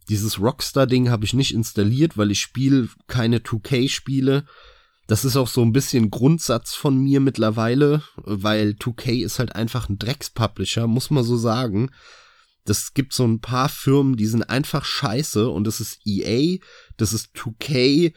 Dieses 0.08 0.40
Rockstar-Ding 0.40 1.10
habe 1.10 1.26
ich 1.26 1.34
nicht 1.34 1.54
installiert, 1.54 2.18
weil 2.18 2.32
ich 2.32 2.40
spiele 2.40 2.88
keine 3.08 3.40
2K-Spiele 3.40 4.46
das 5.08 5.24
ist 5.24 5.38
auch 5.38 5.48
so 5.48 5.62
ein 5.62 5.72
bisschen 5.72 6.12
Grundsatz 6.12 6.74
von 6.74 6.98
mir 6.98 7.22
mittlerweile, 7.22 8.04
weil 8.18 8.72
2K 8.72 9.24
ist 9.24 9.40
halt 9.40 9.56
einfach 9.56 9.88
ein 9.90 9.98
Dreckspublisher, 9.98 10.86
muss 10.88 11.10
man 11.10 11.24
so 11.24 11.38
sagen. 11.38 11.90
Das 12.66 12.94
gibt 12.94 13.14
so 13.14 13.26
ein 13.26 13.40
paar 13.40 13.70
Firmen, 13.70 14.18
die 14.18 14.26
sind 14.26 14.44
einfach 14.44 14.84
scheiße 14.84 15.50
und 15.50 15.66
das 15.66 15.80
ist 15.80 16.02
EA, 16.06 16.58
das 16.98 17.14
ist 17.14 17.34
2K 17.38 18.14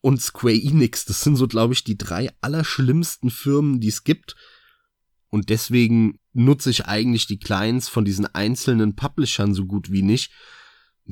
und 0.00 0.22
Square 0.22 0.54
Enix. 0.54 1.04
Das 1.04 1.22
sind 1.22 1.34
so, 1.34 1.48
glaube 1.48 1.74
ich, 1.74 1.82
die 1.82 1.98
drei 1.98 2.30
allerschlimmsten 2.40 3.30
Firmen, 3.30 3.80
die 3.80 3.88
es 3.88 4.04
gibt. 4.04 4.36
Und 5.28 5.48
deswegen 5.48 6.20
nutze 6.32 6.70
ich 6.70 6.86
eigentlich 6.86 7.26
die 7.26 7.38
Clients 7.38 7.88
von 7.88 8.04
diesen 8.04 8.26
einzelnen 8.26 8.94
Publishern 8.94 9.52
so 9.52 9.66
gut 9.66 9.90
wie 9.90 10.02
nicht. 10.02 10.32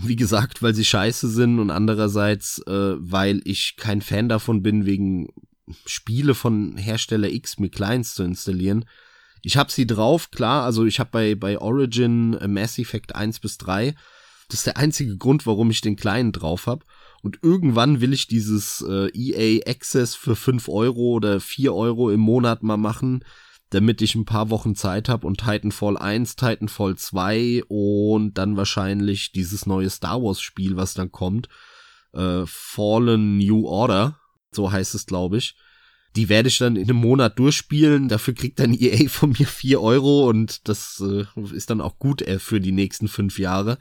Wie 0.05 0.17
gesagt, 0.17 0.63
weil 0.63 0.75
sie 0.75 0.85
scheiße 0.85 1.29
sind 1.29 1.59
und 1.59 1.71
andererseits, 1.71 2.59
äh, 2.67 2.95
weil 2.99 3.41
ich 3.45 3.77
kein 3.77 4.01
Fan 4.01 4.29
davon 4.29 4.63
bin, 4.63 4.87
wegen 4.87 5.29
Spiele 5.87 6.35
von 6.35 6.77
Hersteller 6.77 7.31
X 7.31 7.59
mit 7.59 7.75
Clients 7.75 8.15
zu 8.15 8.23
installieren. 8.23 8.85
Ich 9.43 9.57
habe 9.57 9.71
sie 9.71 9.87
drauf, 9.87 10.31
klar, 10.31 10.65
also 10.65 10.85
ich 10.85 11.01
habe 11.01 11.11
bei, 11.11 11.35
bei 11.35 11.59
Origin 11.59 12.35
äh, 12.35 12.49
Mass 12.49 12.79
Effect 12.79 13.15
1 13.15 13.41
bis 13.41 13.59
3. 13.59 13.95
Das 14.49 14.61
ist 14.61 14.67
der 14.67 14.77
einzige 14.77 15.17
Grund, 15.17 15.47
warum 15.47 15.71
ich 15.71 15.81
den 15.81 15.97
kleinen 15.97 16.33
drauf 16.33 16.67
habe. 16.67 16.85
Und 17.23 17.41
irgendwann 17.43 18.01
will 18.01 18.13
ich 18.13 18.27
dieses 18.27 18.85
äh, 18.89 19.09
EA 19.13 19.69
Access 19.69 20.15
für 20.15 20.37
5 20.37 20.69
Euro 20.69 21.13
oder 21.13 21.41
4 21.41 21.75
Euro 21.75 22.11
im 22.11 22.21
Monat 22.21 22.63
mal 22.63 22.77
machen, 22.77 23.25
damit 23.71 24.01
ich 24.01 24.15
ein 24.15 24.25
paar 24.25 24.51
Wochen 24.51 24.75
Zeit 24.75 25.09
habe 25.09 25.27
und 25.27 25.41
Titanfall 25.41 25.97
1, 25.97 26.37
Titanfall 26.37 26.97
2 26.97 27.65
und 27.69 28.35
dann 28.35 28.57
wahrscheinlich 28.57 29.33
dieses 29.33 29.67
neue 29.67 29.91
Star 29.91 30.23
Wars 30.23 30.41
Spiel, 30.41 30.77
was 30.77 30.95
dann 30.95 31.13
kommt, 31.13 31.49
äh, 32.13 32.43
Fallen 32.47 33.39
New 33.39 33.67
Order, 33.67 34.19
so 34.51 34.73
heißt 34.73 34.95
es, 34.95 35.07
glaube 35.07 35.39
ich. 35.39 35.55
Die 36.17 36.29
werde 36.29 36.49
ich 36.49 36.59
dann 36.59 36.77
in 36.77 36.85
einem 36.85 36.97
Monat 36.97 37.39
durchspielen. 37.39 38.09
Dafür 38.09 38.35
kriegt 38.35 38.59
dann 38.59 38.75
EA 38.75 39.09
von 39.09 39.35
mir 39.39 39.47
4 39.47 39.81
Euro 39.81 40.29
und 40.29 40.67
das 40.69 41.03
äh, 41.07 41.27
ist 41.55 41.71
dann 41.71 41.83
auch 41.83 41.99
gut 41.99 42.23
äh, 42.23 42.39
für 42.39 42.61
die 42.61 42.73
nächsten 42.73 43.09
fünf 43.09 43.39
Jahre. 43.39 43.79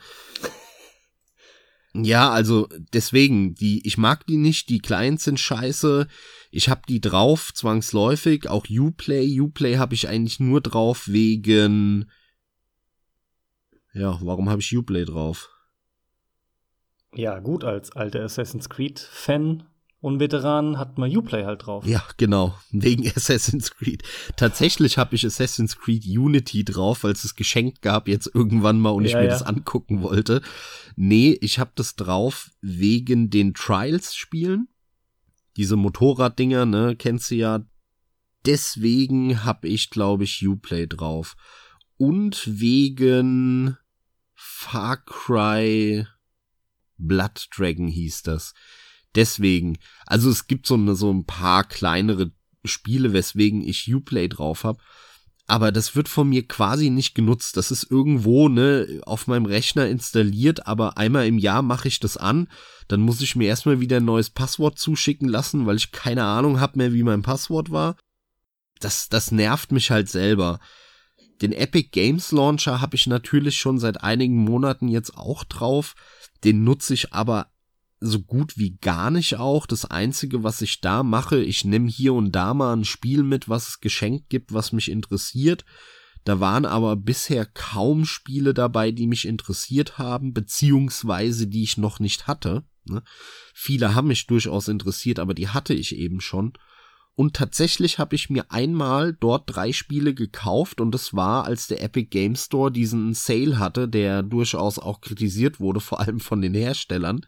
Ja, 2.04 2.32
also 2.32 2.68
deswegen, 2.94 3.56
die, 3.56 3.86
ich 3.86 3.98
mag 3.98 4.26
die 4.28 4.38
nicht, 4.38 4.70
die 4.70 4.80
Clients 4.80 5.24
sind 5.24 5.40
scheiße. 5.40 6.08
Ich 6.52 6.70
hab 6.70 6.86
die 6.86 7.02
drauf, 7.02 7.54
zwangsläufig. 7.54 8.50
Auch 8.50 8.66
Uplay. 8.70 9.40
Uplay 9.40 9.78
habe 9.78 9.96
ich 9.96 10.08
eigentlich 10.08 10.40
nur 10.40 10.62
drauf 10.62 11.08
wegen. 11.08 12.10
Ja, 13.94 14.20
warum 14.22 14.50
habe 14.50 14.62
ich 14.62 14.76
Uplay 14.78 15.06
drauf? 15.06 15.50
Ja, 17.14 17.40
gut, 17.40 17.64
als 17.64 17.92
alter 17.96 18.24
Assassin's 18.24 18.70
Creed-Fan 18.70 19.64
und 20.00 20.20
Veteranen 20.20 20.78
hat 20.78 20.98
man 20.98 21.16
Uplay 21.16 21.44
halt 21.44 21.66
drauf. 21.66 21.86
Ja, 21.86 22.04
genau, 22.18 22.56
wegen 22.72 23.08
Assassin's 23.16 23.72
Creed. 23.72 24.04
Tatsächlich 24.36 24.98
habe 24.98 25.16
ich 25.16 25.26
Assassin's 25.26 25.78
Creed 25.78 26.06
Unity 26.06 26.64
drauf, 26.64 27.04
weil 27.04 27.14
es 27.14 27.24
es 27.24 27.36
geschenkt 27.36 27.82
gab 27.82 28.08
jetzt 28.08 28.30
irgendwann 28.34 28.80
mal 28.80 28.92
und 28.92 29.04
ja, 29.04 29.10
ich 29.10 29.16
mir 29.16 29.24
ja. 29.24 29.30
das 29.30 29.44
angucken 29.44 30.02
wollte. 30.04 30.42
Nee, 30.96 31.38
ich 31.42 31.60
habe 31.60 31.72
das 31.76 31.96
drauf 31.96 32.52
wegen 32.62 33.30
den 33.30 33.54
Trials-Spielen. 33.54 34.68
Diese 35.56 35.76
Motorraddinger, 35.76 36.66
ne, 36.66 36.96
kennst 36.96 37.32
du 37.32 37.36
ja. 37.36 37.66
Deswegen 38.46 39.44
habe 39.44 39.68
ich, 39.68 39.90
glaube 39.90 40.26
ich, 40.26 40.48
Uplay 40.48 40.86
drauf. 40.86 41.36
Und 41.98 42.44
wegen 42.46 43.76
Far 44.36 45.04
Cry 45.04 46.06
Blood 46.98 47.48
Dragon 47.56 47.88
hieß 47.88 48.22
das 48.22 48.54
deswegen, 49.18 49.78
also 50.06 50.30
es 50.30 50.48
gibt 50.48 50.66
so, 50.68 50.76
eine, 50.76 50.96
so 50.96 51.12
ein 51.12 51.26
paar 51.26 51.66
kleinere 51.66 52.32
Spiele, 52.64 53.12
weswegen 53.12 53.62
ich 53.62 53.94
Uplay 53.94 54.30
drauf 54.30 54.64
habe. 54.64 54.80
Aber 55.50 55.72
das 55.72 55.96
wird 55.96 56.10
von 56.10 56.28
mir 56.28 56.46
quasi 56.46 56.90
nicht 56.90 57.16
genutzt. 57.16 57.56
Das 57.56 57.72
ist 57.72 57.90
irgendwo 57.90 58.50
ne 58.50 59.02
auf 59.06 59.28
meinem 59.28 59.46
Rechner 59.46 59.88
installiert, 59.88 60.68
aber 60.68 60.98
einmal 60.98 61.26
im 61.26 61.38
Jahr 61.38 61.62
mache 61.62 61.88
ich 61.88 62.02
das 62.02 62.18
an. 62.18 62.50
Dann 62.90 63.02
muss 63.02 63.22
ich 63.22 63.36
mir 63.38 63.48
erstmal 63.48 63.80
wieder 63.80 63.98
ein 63.98 64.06
neues 64.06 64.30
Passwort 64.30 64.78
zuschicken 64.78 65.30
lassen, 65.30 65.66
weil 65.66 65.78
ich 65.78 65.92
keine 65.94 66.26
Ahnung 66.26 66.60
habe 66.60 66.78
mehr, 66.78 66.94
wie 66.94 67.04
mein 67.04 67.22
Passwort 67.22 67.72
war. 67.72 67.96
Das, 68.82 69.08
das 69.08 69.32
nervt 69.32 69.72
mich 69.72 69.90
halt 69.90 70.10
selber. 70.10 70.60
Den 71.42 71.54
Epic 71.54 71.90
Games 71.92 72.32
Launcher 72.34 72.82
habe 72.82 72.96
ich 72.96 73.08
natürlich 73.08 73.58
schon 73.58 73.80
seit 73.80 74.04
einigen 74.04 74.44
Monaten 74.44 74.90
jetzt 74.90 75.16
auch 75.16 75.46
drauf. 75.46 75.96
Den 76.44 76.66
nutze 76.66 76.94
ich 76.94 77.14
aber 77.14 77.48
so 78.00 78.22
gut 78.22 78.58
wie 78.58 78.78
gar 78.78 79.12
nicht 79.12 79.38
auch. 79.38 79.66
Das 79.66 79.86
Einzige, 79.86 80.44
was 80.44 80.62
ich 80.62 80.82
da 80.82 81.04
mache, 81.04 81.42
ich 81.44 81.66
nehme 81.66 81.90
hier 81.90 82.14
und 82.14 82.32
da 82.32 82.54
mal 82.54 82.76
ein 82.76 82.86
Spiel 82.86 83.24
mit, 83.24 83.50
was 83.50 83.70
es 83.70 83.80
geschenkt 83.80 84.30
gibt, 84.30 84.54
was 84.54 84.72
mich 84.72 84.90
interessiert. 84.90 85.66
Da 86.24 86.40
waren 86.40 86.66
aber 86.66 86.96
bisher 86.96 87.46
kaum 87.46 88.06
Spiele 88.06 88.54
dabei, 88.54 88.92
die 88.92 89.08
mich 89.08 89.26
interessiert 89.26 89.98
haben, 89.98 90.34
beziehungsweise 90.34 91.48
die 91.48 91.64
ich 91.64 91.78
noch 91.78 92.00
nicht 92.00 92.28
hatte. 92.28 92.64
Ne? 92.86 93.02
Viele 93.54 93.96
haben 93.96 94.10
mich 94.10 94.28
durchaus 94.28 94.68
interessiert, 94.68 95.20
aber 95.20 95.34
die 95.34 95.50
hatte 95.50 95.74
ich 95.74 95.96
eben 95.96 96.20
schon. 96.20 96.54
Und 97.20 97.34
tatsächlich 97.34 97.98
habe 97.98 98.14
ich 98.14 98.30
mir 98.30 98.52
einmal 98.52 99.12
dort 99.12 99.46
drei 99.48 99.74
Spiele 99.74 100.14
gekauft 100.14 100.80
und 100.80 100.92
das 100.92 101.16
war, 101.16 101.46
als 101.46 101.66
der 101.66 101.82
Epic 101.82 102.10
Game 102.12 102.36
Store 102.36 102.72
diesen 102.72 103.16
Sale 103.16 103.58
hatte, 103.58 103.88
der 103.88 104.22
durchaus 104.22 104.78
auch 104.78 105.02
kritisiert 105.02 105.60
wurde, 105.60 105.80
vor 105.80 106.00
allem 106.00 106.20
von 106.20 106.44
den 106.44 106.54
Herstellern, 106.54 107.26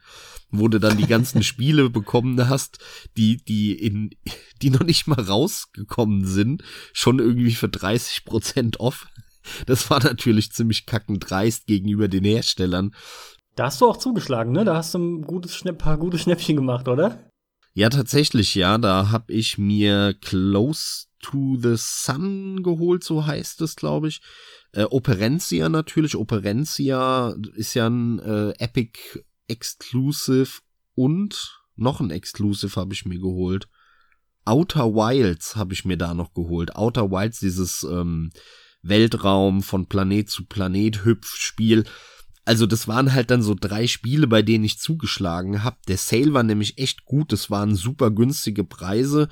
wo 0.52 0.67
du 0.67 0.80
dann 0.80 0.97
die 0.97 1.08
ganzen 1.08 1.41
Spiele 1.43 1.89
bekommen 1.89 2.47
hast, 2.47 2.78
die, 3.17 3.38
die 3.38 3.73
in, 3.73 4.12
die 4.62 4.69
noch 4.69 4.84
nicht 4.84 5.08
mal 5.08 5.19
rausgekommen 5.19 6.23
sind, 6.23 6.63
schon 6.93 7.17
irgendwie 7.17 7.56
für 7.56 7.67
30 7.67 8.25
Prozent 8.25 8.80
off. 8.80 9.08
Das 9.65 9.89
war 9.89 10.04
natürlich 10.04 10.52
ziemlich 10.52 10.86
kackend 10.86 11.28
dreist 11.28 11.65
gegenüber 11.65 12.08
den 12.08 12.25
Herstellern. 12.25 12.93
Da 13.56 13.65
hast 13.65 13.82
du 13.82 13.88
auch 13.88 13.97
zugeschlagen, 13.97 14.52
ne? 14.52 14.65
Da 14.65 14.75
hast 14.75 14.93
du 14.93 14.99
ein 14.99 15.21
gutes, 15.23 15.63
paar 15.80 15.97
gute 15.97 16.19
Schnäppchen 16.19 16.58
gemacht, 16.58 16.88
oder? 16.88 17.29
Ja, 17.80 17.88
tatsächlich, 17.88 18.56
ja. 18.56 18.78
Da 18.78 19.10
habe 19.10 19.32
ich 19.32 19.58
mir 19.58 20.13
Close 20.20 21.06
to 21.22 21.56
the 21.56 21.76
Sun 21.78 22.62
geholt, 22.62 23.06
so 23.06 23.26
heißt 23.26 23.62
es, 23.62 23.78
glaube 23.78 24.10
ich. 24.10 24.20
Äh, 24.74 24.84
Operencia 24.84 25.70
natürlich. 25.70 26.18
Operencia 26.18 27.34
ist 27.56 27.76
ja 27.76 27.88
ein 27.88 28.20
äh, 28.20 28.50
Epic 28.60 29.24
Exclusive 29.48 30.60
und 30.94 31.62
noch 31.78 32.02
ein 32.02 32.12
Exclusive 32.12 32.76
habe 32.76 32.94
ich 32.94 33.06
mir 33.06 33.18
geholt. 33.18 33.70
Outer 34.44 34.94
Wilds 34.94 35.56
habe 35.56 35.74
ich 35.74 35.86
mir 35.86 35.96
da 35.96 36.13
noch 36.13 36.34
geholt. 36.34 36.76
Outer 36.76 37.12
Wilds, 37.12 37.39
dieses 37.39 37.84
ähm, 37.84 38.32
Weltraum 38.82 39.63
von 39.63 39.86
Planet 39.86 40.30
zu 40.30 40.46
Planet 40.46 41.06
Hüpfspiel. 41.06 41.86
Also 42.49 42.65
das 42.65 42.88
waren 42.88 43.13
halt 43.13 43.29
dann 43.29 43.43
so 43.43 43.53
drei 43.53 43.85
Spiele, 43.85 44.25
bei 44.25 44.41
denen 44.41 44.63
ich 44.63 44.79
zugeschlagen 44.79 45.63
habe. 45.63 45.77
Der 45.88 45.97
Sale 45.97 46.33
war 46.33 46.41
nämlich 46.41 46.79
echt 46.79 47.05
gut, 47.05 47.31
das 47.31 47.51
waren 47.51 47.75
super 47.75 48.09
günstige 48.09 48.63
Preise 48.63 49.29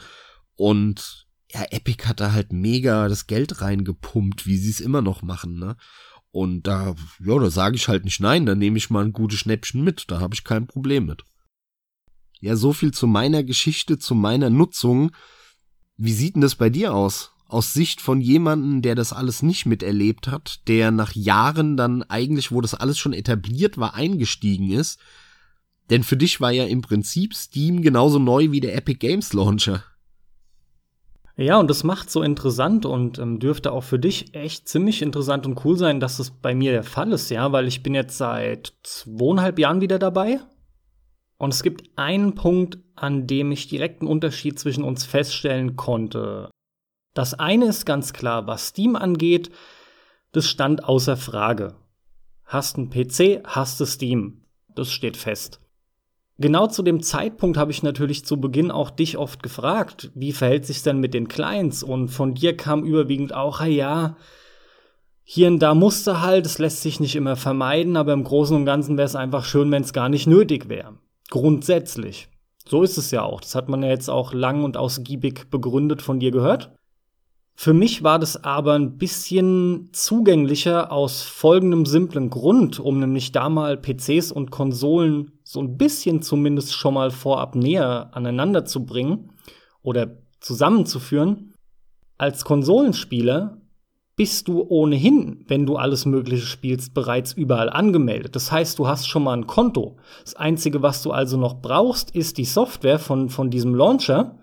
und 0.53 1.25
ja, 1.51 1.63
Epic 1.71 2.05
hat 2.05 2.19
da 2.19 2.33
halt 2.33 2.53
mega 2.53 3.07
das 3.07 3.25
Geld 3.25 3.59
reingepumpt, 3.59 4.45
wie 4.45 4.59
sie 4.59 4.69
es 4.69 4.79
immer 4.79 5.01
noch 5.01 5.23
machen, 5.23 5.57
ne? 5.57 5.77
Und 6.29 6.67
da, 6.67 6.93
ja, 7.25 7.39
da 7.39 7.49
sage 7.49 7.75
ich 7.75 7.87
halt 7.87 8.05
nicht 8.05 8.19
nein, 8.19 8.45
da 8.45 8.53
nehme 8.53 8.77
ich 8.77 8.91
mal 8.91 9.05
ein 9.05 9.13
gutes 9.13 9.39
Schnäppchen 9.39 9.83
mit, 9.83 10.11
da 10.11 10.19
habe 10.19 10.35
ich 10.35 10.43
kein 10.43 10.67
Problem 10.67 11.07
mit. 11.07 11.23
Ja, 12.39 12.55
so 12.55 12.71
viel 12.71 12.93
zu 12.93 13.07
meiner 13.07 13.43
Geschichte, 13.43 13.97
zu 13.97 14.13
meiner 14.13 14.51
Nutzung. 14.51 15.09
Wie 15.95 16.13
sieht 16.13 16.35
denn 16.35 16.43
das 16.43 16.53
bei 16.53 16.69
dir 16.69 16.93
aus? 16.93 17.31
Aus 17.47 17.73
Sicht 17.73 18.01
von 18.01 18.21
jemandem, 18.21 18.81
der 18.81 18.95
das 18.95 19.13
alles 19.13 19.41
nicht 19.41 19.65
miterlebt 19.65 20.27
hat, 20.27 20.67
der 20.67 20.91
nach 20.91 21.13
Jahren 21.13 21.77
dann 21.77 22.03
eigentlich, 22.03 22.51
wo 22.51 22.61
das 22.61 22.73
alles 22.73 22.97
schon 22.97 23.13
etabliert 23.13 23.77
war, 23.77 23.93
eingestiegen 23.93 24.71
ist. 24.71 24.99
Denn 25.89 26.03
für 26.03 26.17
dich 26.17 26.41
war 26.41 26.51
ja 26.51 26.65
im 26.65 26.81
Prinzip 26.81 27.33
Steam 27.33 27.81
genauso 27.81 28.19
neu 28.19 28.51
wie 28.51 28.59
der 28.59 28.75
Epic 28.75 28.99
Games 28.99 29.33
Launcher. 29.33 29.83
Ja, 31.37 31.59
und 31.59 31.69
das 31.69 31.83
macht 31.83 32.09
so 32.09 32.23
interessant 32.23 32.85
und 32.87 33.19
ähm, 33.19 33.39
dürfte 33.39 33.71
auch 33.71 33.83
für 33.83 33.99
dich 33.99 34.33
echt 34.33 34.67
ziemlich 34.67 35.03
interessant 35.03 35.45
und 35.45 35.63
cool 35.63 35.77
sein, 35.77 35.99
dass 35.99 36.17
es 36.17 36.31
bei 36.31 36.55
mir 36.55 36.71
der 36.71 36.83
Fall 36.83 37.11
ist, 37.11 37.29
ja, 37.29 37.51
weil 37.51 37.67
ich 37.67 37.83
bin 37.83 37.93
jetzt 37.93 38.17
seit 38.17 38.73
zweieinhalb 38.81 39.59
Jahren 39.59 39.79
wieder 39.79 39.99
dabei. 39.99 40.39
Und 41.37 41.53
es 41.53 41.61
gibt 41.61 41.91
einen 41.95 42.33
Punkt, 42.33 42.79
an 42.95 43.27
dem 43.27 43.51
ich 43.51 43.67
direkt 43.67 44.01
einen 44.01 44.09
Unterschied 44.09 44.57
zwischen 44.57 44.83
uns 44.83 45.05
feststellen 45.05 45.75
konnte. 45.75 46.49
Das 47.17 47.33
eine 47.33 47.65
ist 47.65 47.87
ganz 47.87 48.13
klar, 48.13 48.45
was 48.45 48.67
Steam 48.67 48.95
angeht, 48.95 49.49
das 50.33 50.45
stand 50.45 50.83
außer 50.83 51.17
Frage. 51.17 51.73
Hast 52.45 52.77
ein 52.77 52.91
PC, 52.91 53.41
hast 53.43 53.79
du 53.79 53.85
Steam. 53.85 54.43
Das 54.75 54.91
steht 54.91 55.17
fest. 55.17 55.59
Genau 56.37 56.67
zu 56.67 56.83
dem 56.83 57.01
Zeitpunkt 57.01 57.57
habe 57.57 57.71
ich 57.71 57.81
natürlich 57.81 58.23
zu 58.23 58.39
Beginn 58.39 58.69
auch 58.69 58.91
dich 58.91 59.17
oft 59.17 59.41
gefragt, 59.41 60.11
wie 60.13 60.31
verhält 60.31 60.67
sich 60.67 60.83
denn 60.83 60.99
mit 60.99 61.15
den 61.15 61.27
Clients? 61.27 61.81
Und 61.81 62.09
von 62.09 62.35
dir 62.35 62.55
kam 62.55 62.83
überwiegend 62.83 63.33
auch, 63.33 63.65
ja, 63.65 64.15
hier 65.23 65.47
und 65.47 65.57
da 65.57 65.73
musste 65.73 66.21
halt, 66.21 66.45
es 66.45 66.59
lässt 66.59 66.83
sich 66.83 66.99
nicht 66.99 67.15
immer 67.15 67.35
vermeiden, 67.35 67.97
aber 67.97 68.13
im 68.13 68.25
Großen 68.25 68.55
und 68.55 68.67
Ganzen 68.67 68.95
wäre 68.95 69.07
es 69.07 69.15
einfach 69.15 69.43
schön, 69.43 69.71
wenn 69.71 69.81
es 69.81 69.91
gar 69.91 70.07
nicht 70.07 70.27
nötig 70.27 70.69
wäre. 70.69 70.99
Grundsätzlich. 71.31 72.27
So 72.67 72.83
ist 72.83 72.99
es 72.99 73.09
ja 73.09 73.23
auch. 73.23 73.41
Das 73.41 73.55
hat 73.55 73.69
man 73.69 73.81
ja 73.81 73.89
jetzt 73.89 74.07
auch 74.07 74.33
lang 74.33 74.63
und 74.63 74.77
ausgiebig 74.77 75.49
begründet 75.49 76.03
von 76.03 76.19
dir 76.19 76.29
gehört. 76.29 76.76
Für 77.59 77.73
mich 77.73 78.03
war 78.03 78.19
das 78.19 78.43
aber 78.43 78.75
ein 78.75 78.99
bisschen 78.99 79.89
zugänglicher 79.91 80.91
aus 80.91 81.23
folgendem 81.23 81.87
simplen 81.87 82.29
Grund, 82.29 82.79
um 82.79 82.99
nämlich 82.99 83.31
da 83.31 83.49
mal 83.49 83.77
PCs 83.77 84.31
und 84.31 84.51
Konsolen 84.51 85.31
so 85.43 85.59
ein 85.59 85.75
bisschen 85.75 86.21
zumindest 86.21 86.75
schon 86.75 86.93
mal 86.93 87.09
vorab 87.09 87.55
näher 87.55 88.11
aneinander 88.13 88.65
zu 88.65 88.85
bringen 88.85 89.31
oder 89.81 90.19
zusammenzuführen. 90.39 91.55
Als 92.19 92.45
Konsolenspieler 92.45 93.57
bist 94.15 94.47
du 94.47 94.61
ohnehin, 94.61 95.43
wenn 95.47 95.65
du 95.65 95.77
alles 95.77 96.05
Mögliche 96.05 96.45
spielst, 96.45 96.93
bereits 96.93 97.33
überall 97.33 97.71
angemeldet. 97.71 98.35
Das 98.35 98.51
heißt, 98.51 98.77
du 98.77 98.87
hast 98.87 99.07
schon 99.07 99.23
mal 99.23 99.35
ein 99.35 99.47
Konto. 99.47 99.97
Das 100.23 100.35
Einzige, 100.35 100.83
was 100.83 101.01
du 101.01 101.09
also 101.09 101.37
noch 101.37 101.59
brauchst, 101.59 102.11
ist 102.11 102.37
die 102.37 102.45
Software 102.45 102.99
von, 102.99 103.29
von 103.29 103.49
diesem 103.49 103.73
Launcher 103.73 104.37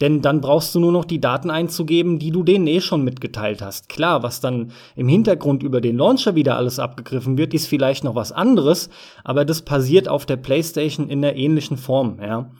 denn 0.00 0.22
dann 0.22 0.40
brauchst 0.40 0.74
du 0.74 0.80
nur 0.80 0.92
noch 0.92 1.04
die 1.04 1.20
Daten 1.20 1.50
einzugeben, 1.50 2.18
die 2.18 2.30
du 2.30 2.42
denen 2.42 2.66
eh 2.66 2.80
schon 2.80 3.04
mitgeteilt 3.04 3.62
hast. 3.62 3.88
Klar, 3.88 4.22
was 4.22 4.40
dann 4.40 4.72
im 4.96 5.08
Hintergrund 5.08 5.62
über 5.62 5.80
den 5.80 5.96
Launcher 5.96 6.34
wieder 6.34 6.56
alles 6.56 6.78
abgegriffen 6.78 7.38
wird, 7.38 7.54
ist 7.54 7.66
vielleicht 7.66 8.04
noch 8.04 8.14
was 8.14 8.32
anderes, 8.32 8.90
aber 9.22 9.44
das 9.44 9.62
passiert 9.62 10.08
auf 10.08 10.26
der 10.26 10.36
PlayStation 10.36 11.08
in 11.08 11.24
einer 11.24 11.36
ähnlichen 11.36 11.76
Form, 11.76 12.18
ja. 12.20 12.50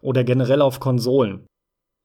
Oder 0.00 0.22
generell 0.22 0.60
auf 0.60 0.80
Konsolen. 0.80 1.46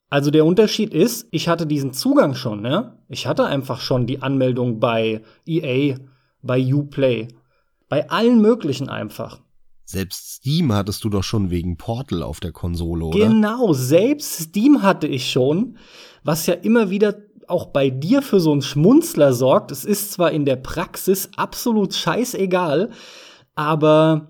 Also 0.10 0.32
der 0.32 0.45
Unterschied 0.45 0.93
ist, 0.93 1.28
ich 1.32 1.47
hatte 1.47 1.67
diesen 1.67 1.93
Zugang 1.93 2.34
schon, 2.34 2.65
ja. 2.65 2.97
Ich 3.08 3.28
hatte 3.28 3.45
einfach 3.45 3.80
schon 3.82 4.08
die 4.08 4.21
Anmeldung 4.21 4.80
bei 4.80 5.21
EA, 5.45 5.97
bei 6.41 6.73
Uplay, 6.73 7.28
bei 7.89 8.10
allen 8.10 8.41
möglichen 8.41 8.89
einfach. 8.89 9.39
Selbst 9.89 10.36
Steam 10.36 10.71
hattest 10.71 11.04
du 11.04 11.10
doch 11.10 11.23
schon 11.23 11.49
wegen 11.49 11.75
Portal 11.75 12.21
auf 12.21 12.39
der 12.39 12.52
Konsole, 12.52 13.06
oder? 13.06 13.17
Genau, 13.17 13.73
selbst 13.73 14.39
Steam 14.39 14.84
hatte 14.84 15.08
ich 15.08 15.32
schon, 15.32 15.80
was 16.23 16.45
ja 16.45 16.54
immer 16.54 16.91
wieder 16.91 17.15
auch 17.47 17.65
bei 17.65 17.89
dir 17.89 18.21
für 18.21 18.39
so 18.39 18.52
einen 18.52 18.62
Schmunzler 18.62 19.34
sorgt. 19.34 19.71
Es 19.71 19.86
ist 19.86 20.12
zwar 20.12 20.30
in 20.30 20.45
der 20.45 20.58
Praxis 20.58 21.32
absolut 21.38 21.95
scheißegal, 21.95 22.91
aber 23.56 24.30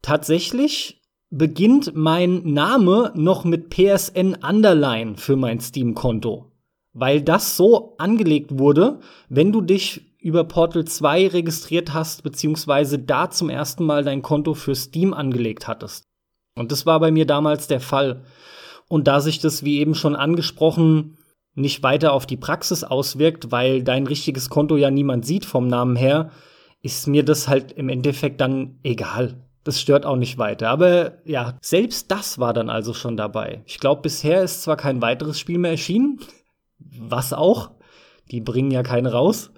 tatsächlich 0.00 1.02
beginnt 1.28 1.94
mein 1.94 2.40
Name 2.42 3.12
noch 3.14 3.44
mit 3.44 3.68
PSN 3.68 4.38
Underline 4.42 5.18
für 5.18 5.36
mein 5.36 5.60
Steam-Konto. 5.60 6.50
Weil 6.94 7.20
das 7.20 7.58
so 7.58 7.94
angelegt 7.98 8.58
wurde, 8.58 9.00
wenn 9.28 9.52
du 9.52 9.60
dich 9.60 10.13
über 10.24 10.44
Portal 10.44 10.86
2 10.86 11.28
registriert 11.28 11.92
hast, 11.92 12.22
beziehungsweise 12.22 12.98
da 12.98 13.28
zum 13.28 13.50
ersten 13.50 13.84
Mal 13.84 14.04
dein 14.04 14.22
Konto 14.22 14.54
für 14.54 14.74
Steam 14.74 15.12
angelegt 15.12 15.68
hattest. 15.68 16.04
Und 16.56 16.72
das 16.72 16.86
war 16.86 16.98
bei 16.98 17.10
mir 17.10 17.26
damals 17.26 17.66
der 17.66 17.80
Fall. 17.80 18.24
Und 18.88 19.06
da 19.06 19.20
sich 19.20 19.38
das, 19.38 19.64
wie 19.64 19.80
eben 19.80 19.94
schon 19.94 20.16
angesprochen, 20.16 21.18
nicht 21.54 21.82
weiter 21.82 22.14
auf 22.14 22.24
die 22.24 22.38
Praxis 22.38 22.84
auswirkt, 22.84 23.52
weil 23.52 23.82
dein 23.82 24.06
richtiges 24.06 24.48
Konto 24.48 24.78
ja 24.78 24.90
niemand 24.90 25.26
sieht 25.26 25.44
vom 25.44 25.68
Namen 25.68 25.94
her, 25.94 26.30
ist 26.80 27.06
mir 27.06 27.22
das 27.22 27.46
halt 27.46 27.72
im 27.72 27.90
Endeffekt 27.90 28.40
dann 28.40 28.78
egal. 28.82 29.44
Das 29.62 29.78
stört 29.78 30.06
auch 30.06 30.16
nicht 30.16 30.38
weiter. 30.38 30.70
Aber 30.70 31.18
ja, 31.26 31.58
selbst 31.60 32.10
das 32.10 32.38
war 32.38 32.54
dann 32.54 32.70
also 32.70 32.94
schon 32.94 33.18
dabei. 33.18 33.62
Ich 33.66 33.78
glaube, 33.78 34.00
bisher 34.00 34.42
ist 34.42 34.62
zwar 34.62 34.78
kein 34.78 35.02
weiteres 35.02 35.38
Spiel 35.38 35.58
mehr 35.58 35.72
erschienen, 35.72 36.20
was 36.78 37.34
auch. 37.34 37.72
Die 38.30 38.40
bringen 38.40 38.70
ja 38.70 38.82
keine 38.82 39.12
raus. 39.12 39.50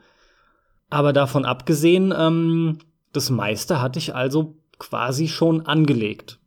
Aber 0.96 1.12
davon 1.12 1.44
abgesehen, 1.44 2.10
ähm, 2.16 2.78
das 3.12 3.28
meiste 3.28 3.82
hatte 3.82 3.98
ich 3.98 4.14
also 4.14 4.56
quasi 4.78 5.28
schon 5.28 5.66
angelegt. 5.66 6.40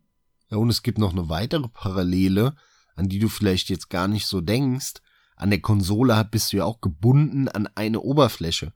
Ja, 0.49 0.57
und 0.57 0.71
es 0.71 0.81
gibt 0.81 0.97
noch 0.97 1.11
eine 1.11 1.29
weitere 1.29 1.67
Parallele, 1.67 2.55
an 2.95 3.07
die 3.09 3.19
du 3.19 3.29
vielleicht 3.29 3.69
jetzt 3.69 3.91
gar 3.91 4.07
nicht 4.07 4.25
so 4.25 4.41
denkst. 4.41 5.01
An 5.35 5.51
der 5.51 5.61
Konsole 5.61 6.27
bist 6.31 6.51
du 6.51 6.57
ja 6.57 6.65
auch 6.65 6.81
gebunden 6.81 7.47
an 7.47 7.69
eine 7.75 7.99
Oberfläche. 7.99 8.73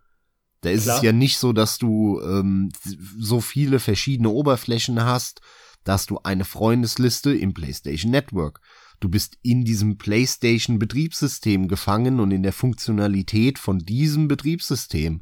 Da 0.62 0.70
ist 0.70 0.84
Klar. 0.84 0.98
es 0.98 1.02
ja 1.02 1.12
nicht 1.12 1.40
so, 1.40 1.54
dass 1.54 1.80
du 1.80 2.22
ähm, 2.22 2.72
so 3.18 3.42
viele 3.42 3.80
verschiedene 3.80 4.30
Oberflächen 4.30 5.04
hast, 5.04 5.42
dass 5.84 6.06
du 6.06 6.20
eine 6.20 6.46
Freundesliste 6.46 7.36
im 7.36 7.56
PlayStation 7.56 8.12
Network. 8.12 8.62
Du 9.00 9.10
bist 9.10 9.40
in 9.42 9.66
diesem 9.66 9.98
PlayStation 9.98 10.78
Betriebssystem 10.78 11.68
gefangen 11.68 12.20
und 12.20 12.30
in 12.30 12.44
der 12.44 12.54
Funktionalität 12.54 13.58
von 13.58 13.80
diesem 13.80 14.28
Betriebssystem. 14.28 15.22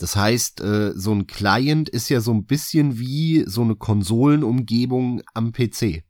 Das 0.00 0.16
heißt, 0.16 0.62
äh, 0.62 0.92
so 0.94 1.12
ein 1.12 1.26
Client 1.26 1.88
ist 1.88 2.08
ja 2.08 2.20
so 2.20 2.32
ein 2.32 2.46
bisschen 2.46 2.98
wie 2.98 3.44
so 3.46 3.60
eine 3.60 3.76
Konsolenumgebung 3.76 5.22
am 5.34 5.52
PC. 5.52 6.04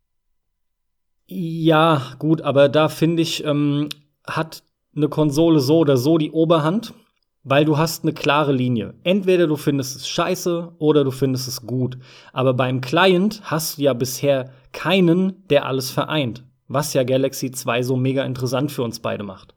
Ja, 1.27 2.15
gut, 2.19 2.43
aber 2.43 2.69
da 2.69 2.89
finde 2.89 3.23
ich, 3.23 3.45
ähm, 3.45 3.89
hat 4.27 4.63
eine 4.95 5.09
Konsole 5.09 5.61
so 5.61 5.79
oder 5.79 5.97
so 5.97 6.19
die 6.19 6.31
Oberhand, 6.31 6.95
weil 7.43 7.65
du 7.65 7.79
hast 7.79 8.05
eine 8.05 8.13
klare 8.13 8.53
Linie. 8.53 8.95
Entweder 9.03 9.47
du 9.47 9.57
findest 9.57 9.97
es 9.97 10.09
scheiße 10.09 10.73
oder 10.79 11.03
du 11.03 11.11
findest 11.11 11.49
es 11.49 11.67
gut. 11.67 11.99
Aber 12.33 12.55
beim 12.55 12.81
Client 12.81 13.41
hast 13.45 13.79
du 13.79 13.83
ja 13.83 13.93
bisher 13.93 14.53
keinen, 14.73 15.47
der 15.49 15.67
alles 15.67 15.91
vereint. 15.91 16.45
Was 16.69 16.95
ja 16.95 17.03
Galaxy 17.03 17.51
2 17.51 17.83
so 17.83 17.97
mega 17.97 18.25
interessant 18.25 18.71
für 18.71 18.83
uns 18.83 19.01
beide 19.01 19.25
macht. 19.25 19.57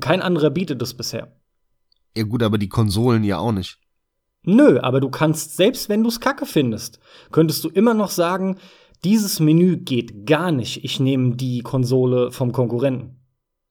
Kein 0.00 0.20
anderer 0.20 0.50
bietet 0.50 0.82
es 0.82 0.94
bisher. 0.94 1.39
Ja 2.16 2.24
gut, 2.24 2.42
aber 2.42 2.58
die 2.58 2.68
Konsolen 2.68 3.24
ja 3.24 3.38
auch 3.38 3.52
nicht. 3.52 3.78
Nö, 4.42 4.80
aber 4.80 5.00
du 5.00 5.10
kannst, 5.10 5.56
selbst 5.56 5.88
wenn 5.88 6.02
du 6.02 6.08
es 6.08 6.20
kacke 6.20 6.46
findest, 6.46 6.98
könntest 7.30 7.62
du 7.64 7.68
immer 7.68 7.94
noch 7.94 8.10
sagen, 8.10 8.56
dieses 9.04 9.40
Menü 9.40 9.78
geht 9.78 10.26
gar 10.26 10.50
nicht, 10.50 10.84
ich 10.84 11.00
nehme 11.00 11.36
die 11.36 11.60
Konsole 11.60 12.32
vom 12.32 12.52
Konkurrenten. 12.52 13.16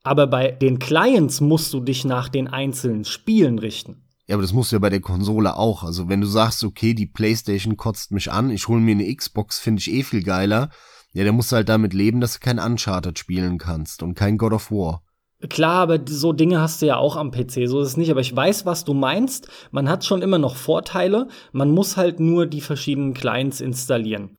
Aber 0.04 0.28
bei 0.28 0.52
den 0.52 0.80
Clients 0.80 1.42
musst 1.42 1.74
du 1.74 1.82
dich 1.82 2.06
nach 2.06 2.30
den 2.30 2.48
einzelnen 2.48 3.04
Spielen 3.04 3.60
richten. 3.60 4.04
Ja, 4.28 4.36
aber 4.36 4.44
das 4.44 4.54
musst 4.54 4.72
du 4.72 4.76
ja 4.76 4.80
bei 4.80 4.92
der 4.92 5.02
Konsole 5.02 5.56
auch. 5.56 5.84
Also 5.84 6.08
wenn 6.08 6.22
du 6.22 6.28
sagst, 6.28 6.64
okay, 6.64 6.94
die 6.94 7.08
PlayStation 7.08 7.78
kotzt 7.78 8.12
mich 8.12 8.32
an, 8.32 8.52
ich 8.52 8.68
hole 8.68 8.80
mir 8.80 8.92
eine 8.92 9.14
Xbox, 9.14 9.60
finde 9.60 9.80
ich 9.80 9.92
eh 9.92 10.04
viel 10.04 10.24
geiler. 10.24 10.70
Ja, 11.14 11.24
dann 11.24 11.36
musst 11.36 11.52
du 11.52 11.56
halt 11.56 11.68
damit 11.68 11.94
leben, 11.94 12.22
dass 12.22 12.34
du 12.34 12.40
kein 12.40 12.60
Uncharted 12.60 13.18
spielen 13.18 13.58
kannst 13.58 14.04
und 14.04 14.14
kein 14.14 14.38
God 14.38 14.54
of 14.54 14.72
War. 14.72 15.04
Klar, 15.48 15.84
aber 15.84 16.00
so 16.06 16.34
Dinge 16.34 16.60
hast 16.60 16.82
du 16.82 16.88
ja 16.88 16.98
auch 16.98 17.16
am 17.16 17.32
PC, 17.32 17.68
so 17.68 17.80
ist 17.80 17.88
es 17.88 17.98
nicht. 17.98 18.12
Aber 18.12 18.20
ich 18.20 18.36
weiß, 18.36 18.66
was 18.66 18.84
du 18.84 18.94
meinst. 18.94 19.48
Man 19.72 19.88
hat 19.88 20.04
schon 20.04 20.22
immer 20.22 20.38
noch 20.38 20.56
Vorteile. 20.56 21.28
Man 21.54 21.72
muss 21.72 21.96
halt 21.96 22.20
nur 22.20 22.46
die 22.46 22.60
verschiedenen 22.60 23.14
Clients 23.14 23.62
installieren. 23.62 24.36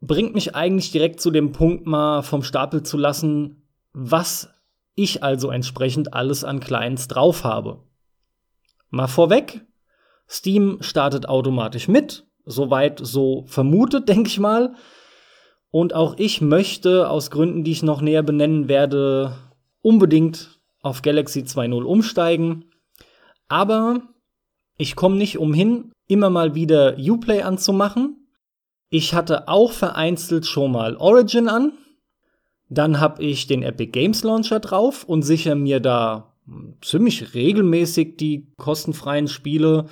Bringt 0.00 0.34
mich 0.34 0.56
eigentlich 0.56 0.90
direkt 0.90 1.20
zu 1.20 1.30
dem 1.30 1.52
Punkt, 1.52 1.86
mal 1.86 2.22
vom 2.22 2.42
Stapel 2.42 2.82
zu 2.82 2.96
lassen, 2.96 3.68
was 3.92 4.48
ich 4.96 5.22
also 5.22 5.50
entsprechend 5.50 6.14
alles 6.14 6.42
an 6.42 6.58
Clients 6.58 7.06
drauf 7.06 7.44
habe. 7.44 7.84
Mal 8.88 9.06
vorweg, 9.06 9.64
Steam 10.28 10.78
startet 10.80 11.28
automatisch 11.28 11.86
mit. 11.86 12.26
Soweit 12.44 12.98
so 13.00 13.44
vermutet, 13.46 14.08
denke 14.08 14.28
ich 14.28 14.40
mal. 14.40 14.74
Und 15.70 15.94
auch 15.94 16.14
ich 16.18 16.40
möchte 16.40 17.08
aus 17.08 17.30
Gründen, 17.30 17.62
die 17.62 17.70
ich 17.70 17.84
noch 17.84 18.00
näher 18.00 18.24
benennen 18.24 18.66
werde, 18.66 19.36
unbedingt 19.82 20.60
auf 20.82 21.02
Galaxy 21.02 21.40
2.0 21.40 21.82
umsteigen. 21.82 22.64
Aber 23.48 24.02
ich 24.76 24.96
komme 24.96 25.16
nicht 25.16 25.38
umhin, 25.38 25.92
immer 26.08 26.30
mal 26.30 26.54
wieder 26.54 26.96
Uplay 26.98 27.42
anzumachen. 27.42 28.26
Ich 28.88 29.14
hatte 29.14 29.48
auch 29.48 29.72
vereinzelt 29.72 30.46
schon 30.46 30.72
mal 30.72 30.96
Origin 30.96 31.48
an. 31.48 31.72
Dann 32.68 33.00
habe 33.00 33.22
ich 33.22 33.46
den 33.46 33.62
Epic 33.62 33.90
Games 33.92 34.22
Launcher 34.22 34.60
drauf 34.60 35.04
und 35.04 35.22
sichere 35.22 35.56
mir 35.56 35.80
da 35.80 36.32
ziemlich 36.80 37.34
regelmäßig 37.34 38.16
die 38.16 38.46
kostenfreien 38.56 39.28
Spiele. 39.28 39.86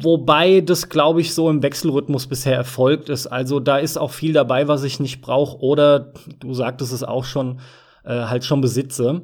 Wobei 0.00 0.60
das, 0.60 0.88
glaube 0.88 1.20
ich, 1.20 1.34
so 1.34 1.50
im 1.50 1.62
Wechselrhythmus 1.62 2.26
bisher 2.26 2.54
erfolgt 2.54 3.08
ist. 3.08 3.26
Also 3.26 3.60
da 3.60 3.78
ist 3.78 3.96
auch 3.96 4.10
viel 4.10 4.32
dabei, 4.32 4.66
was 4.66 4.82
ich 4.82 5.00
nicht 5.00 5.20
brauche. 5.20 5.58
Oder 5.58 6.12
du 6.40 6.54
sagtest 6.54 6.92
es 6.92 7.02
auch 7.02 7.24
schon, 7.24 7.60
äh, 8.04 8.24
halt 8.24 8.44
schon 8.44 8.60
besitze. 8.60 9.22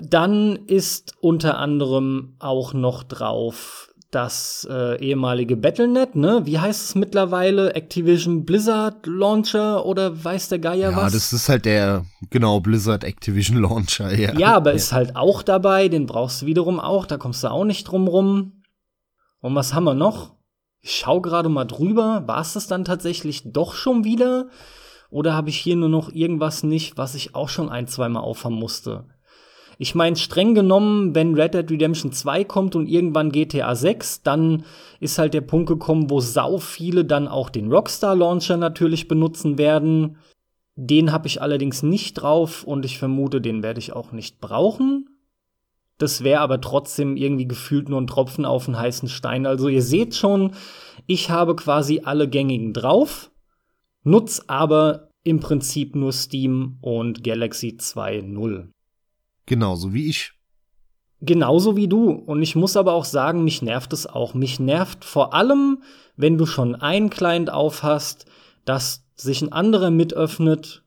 Dann 0.00 0.56
ist 0.66 1.14
unter 1.20 1.58
anderem 1.58 2.36
auch 2.38 2.72
noch 2.72 3.02
drauf 3.02 3.92
das 4.12 4.68
äh, 4.70 5.02
ehemalige 5.02 5.56
Battlenet, 5.56 6.14
ne? 6.16 6.42
Wie 6.44 6.58
heißt 6.58 6.84
es 6.90 6.94
mittlerweile? 6.94 7.74
Activision 7.74 8.44
Blizzard 8.44 9.06
Launcher 9.06 9.86
oder 9.86 10.22
weiß 10.22 10.50
der 10.50 10.58
Geier 10.58 10.90
ja, 10.90 10.96
was? 10.96 11.12
Ja, 11.12 11.18
das 11.18 11.32
ist 11.32 11.48
halt 11.48 11.64
der, 11.64 12.04
genau, 12.28 12.60
Blizzard 12.60 13.04
Activision 13.04 13.56
Launcher, 13.62 14.14
ja. 14.14 14.38
Ja, 14.38 14.54
aber 14.54 14.70
ja. 14.70 14.76
ist 14.76 14.92
halt 14.92 15.16
auch 15.16 15.42
dabei, 15.42 15.88
den 15.88 16.04
brauchst 16.04 16.42
du 16.42 16.46
wiederum 16.46 16.78
auch, 16.78 17.06
da 17.06 17.16
kommst 17.16 17.42
du 17.42 17.50
auch 17.50 17.64
nicht 17.64 17.84
drum 17.84 18.06
rum. 18.06 18.62
Und 19.40 19.54
was 19.54 19.72
haben 19.72 19.84
wir 19.84 19.94
noch? 19.94 20.34
Ich 20.82 20.98
schau 20.98 21.22
gerade 21.22 21.48
mal 21.48 21.64
drüber, 21.64 22.24
war 22.26 22.42
es 22.42 22.52
das 22.52 22.66
dann 22.66 22.84
tatsächlich 22.84 23.42
doch 23.46 23.74
schon 23.74 24.04
wieder? 24.04 24.48
Oder 25.12 25.34
habe 25.34 25.50
ich 25.50 25.58
hier 25.58 25.76
nur 25.76 25.90
noch 25.90 26.10
irgendwas 26.10 26.62
nicht, 26.62 26.96
was 26.96 27.14
ich 27.14 27.34
auch 27.34 27.50
schon 27.50 27.68
ein, 27.68 27.86
zweimal 27.86 28.22
aufhaben 28.22 28.56
musste? 28.56 29.04
Ich 29.76 29.94
meine, 29.94 30.16
streng 30.16 30.54
genommen, 30.54 31.14
wenn 31.14 31.34
Red 31.34 31.52
Dead 31.52 31.70
Redemption 31.70 32.12
2 32.12 32.44
kommt 32.44 32.74
und 32.74 32.86
irgendwann 32.86 33.30
GTA 33.30 33.74
6, 33.74 34.22
dann 34.22 34.64
ist 35.00 35.18
halt 35.18 35.34
der 35.34 35.42
Punkt 35.42 35.68
gekommen, 35.68 36.08
wo 36.08 36.20
sau 36.20 36.56
viele 36.56 37.04
dann 37.04 37.28
auch 37.28 37.50
den 37.50 37.70
Rockstar 37.70 38.16
Launcher 38.16 38.56
natürlich 38.56 39.06
benutzen 39.06 39.58
werden. 39.58 40.16
Den 40.76 41.12
habe 41.12 41.26
ich 41.26 41.42
allerdings 41.42 41.82
nicht 41.82 42.14
drauf 42.14 42.64
und 42.64 42.86
ich 42.86 42.98
vermute, 42.98 43.42
den 43.42 43.62
werde 43.62 43.80
ich 43.80 43.92
auch 43.92 44.12
nicht 44.12 44.40
brauchen. 44.40 45.10
Das 45.98 46.24
wäre 46.24 46.40
aber 46.40 46.62
trotzdem 46.62 47.18
irgendwie 47.18 47.46
gefühlt 47.46 47.90
nur 47.90 48.00
ein 48.00 48.06
Tropfen 48.06 48.46
auf 48.46 48.66
einen 48.66 48.78
heißen 48.78 49.10
Stein. 49.10 49.44
Also 49.44 49.68
ihr 49.68 49.82
seht 49.82 50.14
schon, 50.14 50.52
ich 51.06 51.28
habe 51.28 51.54
quasi 51.54 52.00
alle 52.04 52.28
gängigen 52.28 52.72
drauf, 52.72 53.31
nutz 54.02 54.42
aber 54.46 55.08
im 55.24 55.40
Prinzip 55.40 55.94
nur 55.94 56.12
Steam 56.12 56.78
und 56.80 57.22
Galaxy 57.22 57.76
2.0. 57.78 58.68
Genauso 59.46 59.92
wie 59.92 60.08
ich. 60.08 60.32
Genauso 61.20 61.76
wie 61.76 61.86
du. 61.86 62.10
Und 62.10 62.42
ich 62.42 62.56
muss 62.56 62.76
aber 62.76 62.94
auch 62.94 63.04
sagen, 63.04 63.44
mich 63.44 63.62
nervt 63.62 63.92
es 63.92 64.06
auch. 64.06 64.34
Mich 64.34 64.58
nervt 64.58 65.04
vor 65.04 65.34
allem, 65.34 65.82
wenn 66.16 66.36
du 66.36 66.46
schon 66.46 66.74
einen 66.74 67.10
Client 67.10 67.50
auf 67.50 67.84
hast, 67.84 68.26
dass 68.64 69.04
sich 69.14 69.40
ein 69.42 69.52
anderer 69.52 69.90
mitöffnet 69.90 70.81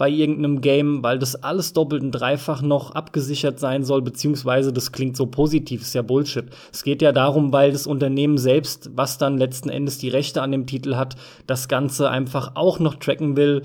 bei 0.00 0.08
irgendeinem 0.08 0.62
Game, 0.62 1.02
weil 1.02 1.18
das 1.18 1.36
alles 1.36 1.74
doppelt 1.74 2.02
und 2.02 2.12
dreifach 2.12 2.62
noch 2.62 2.92
abgesichert 2.92 3.60
sein 3.60 3.84
soll, 3.84 4.00
beziehungsweise 4.00 4.72
das 4.72 4.92
klingt 4.92 5.14
so 5.14 5.26
positiv, 5.26 5.82
ist 5.82 5.94
ja 5.94 6.00
Bullshit. 6.00 6.46
Es 6.72 6.84
geht 6.84 7.02
ja 7.02 7.12
darum, 7.12 7.52
weil 7.52 7.70
das 7.70 7.86
Unternehmen 7.86 8.38
selbst, 8.38 8.92
was 8.94 9.18
dann 9.18 9.36
letzten 9.36 9.68
Endes 9.68 9.98
die 9.98 10.08
Rechte 10.08 10.40
an 10.40 10.52
dem 10.52 10.66
Titel 10.66 10.96
hat, 10.96 11.16
das 11.46 11.68
Ganze 11.68 12.08
einfach 12.08 12.52
auch 12.54 12.78
noch 12.78 12.94
tracken 12.94 13.36
will. 13.36 13.60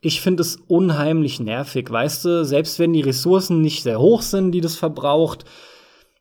Ich 0.00 0.22
finde 0.22 0.40
es 0.40 0.56
unheimlich 0.66 1.40
nervig, 1.40 1.90
weißt 1.90 2.24
du, 2.24 2.44
selbst 2.46 2.78
wenn 2.78 2.94
die 2.94 3.02
Ressourcen 3.02 3.60
nicht 3.60 3.82
sehr 3.82 4.00
hoch 4.00 4.22
sind, 4.22 4.52
die 4.52 4.62
das 4.62 4.76
verbraucht, 4.76 5.44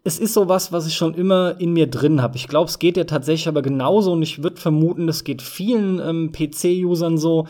es 0.04 0.20
ist 0.20 0.34
sowas, 0.34 0.74
was 0.74 0.86
ich 0.86 0.96
schon 0.96 1.14
immer 1.14 1.56
in 1.60 1.72
mir 1.72 1.88
drin 1.88 2.22
habe. 2.22 2.36
Ich 2.36 2.50
glaube, 2.50 2.70
es 2.70 2.78
geht 2.78 2.98
ja 2.98 3.06
tatsächlich 3.06 3.48
aber 3.48 3.62
genauso 3.62 4.12
und 4.12 4.22
ich 4.22 4.44
würde 4.44 4.62
vermuten, 4.62 5.08
es 5.08 5.24
geht 5.24 5.42
vielen 5.42 6.00
ähm, 6.00 6.32
PC-Usern 6.34 7.18
so, 7.18 7.48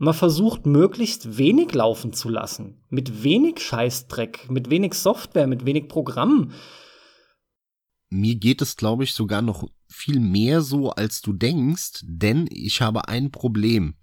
man 0.00 0.14
versucht 0.14 0.64
möglichst 0.64 1.36
wenig 1.36 1.74
laufen 1.74 2.14
zu 2.14 2.30
lassen. 2.30 2.82
Mit 2.88 3.22
wenig 3.22 3.60
Scheißdreck, 3.60 4.50
mit 4.50 4.70
wenig 4.70 4.94
Software, 4.94 5.46
mit 5.46 5.66
wenig 5.66 5.88
Programm. 5.88 6.52
Mir 8.08 8.36
geht 8.36 8.62
es, 8.62 8.76
glaube 8.76 9.04
ich, 9.04 9.12
sogar 9.12 9.42
noch 9.42 9.68
viel 9.88 10.18
mehr 10.18 10.62
so, 10.62 10.88
als 10.90 11.20
du 11.20 11.34
denkst, 11.34 12.00
denn 12.04 12.48
ich 12.50 12.80
habe 12.80 13.08
ein 13.08 13.30
Problem. 13.30 13.94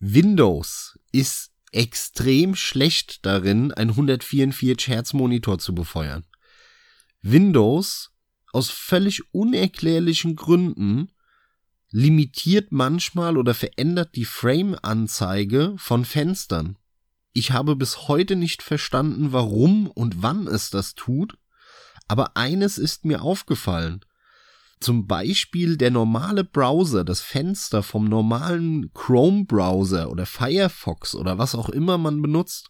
Windows 0.00 0.98
ist 1.12 1.50
extrem 1.72 2.54
schlecht 2.54 3.26
darin, 3.26 3.70
ein 3.70 3.90
144 3.90 4.88
Hertz 4.88 5.12
Monitor 5.12 5.58
zu 5.58 5.74
befeuern. 5.74 6.24
Windows 7.20 8.12
aus 8.54 8.70
völlig 8.70 9.22
unerklärlichen 9.34 10.36
Gründen 10.36 11.11
limitiert 11.92 12.72
manchmal 12.72 13.36
oder 13.36 13.54
verändert 13.54 14.16
die 14.16 14.24
Frame-Anzeige 14.24 15.74
von 15.76 16.04
Fenstern. 16.04 16.78
Ich 17.34 17.52
habe 17.52 17.76
bis 17.76 18.08
heute 18.08 18.34
nicht 18.34 18.62
verstanden, 18.62 19.32
warum 19.32 19.86
und 19.88 20.22
wann 20.22 20.46
es 20.46 20.70
das 20.70 20.94
tut, 20.94 21.38
aber 22.08 22.36
eines 22.36 22.78
ist 22.78 23.04
mir 23.04 23.22
aufgefallen. 23.22 24.00
Zum 24.80 25.06
Beispiel 25.06 25.76
der 25.76 25.90
normale 25.90 26.44
Browser, 26.44 27.04
das 27.04 27.20
Fenster 27.20 27.82
vom 27.82 28.06
normalen 28.06 28.92
Chrome-Browser 28.94 30.10
oder 30.10 30.26
Firefox 30.26 31.14
oder 31.14 31.38
was 31.38 31.54
auch 31.54 31.68
immer 31.68 31.98
man 31.98 32.20
benutzt, 32.20 32.68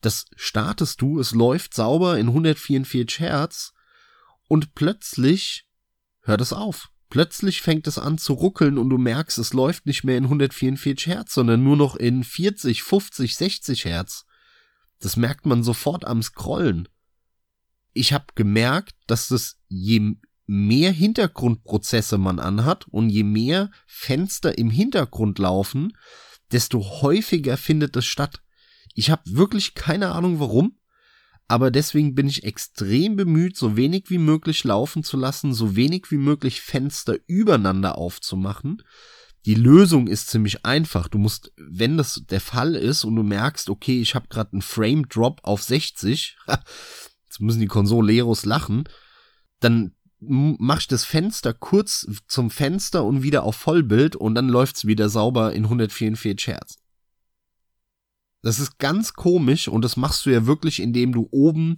das 0.00 0.26
startest 0.36 1.00
du, 1.00 1.18
es 1.18 1.32
läuft 1.32 1.74
sauber 1.74 2.18
in 2.18 2.28
144 2.28 3.20
Hertz 3.20 3.74
und 4.48 4.74
plötzlich 4.74 5.66
hört 6.22 6.40
es 6.40 6.52
auf. 6.52 6.90
Plötzlich 7.10 7.62
fängt 7.62 7.86
es 7.86 7.98
an 7.98 8.18
zu 8.18 8.32
ruckeln 8.32 8.78
und 8.78 8.90
du 8.90 8.98
merkst, 8.98 9.38
es 9.38 9.52
läuft 9.52 9.86
nicht 9.86 10.04
mehr 10.04 10.16
in 10.16 10.24
144 10.24 11.06
Hertz, 11.06 11.34
sondern 11.34 11.62
nur 11.62 11.76
noch 11.76 11.96
in 11.96 12.24
40, 12.24 12.82
50, 12.82 13.36
60 13.36 13.84
Hertz. 13.84 14.24
Das 15.00 15.16
merkt 15.16 15.46
man 15.46 15.62
sofort 15.62 16.04
am 16.04 16.22
Scrollen. 16.22 16.88
Ich 17.92 18.12
habe 18.12 18.26
gemerkt, 18.34 18.94
dass 19.06 19.28
das 19.28 19.60
je 19.68 20.16
mehr 20.46 20.92
Hintergrundprozesse 20.92 22.18
man 22.18 22.38
anhat 22.38 22.86
und 22.88 23.10
je 23.10 23.22
mehr 23.22 23.70
Fenster 23.86 24.58
im 24.58 24.70
Hintergrund 24.70 25.38
laufen, 25.38 25.96
desto 26.52 27.02
häufiger 27.02 27.56
findet 27.56 27.96
es 27.96 28.04
statt. 28.04 28.42
Ich 28.94 29.10
habe 29.10 29.22
wirklich 29.26 29.74
keine 29.74 30.12
Ahnung 30.12 30.40
warum, 30.40 30.78
aber 31.46 31.70
deswegen 31.70 32.14
bin 32.14 32.26
ich 32.26 32.44
extrem 32.44 33.16
bemüht, 33.16 33.56
so 33.56 33.76
wenig 33.76 34.08
wie 34.08 34.18
möglich 34.18 34.64
laufen 34.64 35.02
zu 35.02 35.16
lassen, 35.16 35.52
so 35.52 35.76
wenig 35.76 36.10
wie 36.10 36.16
möglich 36.16 36.62
Fenster 36.62 37.16
übereinander 37.26 37.98
aufzumachen. 37.98 38.82
Die 39.44 39.54
Lösung 39.54 40.06
ist 40.06 40.28
ziemlich 40.28 40.64
einfach. 40.64 41.06
Du 41.08 41.18
musst, 41.18 41.52
wenn 41.58 41.98
das 41.98 42.22
der 42.30 42.40
Fall 42.40 42.74
ist 42.74 43.04
und 43.04 43.14
du 43.16 43.22
merkst, 43.22 43.68
okay, 43.68 44.00
ich 44.00 44.14
habe 44.14 44.28
gerade 44.28 44.52
einen 44.52 44.62
Frame 44.62 45.06
Drop 45.08 45.40
auf 45.42 45.62
60, 45.62 46.38
jetzt 46.46 47.40
müssen 47.40 47.60
die 47.60 47.66
Konsoleros 47.66 48.46
lachen, 48.46 48.84
dann 49.60 49.92
mach 50.18 50.80
ich 50.80 50.88
das 50.88 51.04
Fenster 51.04 51.52
kurz 51.52 52.06
zum 52.26 52.50
Fenster 52.50 53.04
und 53.04 53.22
wieder 53.22 53.42
auf 53.42 53.56
Vollbild 53.56 54.16
und 54.16 54.34
dann 54.34 54.48
läuft's 54.48 54.86
wieder 54.86 55.10
sauber 55.10 55.52
in 55.52 55.64
144 55.64 56.46
Hertz. 56.46 56.76
Das 58.44 58.58
ist 58.58 58.78
ganz 58.78 59.14
komisch 59.14 59.68
und 59.68 59.82
das 59.82 59.96
machst 59.96 60.26
du 60.26 60.30
ja 60.30 60.44
wirklich, 60.44 60.80
indem 60.80 61.12
du 61.12 61.28
oben 61.30 61.76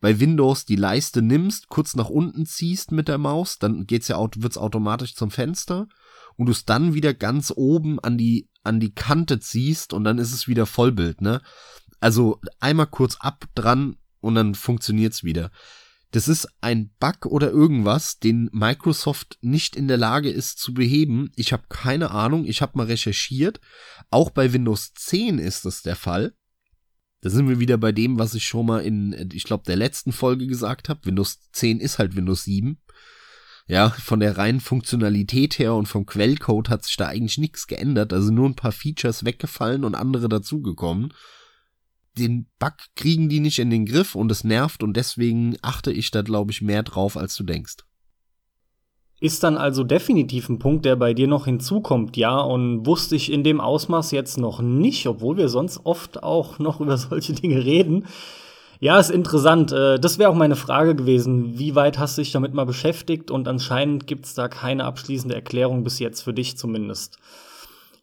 bei 0.00 0.20
Windows 0.20 0.64
die 0.64 0.76
Leiste 0.76 1.20
nimmst, 1.20 1.68
kurz 1.68 1.96
nach 1.96 2.08
unten 2.08 2.46
ziehst 2.46 2.92
mit 2.92 3.08
der 3.08 3.18
Maus, 3.18 3.58
dann 3.58 3.86
geht's 3.86 4.06
ja 4.06 4.18
wird's 4.36 4.56
automatisch 4.56 5.16
zum 5.16 5.32
Fenster 5.32 5.88
und 6.36 6.46
du 6.46 6.52
es 6.52 6.64
dann 6.64 6.94
wieder 6.94 7.12
ganz 7.12 7.52
oben 7.54 7.98
an 7.98 8.16
die 8.16 8.48
an 8.62 8.78
die 8.78 8.94
Kante 8.94 9.40
ziehst 9.40 9.92
und 9.92 10.04
dann 10.04 10.18
ist 10.18 10.32
es 10.32 10.46
wieder 10.46 10.66
Vollbild, 10.66 11.22
ne? 11.22 11.40
Also 11.98 12.40
einmal 12.60 12.86
kurz 12.86 13.16
ab 13.16 13.46
dran 13.56 13.96
und 14.20 14.36
dann 14.36 14.54
funktioniert's 14.54 15.24
wieder. 15.24 15.50
Das 16.12 16.28
ist 16.28 16.48
ein 16.60 16.90
Bug 17.00 17.26
oder 17.26 17.50
irgendwas, 17.50 18.18
den 18.18 18.48
Microsoft 18.52 19.38
nicht 19.40 19.76
in 19.76 19.88
der 19.88 19.96
Lage 19.96 20.30
ist 20.30 20.58
zu 20.58 20.72
beheben. 20.72 21.30
Ich 21.36 21.52
habe 21.52 21.64
keine 21.68 22.10
Ahnung, 22.10 22.44
ich 22.44 22.62
habe 22.62 22.78
mal 22.78 22.86
recherchiert. 22.86 23.60
Auch 24.10 24.30
bei 24.30 24.52
Windows 24.52 24.94
10 24.94 25.38
ist 25.38 25.64
das 25.64 25.82
der 25.82 25.96
Fall. 25.96 26.34
Da 27.22 27.30
sind 27.30 27.48
wir 27.48 27.58
wieder 27.58 27.76
bei 27.76 27.92
dem, 27.92 28.18
was 28.18 28.34
ich 28.34 28.46
schon 28.46 28.66
mal 28.66 28.80
in, 28.84 29.30
ich 29.32 29.44
glaube, 29.44 29.64
der 29.66 29.76
letzten 29.76 30.12
Folge 30.12 30.46
gesagt 30.46 30.88
habe. 30.88 31.04
Windows 31.04 31.50
10 31.52 31.80
ist 31.80 31.98
halt 31.98 32.14
Windows 32.14 32.44
7. 32.44 32.78
Ja, 33.68 33.90
von 33.90 34.20
der 34.20 34.38
reinen 34.38 34.60
Funktionalität 34.60 35.58
her 35.58 35.74
und 35.74 35.86
vom 35.86 36.06
Quellcode 36.06 36.68
hat 36.68 36.84
sich 36.84 36.96
da 36.96 37.08
eigentlich 37.08 37.38
nichts 37.38 37.66
geändert. 37.66 38.12
Also 38.12 38.30
nur 38.30 38.48
ein 38.48 38.54
paar 38.54 38.70
Features 38.70 39.24
weggefallen 39.24 39.82
und 39.82 39.96
andere 39.96 40.28
dazugekommen 40.28 41.12
den 42.18 42.46
Bug 42.58 42.74
kriegen 42.94 43.28
die 43.28 43.40
nicht 43.40 43.58
in 43.58 43.70
den 43.70 43.86
Griff 43.86 44.14
und 44.14 44.30
es 44.30 44.44
nervt 44.44 44.82
und 44.82 44.96
deswegen 44.96 45.56
achte 45.62 45.92
ich 45.92 46.10
da, 46.10 46.22
glaube 46.22 46.52
ich, 46.52 46.62
mehr 46.62 46.82
drauf, 46.82 47.16
als 47.16 47.36
du 47.36 47.44
denkst. 47.44 47.76
Ist 49.18 49.42
dann 49.42 49.56
also 49.56 49.82
definitiv 49.82 50.50
ein 50.50 50.58
Punkt, 50.58 50.84
der 50.84 50.96
bei 50.96 51.14
dir 51.14 51.26
noch 51.26 51.46
hinzukommt, 51.46 52.18
ja, 52.18 52.38
und 52.38 52.84
wusste 52.84 53.16
ich 53.16 53.32
in 53.32 53.44
dem 53.44 53.60
Ausmaß 53.60 54.10
jetzt 54.10 54.36
noch 54.36 54.60
nicht, 54.60 55.06
obwohl 55.06 55.38
wir 55.38 55.48
sonst 55.48 55.80
oft 55.84 56.22
auch 56.22 56.58
noch 56.58 56.80
über 56.80 56.98
solche 56.98 57.32
Dinge 57.32 57.64
reden. 57.64 58.06
Ja, 58.78 58.98
ist 58.98 59.10
interessant. 59.10 59.72
Äh, 59.72 59.98
das 59.98 60.18
wäre 60.18 60.30
auch 60.30 60.34
meine 60.34 60.56
Frage 60.56 60.94
gewesen. 60.94 61.58
Wie 61.58 61.74
weit 61.74 61.98
hast 61.98 62.18
du 62.18 62.22
dich 62.22 62.32
damit 62.32 62.52
mal 62.52 62.66
beschäftigt? 62.66 63.30
Und 63.30 63.48
anscheinend 63.48 64.06
gibt's 64.06 64.34
da 64.34 64.48
keine 64.48 64.84
abschließende 64.84 65.34
Erklärung 65.34 65.82
bis 65.82 65.98
jetzt 65.98 66.20
für 66.20 66.34
dich 66.34 66.58
zumindest. 66.58 67.18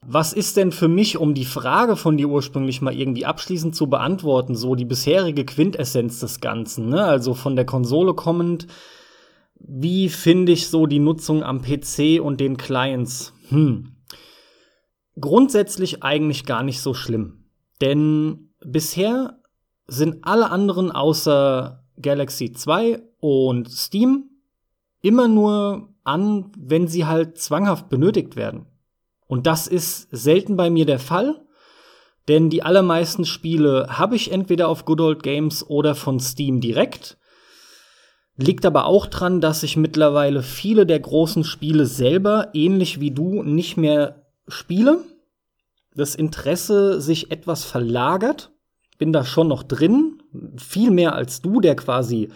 Was 0.06 0.34
ist 0.34 0.58
denn 0.58 0.72
für 0.72 0.88
mich, 0.88 1.18
um 1.18 1.34
die 1.34 1.46
Frage 1.46 1.96
von 1.96 2.18
dir 2.18 2.30
ursprünglich 2.30 2.82
mal 2.82 2.94
irgendwie 2.94 3.26
abschließend 3.26 3.76
zu 3.76 3.88
beantworten, 3.88 4.56
so 4.56 4.76
die 4.76 4.86
bisherige 4.86 5.46
Quintessenz 5.46 6.20
des 6.20 6.42
Ganzen, 6.42 6.90
ne? 6.90 7.04
Also 7.04 7.34
von 7.34 7.56
der 7.56 7.66
Konsole 7.66 8.14
kommend, 8.14 8.68
wie 9.56 10.10
finde 10.10 10.52
ich 10.52 10.68
so 10.68 10.88
die 10.88 11.00
Nutzung 11.00 11.44
am 11.44 11.62
PC 11.62 12.22
und 12.22 12.40
den 12.42 12.58
Clients? 12.58 13.34
Hm. 13.50 13.96
Grundsätzlich 15.20 16.04
eigentlich 16.04 16.46
gar 16.46 16.64
nicht 16.64 16.82
so 16.82 16.94
schlimm. 16.94 17.46
Denn 17.80 18.50
bisher 18.66 19.40
sind 19.88 20.18
alle 20.24 20.50
anderen 20.50 20.92
außer 20.92 21.84
Galaxy 22.02 22.52
2 22.52 23.02
und 23.20 23.70
Steam 23.70 24.30
immer 25.02 25.28
nur 25.28 25.90
an, 26.04 26.52
wenn 26.58 26.88
sie 26.88 27.06
halt 27.06 27.38
zwanghaft 27.38 27.90
benötigt 27.90 28.36
werden. 28.36 28.66
Und 29.34 29.48
das 29.48 29.66
ist 29.66 30.10
selten 30.12 30.58
bei 30.58 30.70
mir 30.70 30.86
der 30.86 31.00
Fall, 31.00 31.42
denn 32.28 32.52
die 32.52 32.62
allermeisten 32.62 33.26
Spiele 33.26 33.88
habe 33.90 34.16
ich 34.16 34.32
entweder 34.32 34.68
auf 34.68 34.86
Good 34.86 35.02
Old 35.02 35.24
Games 35.24 35.68
oder 35.68 35.96
von 35.96 36.20
Steam 36.20 36.62
direkt. 36.62 37.18
Liegt 38.38 38.64
aber 38.64 38.86
auch 38.86 39.08
dran, 39.08 39.42
dass 39.42 39.64
ich 39.64 39.76
mittlerweile 39.76 40.44
viele 40.44 40.86
der 40.86 41.00
großen 41.00 41.44
Spiele 41.46 41.88
selber, 41.88 42.50
ähnlich 42.54 43.00
wie 43.00 43.10
du, 43.10 43.42
nicht 43.42 43.76
mehr 43.76 44.28
spiele. 44.48 45.04
Das 45.96 46.14
Interesse 46.14 47.02
sich 47.02 47.32
etwas 47.32 47.64
verlagert. 47.64 48.52
Bin 49.00 49.12
da 49.14 49.26
schon 49.26 49.48
noch 49.48 49.64
drin. 49.64 50.22
Viel 50.58 50.92
mehr 50.92 51.16
als 51.16 51.42
du, 51.42 51.60
der 51.60 51.76
quasi 51.76 52.30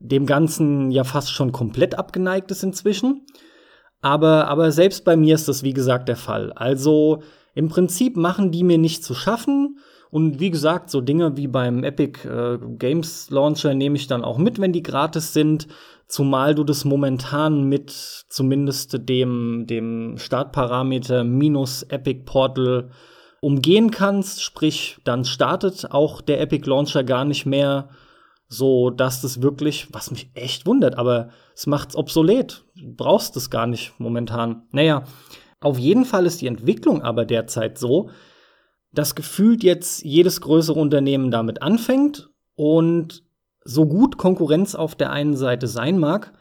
dem 0.00 0.26
Ganzen 0.26 0.90
ja 0.90 1.04
fast 1.04 1.30
schon 1.30 1.52
komplett 1.52 1.96
abgeneigt 1.96 2.50
ist 2.50 2.64
inzwischen. 2.64 3.24
Aber, 4.06 4.46
aber 4.46 4.70
selbst 4.70 5.04
bei 5.04 5.16
mir 5.16 5.34
ist 5.34 5.48
das, 5.48 5.64
wie 5.64 5.72
gesagt, 5.72 6.08
der 6.08 6.14
Fall. 6.14 6.52
Also 6.52 7.24
im 7.54 7.68
Prinzip 7.68 8.16
machen 8.16 8.52
die 8.52 8.62
mir 8.62 8.78
nicht 8.78 9.02
zu 9.02 9.14
schaffen 9.14 9.80
Und 10.10 10.38
wie 10.38 10.50
gesagt, 10.50 10.90
so 10.90 11.00
Dinge 11.00 11.36
wie 11.36 11.48
beim 11.48 11.82
Epic 11.82 12.20
äh, 12.24 12.58
Games 12.78 13.30
Launcher 13.30 13.74
nehme 13.74 13.96
ich 13.96 14.06
dann 14.06 14.22
auch 14.22 14.38
mit, 14.38 14.60
wenn 14.60 14.72
die 14.72 14.84
gratis 14.84 15.32
sind. 15.32 15.66
Zumal 16.06 16.54
du 16.54 16.62
das 16.62 16.84
momentan 16.84 17.64
mit 17.64 17.90
zumindest 17.90 19.08
dem, 19.08 19.66
dem 19.66 20.18
Startparameter 20.18 21.24
minus 21.24 21.82
Epic 21.82 22.20
Portal 22.26 22.90
umgehen 23.40 23.90
kannst. 23.90 24.40
Sprich, 24.40 24.98
dann 25.02 25.24
startet 25.24 25.90
auch 25.90 26.20
der 26.20 26.40
Epic 26.40 26.70
Launcher 26.70 27.02
gar 27.02 27.24
nicht 27.24 27.44
mehr 27.44 27.88
so, 28.48 28.90
dass 28.90 29.22
das 29.22 29.42
wirklich, 29.42 29.88
was 29.92 30.10
mich 30.10 30.30
echt 30.34 30.66
wundert, 30.66 30.96
aber 30.96 31.30
es 31.54 31.66
macht's 31.66 31.96
obsolet. 31.96 32.64
Du 32.76 32.94
brauchst 32.94 33.36
es 33.36 33.50
gar 33.50 33.66
nicht 33.66 33.98
momentan. 33.98 34.62
Naja, 34.70 35.04
auf 35.60 35.78
jeden 35.78 36.04
Fall 36.04 36.26
ist 36.26 36.40
die 36.40 36.46
Entwicklung 36.46 37.02
aber 37.02 37.24
derzeit 37.24 37.78
so, 37.78 38.10
dass 38.92 39.14
gefühlt 39.14 39.62
jetzt 39.62 40.04
jedes 40.04 40.40
größere 40.40 40.78
Unternehmen 40.78 41.30
damit 41.30 41.60
anfängt 41.60 42.30
und 42.54 43.24
so 43.64 43.86
gut 43.86 44.16
Konkurrenz 44.16 44.74
auf 44.74 44.94
der 44.94 45.10
einen 45.10 45.36
Seite 45.36 45.66
sein 45.66 45.98
mag, 45.98 46.32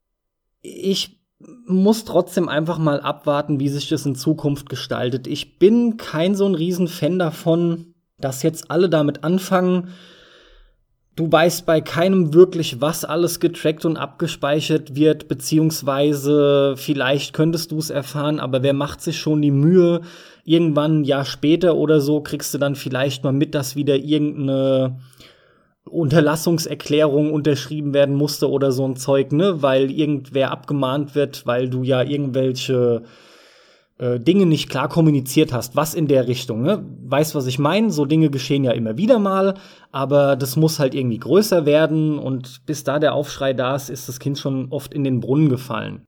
ich 0.62 1.20
muss 1.68 2.06
trotzdem 2.06 2.48
einfach 2.48 2.78
mal 2.78 3.02
abwarten, 3.02 3.60
wie 3.60 3.70
sich 3.70 3.90
das 3.90 4.06
in 4.06 4.16
Zukunft 4.16 4.70
gestaltet. 4.70 5.28
Ich 5.28 5.60
bin 5.60 5.98
kein 5.98 6.36
so 6.36 6.46
ein 6.46 6.56
Riesenfan 6.56 7.20
davon, 7.20 7.96
dass 8.20 8.44
jetzt 8.44 8.72
alle 8.72 8.90
damit 8.90 9.24
anfangen, 9.24 9.90
Du 11.16 11.32
weißt 11.32 11.66
bei 11.66 11.80
keinem 11.80 12.34
wirklich, 12.34 12.82
was 12.82 13.06
alles 13.06 13.40
getrackt 13.40 13.86
und 13.86 13.96
abgespeichert 13.96 14.96
wird, 14.96 15.30
beziehungsweise 15.30 16.76
vielleicht 16.76 17.32
könntest 17.34 17.72
du 17.72 17.78
es 17.78 17.90
erfahren, 17.90 18.42
aber 18.42 18.64
wer 18.64 18.74
macht 18.74 19.00
sich 19.00 19.18
schon 19.18 19.42
die 19.42 19.52
Mühe? 19.52 20.02
Irgendwann 20.44 21.02
ein 21.02 21.04
Jahr 21.06 21.24
später 21.24 21.78
oder 21.78 22.02
so 22.02 22.20
kriegst 22.20 22.54
du 22.54 22.58
dann 22.58 22.76
vielleicht 22.76 23.24
mal 23.24 23.32
mit, 23.32 23.56
dass 23.56 23.78
wieder 23.78 23.96
irgendeine 23.96 24.98
Unterlassungserklärung 25.86 27.32
unterschrieben 27.32 27.94
werden 27.94 28.16
musste 28.16 28.50
oder 28.50 28.74
so 28.74 28.86
ein 28.86 28.98
Zeug, 28.98 29.32
ne? 29.32 29.62
Weil 29.62 29.92
irgendwer 29.92 30.52
abgemahnt 30.52 31.16
wird, 31.16 31.48
weil 31.48 31.70
du 31.70 31.84
ja 31.84 32.02
irgendwelche 32.04 33.04
äh, 33.98 34.20
Dinge 34.20 34.46
nicht 34.46 34.70
klar 34.70 34.90
kommuniziert 34.90 35.54
hast, 35.54 35.76
was 35.76 35.94
in 35.94 36.08
der 36.08 36.28
Richtung. 36.28 36.62
Ne? 36.62 36.86
Weißt, 37.04 37.34
was 37.36 37.46
ich 37.46 37.60
meine? 37.60 37.92
So 37.92 38.06
Dinge 38.06 38.30
geschehen 38.30 38.64
ja 38.64 38.72
immer 38.72 38.98
wieder 38.98 39.20
mal, 39.20 39.56
aber 39.92 40.36
das 40.36 40.56
muss 40.56 40.80
halt 40.80 40.94
irgendwie 40.94 41.20
größer 41.20 41.66
werden 41.66 42.20
und 42.20 42.66
bis 42.66 42.84
da 42.84 43.00
der 43.00 43.14
Aufschrei 43.14 43.54
da 43.54 43.76
ist, 43.76 43.90
ist 43.90 44.10
das 44.10 44.20
Kind 44.20 44.38
schon 44.38 44.68
oft 44.72 44.94
in 44.94 45.04
den 45.04 45.22
Brunnen 45.22 45.50
gefallen. 45.50 46.06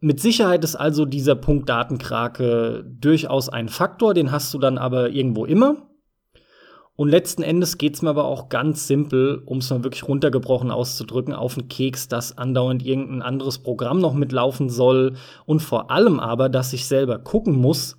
Mit 0.00 0.20
Sicherheit 0.20 0.62
ist 0.62 0.76
also 0.76 1.04
dieser 1.04 1.34
Punkt 1.34 1.68
Datenkrake 1.68 2.84
durchaus 3.00 3.48
ein 3.48 3.68
Faktor, 3.68 4.14
den 4.14 4.30
hast 4.30 4.54
du 4.54 4.58
dann 4.58 4.78
aber 4.78 5.10
irgendwo 5.10 5.44
immer. 5.44 5.88
Und 6.98 7.10
letzten 7.10 7.44
Endes 7.44 7.78
geht's 7.78 8.02
mir 8.02 8.10
aber 8.10 8.24
auch 8.24 8.48
ganz 8.48 8.88
simpel, 8.88 9.40
um 9.46 9.58
es 9.58 9.70
mal 9.70 9.84
wirklich 9.84 10.08
runtergebrochen 10.08 10.72
auszudrücken, 10.72 11.32
auf 11.32 11.54
den 11.54 11.68
Keks, 11.68 12.08
dass 12.08 12.36
andauernd 12.36 12.84
irgendein 12.84 13.22
anderes 13.22 13.60
Programm 13.60 14.00
noch 14.00 14.14
mitlaufen 14.14 14.68
soll 14.68 15.14
und 15.46 15.60
vor 15.60 15.92
allem 15.92 16.18
aber, 16.18 16.48
dass 16.48 16.72
ich 16.72 16.86
selber 16.86 17.20
gucken 17.20 17.54
muss, 17.54 17.98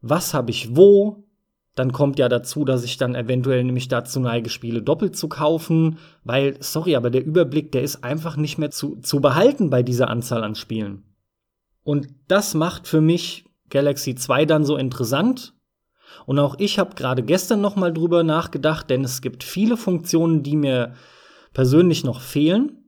was 0.00 0.34
habe 0.34 0.50
ich 0.50 0.74
wo. 0.74 1.22
Dann 1.76 1.92
kommt 1.92 2.18
ja 2.18 2.28
dazu, 2.28 2.64
dass 2.64 2.82
ich 2.82 2.96
dann 2.96 3.14
eventuell 3.14 3.62
nämlich 3.62 3.86
dazu 3.86 4.18
neige, 4.18 4.50
Spiele 4.50 4.82
doppelt 4.82 5.14
zu 5.14 5.28
kaufen, 5.28 5.98
weil, 6.24 6.56
sorry, 6.58 6.96
aber 6.96 7.10
der 7.10 7.24
Überblick, 7.24 7.70
der 7.70 7.82
ist 7.82 8.02
einfach 8.02 8.36
nicht 8.36 8.58
mehr 8.58 8.72
zu, 8.72 8.96
zu 8.96 9.20
behalten 9.20 9.70
bei 9.70 9.84
dieser 9.84 10.10
Anzahl 10.10 10.42
an 10.42 10.56
Spielen. 10.56 11.04
Und 11.84 12.08
das 12.26 12.54
macht 12.54 12.88
für 12.88 13.00
mich 13.00 13.44
Galaxy 13.70 14.16
2 14.16 14.46
dann 14.46 14.64
so 14.64 14.76
interessant, 14.76 15.54
und 16.26 16.38
auch 16.38 16.56
ich 16.58 16.78
habe 16.78 16.94
gerade 16.94 17.22
gestern 17.22 17.60
noch 17.60 17.76
mal 17.76 17.92
drüber 17.92 18.22
nachgedacht, 18.22 18.90
denn 18.90 19.04
es 19.04 19.20
gibt 19.20 19.44
viele 19.44 19.76
Funktionen, 19.76 20.42
die 20.42 20.56
mir 20.56 20.94
persönlich 21.52 22.04
noch 22.04 22.20
fehlen. 22.20 22.78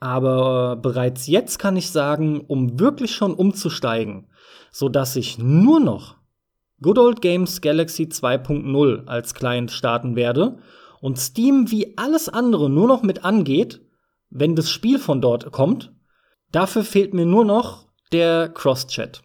Aber 0.00 0.76
bereits 0.76 1.26
jetzt 1.26 1.58
kann 1.58 1.76
ich 1.76 1.90
sagen, 1.90 2.42
um 2.46 2.78
wirklich 2.78 3.14
schon 3.14 3.34
umzusteigen, 3.34 4.28
so 4.70 4.88
dass 4.88 5.16
ich 5.16 5.38
nur 5.38 5.80
noch 5.80 6.16
Good 6.82 6.98
Old 6.98 7.22
Games 7.22 7.60
Galaxy 7.60 8.04
2.0 8.04 9.06
als 9.06 9.34
Client 9.34 9.70
starten 9.70 10.16
werde 10.16 10.58
und 11.00 11.18
Steam 11.18 11.70
wie 11.70 11.96
alles 11.96 12.28
andere 12.28 12.68
nur 12.68 12.88
noch 12.88 13.02
mit 13.02 13.24
angeht, 13.24 13.80
wenn 14.28 14.56
das 14.56 14.70
Spiel 14.70 14.98
von 14.98 15.20
dort 15.20 15.52
kommt. 15.52 15.92
Dafür 16.52 16.84
fehlt 16.84 17.14
mir 17.14 17.26
nur 17.26 17.44
noch 17.44 17.86
der 18.12 18.48
Cross-Chat. 18.48 19.22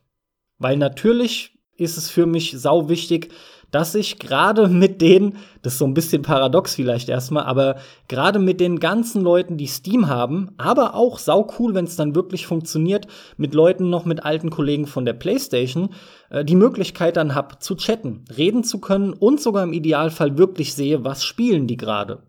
Weil 0.58 0.78
natürlich 0.78 1.59
ist 1.80 1.98
es 1.98 2.10
für 2.10 2.26
mich 2.26 2.56
sau 2.58 2.90
wichtig, 2.90 3.32
dass 3.72 3.96
ich 3.96 4.20
gerade 4.20 4.68
mit 4.68 5.02
den, 5.02 5.38
das 5.62 5.74
ist 5.74 5.80
so 5.80 5.86
ein 5.86 5.94
bisschen 5.94 6.22
paradox 6.22 6.76
vielleicht 6.76 7.10
erstmal, 7.10 7.44
aber 7.44 7.76
gerade 8.08 8.40
mit 8.40 8.60
den 8.60 8.80
ganzen 8.80 9.22
Leuten, 9.22 9.58
die 9.58 9.68
Steam 9.68 10.08
haben, 10.08 10.52
aber 10.58 10.96
auch 10.96 11.20
sau 11.20 11.48
cool, 11.60 11.76
wenn 11.76 11.86
es 11.86 11.96
dann 11.96 12.16
wirklich 12.16 12.48
funktioniert, 12.48 13.08
mit 13.38 13.54
Leuten 13.54 13.90
noch 13.90 14.06
mit 14.06 14.26
alten 14.26 14.50
Kollegen 14.50 14.88
von 14.88 15.06
der 15.06 15.14
PlayStation, 15.14 15.90
äh, 16.30 16.44
die 16.44 16.56
Möglichkeit 16.56 17.18
dann 17.18 17.36
hab 17.36 17.62
zu 17.62 17.76
chatten, 17.76 18.26
reden 18.36 18.64
zu 18.64 18.80
können 18.80 19.14
und 19.14 19.40
sogar 19.40 19.64
im 19.64 19.74
Idealfall 19.74 20.38
wirklich 20.38 20.74
sehe, 20.74 21.04
was 21.04 21.24
spielen 21.24 21.68
die 21.68 21.78
gerade. 21.78 22.24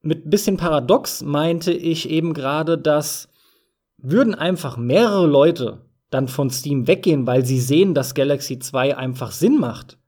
Mit 0.00 0.30
bisschen 0.30 0.56
paradox 0.56 1.22
meinte 1.22 1.72
ich 1.72 2.10
eben 2.10 2.34
gerade, 2.34 2.76
dass 2.76 3.28
würden 3.98 4.34
einfach 4.34 4.76
mehrere 4.76 5.28
Leute 5.28 5.82
dann 6.12 6.28
von 6.28 6.50
Steam 6.50 6.86
weggehen, 6.86 7.26
weil 7.26 7.44
sie 7.44 7.60
sehen, 7.60 7.94
dass 7.94 8.14
Galaxy 8.14 8.58
2 8.58 8.96
einfach 8.96 9.32
Sinn 9.32 9.58
macht, 9.58 9.98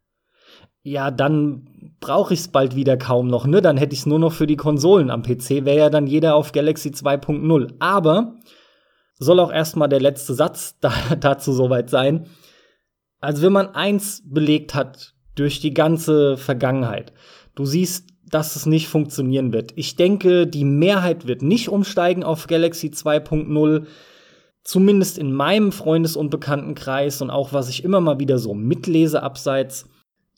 ja, 0.83 1.11
dann 1.11 1.95
brauche 1.99 2.35
ich 2.35 2.41
es 2.41 2.49
bald 2.49 2.77
wieder 2.77 2.99
kaum 2.99 3.29
noch, 3.29 3.47
ne? 3.47 3.63
Dann 3.63 3.79
hätte 3.79 3.95
ich 3.95 4.01
es 4.01 4.07
nur 4.07 4.19
noch 4.19 4.33
für 4.33 4.47
die 4.47 4.57
Konsolen. 4.57 5.11
Am 5.11 5.23
PC 5.23 5.65
wäre 5.65 5.79
ja 5.79 5.91
dann 5.91 6.07
jeder 6.07 6.37
auf 6.37 6.53
Galaxy 6.53 6.91
2.0. 6.91 7.75
Aber 7.79 8.37
soll 9.19 9.41
auch 9.41 9.51
erstmal 9.51 9.89
der 9.89 10.01
letzte 10.01 10.35
Satz 10.35 10.77
da, 10.81 10.93
dazu 11.19 11.53
soweit 11.53 11.89
sein. 11.89 12.27
Also 13.21 13.43
wenn 13.43 13.53
man 13.55 13.75
eins 13.75 14.23
belegt 14.27 14.75
hat 14.75 15.15
durch 15.35 15.61
die 15.61 15.73
ganze 15.73 16.37
Vergangenheit, 16.37 17.15
du 17.55 17.65
siehst, 17.65 18.11
dass 18.29 18.55
es 18.55 18.67
nicht 18.67 18.89
funktionieren 18.89 19.55
wird. 19.55 19.73
Ich 19.77 19.97
denke, 19.97 20.47
die 20.47 20.65
Mehrheit 20.65 21.27
wird 21.27 21.41
nicht 21.41 21.71
umsteigen 21.71 22.25
auf 22.25 22.47
Galaxy 22.47 22.89
2.0 22.89 23.87
zumindest 24.65 25.19
in 25.19 25.33
meinem 25.33 25.73
Freundes- 25.73 26.17
und 26.17 26.31
Bekanntenkreis 26.31 27.21
und 27.23 27.31
auch 27.31 27.53
was 27.53 27.69
ich 27.69 27.85
immer 27.85 28.01
mal 28.01 28.19
wieder 28.19 28.39
so 28.39 28.55
mitlese 28.55 29.23
abseits, 29.23 29.89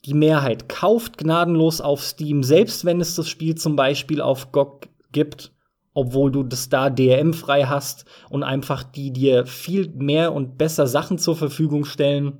die 0.05 0.13
Mehrheit 0.13 0.69
kauft 0.69 1.17
gnadenlos 1.17 1.81
auf 1.81 2.03
Steam, 2.03 2.43
selbst 2.43 2.85
wenn 2.85 3.01
es 3.01 3.15
das 3.15 3.27
Spiel 3.27 3.55
zum 3.55 3.75
Beispiel 3.75 4.21
auf 4.21 4.51
GOG 4.51 4.89
gibt, 5.11 5.51
obwohl 5.93 6.31
du 6.31 6.43
das 6.43 6.69
da 6.69 6.89
DRM 6.89 7.33
frei 7.33 7.63
hast 7.63 8.05
und 8.29 8.43
einfach 8.43 8.83
die 8.83 9.11
dir 9.11 9.45
viel 9.45 9.89
mehr 9.95 10.33
und 10.33 10.57
besser 10.57 10.87
Sachen 10.87 11.17
zur 11.17 11.35
Verfügung 11.35 11.85
stellen. 11.85 12.39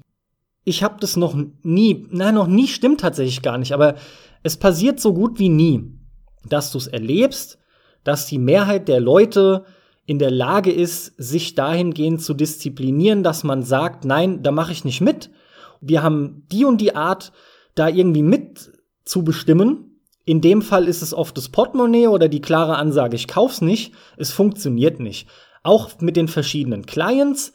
Ich 0.63 0.83
habe 0.83 0.97
das 0.99 1.17
noch 1.17 1.35
nie, 1.63 2.05
nein, 2.11 2.35
noch 2.35 2.47
nie 2.47 2.67
stimmt 2.67 2.99
tatsächlich 2.99 3.41
gar 3.41 3.57
nicht, 3.57 3.71
aber 3.71 3.95
es 4.43 4.57
passiert 4.57 4.99
so 4.99 5.13
gut 5.13 5.39
wie 5.39 5.49
nie, 5.49 5.97
dass 6.45 6.71
du 6.71 6.77
es 6.77 6.87
erlebst, 6.87 7.57
dass 8.03 8.27
die 8.27 8.37
Mehrheit 8.37 8.87
der 8.87 8.99
Leute 8.99 9.65
in 10.07 10.19
der 10.19 10.31
Lage 10.31 10.71
ist, 10.71 11.13
sich 11.17 11.53
dahingehend 11.53 12.21
zu 12.21 12.33
disziplinieren, 12.33 13.23
dass 13.23 13.43
man 13.43 13.61
sagt, 13.61 14.05
nein, 14.05 14.41
da 14.41 14.51
mache 14.51 14.71
ich 14.71 14.85
nicht 14.85 15.01
mit. 15.01 15.29
Wir 15.81 16.01
haben 16.01 16.47
die 16.49 16.63
und 16.63 16.79
die 16.79 16.95
Art, 16.95 17.33
da 17.75 17.89
irgendwie 17.89 18.23
mit 18.23 18.71
zu 19.03 19.23
bestimmen. 19.25 20.01
In 20.23 20.39
dem 20.39 20.61
Fall 20.61 20.87
ist 20.87 21.01
es 21.01 21.13
oft 21.13 21.37
das 21.37 21.49
Portemonnaie 21.49 22.07
oder 22.07 22.29
die 22.29 22.39
klare 22.39 22.77
Ansage, 22.77 23.17
ich 23.17 23.27
kauf's 23.27 23.59
nicht. 23.59 23.93
Es 24.15 24.31
funktioniert 24.31 25.01
nicht. 25.01 25.27
Auch 25.61 25.89
mit 25.99 26.15
den 26.15 26.29
verschiedenen 26.29 26.85
Clients. 26.85 27.51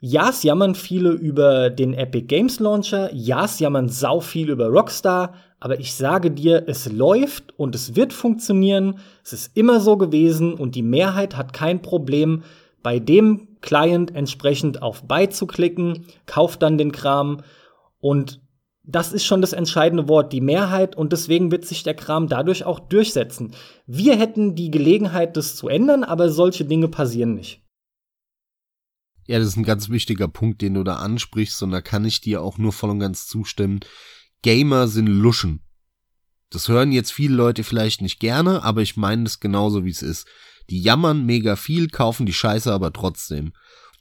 Ja, 0.00 0.30
es 0.30 0.42
jammern 0.42 0.74
viele 0.74 1.10
über 1.10 1.70
den 1.70 1.94
Epic 1.94 2.26
Games 2.26 2.58
Launcher. 2.58 3.08
Ja, 3.14 3.44
es 3.44 3.60
jammern 3.60 3.88
sau 3.88 4.20
viel 4.20 4.50
über 4.50 4.66
Rockstar. 4.66 5.34
Aber 5.64 5.80
ich 5.80 5.94
sage 5.94 6.30
dir, 6.30 6.64
es 6.66 6.92
läuft 6.92 7.58
und 7.58 7.74
es 7.74 7.96
wird 7.96 8.12
funktionieren. 8.12 8.98
Es 9.24 9.32
ist 9.32 9.56
immer 9.56 9.80
so 9.80 9.96
gewesen 9.96 10.52
und 10.52 10.74
die 10.74 10.82
Mehrheit 10.82 11.38
hat 11.38 11.54
kein 11.54 11.80
Problem, 11.80 12.42
bei 12.82 12.98
dem 12.98 13.48
Client 13.62 14.14
entsprechend 14.14 14.82
auf 14.82 15.04
Buy 15.04 15.30
zu 15.30 15.46
klicken, 15.46 16.04
kauft 16.26 16.60
dann 16.60 16.76
den 16.76 16.92
Kram 16.92 17.40
und 17.98 18.42
das 18.82 19.14
ist 19.14 19.24
schon 19.24 19.40
das 19.40 19.54
entscheidende 19.54 20.06
Wort, 20.06 20.34
die 20.34 20.42
Mehrheit, 20.42 20.94
und 20.94 21.14
deswegen 21.14 21.50
wird 21.50 21.64
sich 21.64 21.82
der 21.82 21.94
Kram 21.94 22.28
dadurch 22.28 22.64
auch 22.66 22.80
durchsetzen. 22.80 23.54
Wir 23.86 24.18
hätten 24.18 24.54
die 24.54 24.70
Gelegenheit, 24.70 25.34
das 25.38 25.56
zu 25.56 25.68
ändern, 25.68 26.04
aber 26.04 26.28
solche 26.28 26.66
Dinge 26.66 26.88
passieren 26.88 27.34
nicht. 27.34 27.62
Ja, 29.26 29.38
das 29.38 29.48
ist 29.48 29.56
ein 29.56 29.64
ganz 29.64 29.88
wichtiger 29.88 30.28
Punkt, 30.28 30.60
den 30.60 30.74
du 30.74 30.84
da 30.84 30.96
ansprichst, 30.96 31.62
und 31.62 31.70
da 31.70 31.80
kann 31.80 32.04
ich 32.04 32.20
dir 32.20 32.42
auch 32.42 32.58
nur 32.58 32.74
voll 32.74 32.90
und 32.90 32.98
ganz 32.98 33.26
zustimmen. 33.26 33.80
Gamer 34.44 34.88
sind 34.88 35.06
Luschen. 35.06 35.62
Das 36.50 36.68
hören 36.68 36.92
jetzt 36.92 37.14
viele 37.14 37.34
Leute 37.34 37.64
vielleicht 37.64 38.02
nicht 38.02 38.20
gerne, 38.20 38.62
aber 38.62 38.82
ich 38.82 38.94
meine 38.94 39.24
es 39.24 39.40
genauso, 39.40 39.86
wie 39.86 39.90
es 39.90 40.02
ist. 40.02 40.26
Die 40.68 40.82
jammern 40.82 41.24
mega 41.24 41.56
viel, 41.56 41.88
kaufen 41.88 42.26
die 42.26 42.34
Scheiße 42.34 42.70
aber 42.70 42.92
trotzdem. 42.92 43.54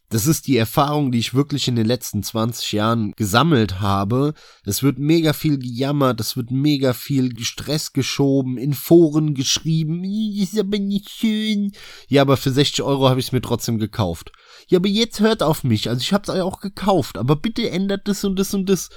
Das 0.10 0.28
ist 0.28 0.48
die 0.48 0.58
Erfahrung, 0.58 1.14
die 1.14 1.20
ich 1.20 1.34
wirklich 1.34 1.70
in 1.70 1.78
den 1.78 1.86
letzten 1.86 2.24
20 2.24 2.74
Jahren 2.74 3.14
gesammelt 3.14 3.80
habe. 3.80 4.34
Es 4.66 4.84
wird 4.84 5.00
mega 5.00 5.32
viel 5.32 5.58
gejammert, 5.58 6.20
es 6.20 6.36
wird 6.36 6.52
mega 6.52 6.92
viel 6.92 7.40
Stress 7.40 7.94
geschoben, 7.94 8.58
in 8.58 8.74
Foren 8.74 9.36
geschrieben, 9.36 10.04
ist 10.04 10.60
aber 10.60 10.78
nicht 10.78 11.10
schön. 11.10 11.72
Ja, 12.10 12.22
aber 12.22 12.36
für 12.36 12.52
60 12.52 12.84
Euro 12.84 13.08
habe 13.08 13.22
ich 13.22 13.28
es 13.28 13.32
mir 13.32 13.42
trotzdem 13.42 13.78
gekauft. 13.78 14.34
Ja, 14.68 14.80
aber 14.80 14.90
jetzt 14.90 15.22
hört 15.22 15.42
auf 15.42 15.64
mich, 15.64 15.88
also 15.88 16.02
ich 16.02 16.12
habe 16.12 16.30
es 16.30 16.42
auch 16.42 16.60
gekauft, 16.60 17.18
aber 17.18 17.38
bitte 17.38 17.70
ändert 17.70 18.10
das 18.10 18.26
und 18.26 18.38
das 18.38 18.54
und 18.54 18.68
das. 18.68 18.90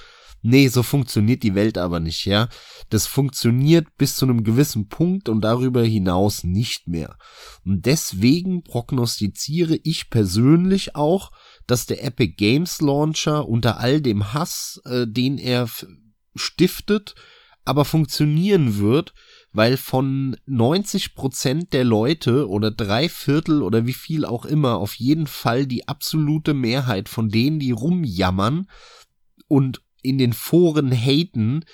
Nee, 0.43 0.68
so 0.68 0.82
funktioniert 0.82 1.43
die 1.43 1.55
Welt 1.55 1.76
aber 1.78 1.99
nicht, 1.99 2.24
ja. 2.24 2.49
Das 2.89 3.07
funktioniert 3.07 3.87
bis 3.99 4.16
zu 4.16 4.26
einem 4.26 4.45
gewissen 4.45 4.89
Punkt 4.89 5.28
und 5.28 5.41
darüber 5.41 5.82
hinaus 5.82 6.45
nicht 6.45 6.87
mehr. 6.87 7.18
Und 7.64 7.87
deswegen 7.87 8.62
prognostiziere 8.62 9.78
ich 9.82 10.09
persönlich 10.09 10.95
auch, 10.95 11.32
dass 11.66 11.87
der 11.87 12.05
Epic 12.05 12.34
Games 12.37 12.80
Launcher 12.80 13.49
unter 13.49 13.80
all 13.80 14.01
dem 14.01 14.32
Hass, 14.34 14.80
äh, 14.84 15.07
den 15.09 15.39
er 15.39 15.68
stiftet, 16.34 17.14
aber 17.64 17.84
funktionieren 17.84 18.78
wird, 18.78 19.12
weil 19.53 19.76
von 19.76 20.37
90 20.47 21.14
Prozent 21.14 21.72
der 21.72 21.84
Leute 21.84 22.49
oder 22.49 22.70
drei 22.70 23.09
Viertel 23.09 23.62
oder 23.62 23.87
wie 23.87 23.95
viel 23.95 24.24
auch 24.24 24.45
immer 24.45 24.76
auf 24.76 24.95
jeden 24.95 25.26
Fall 25.26 25.66
die 25.66 25.89
absolute 25.89 26.55
Mehrheit 26.55 27.09
von 27.09 27.30
denen, 27.30 27.59
die 27.59 27.72
rumjammern 27.72 28.68
und 29.49 29.80
in 30.03 30.19
den 30.19 30.33
Foren 30.33 30.93
haten, 30.93 31.65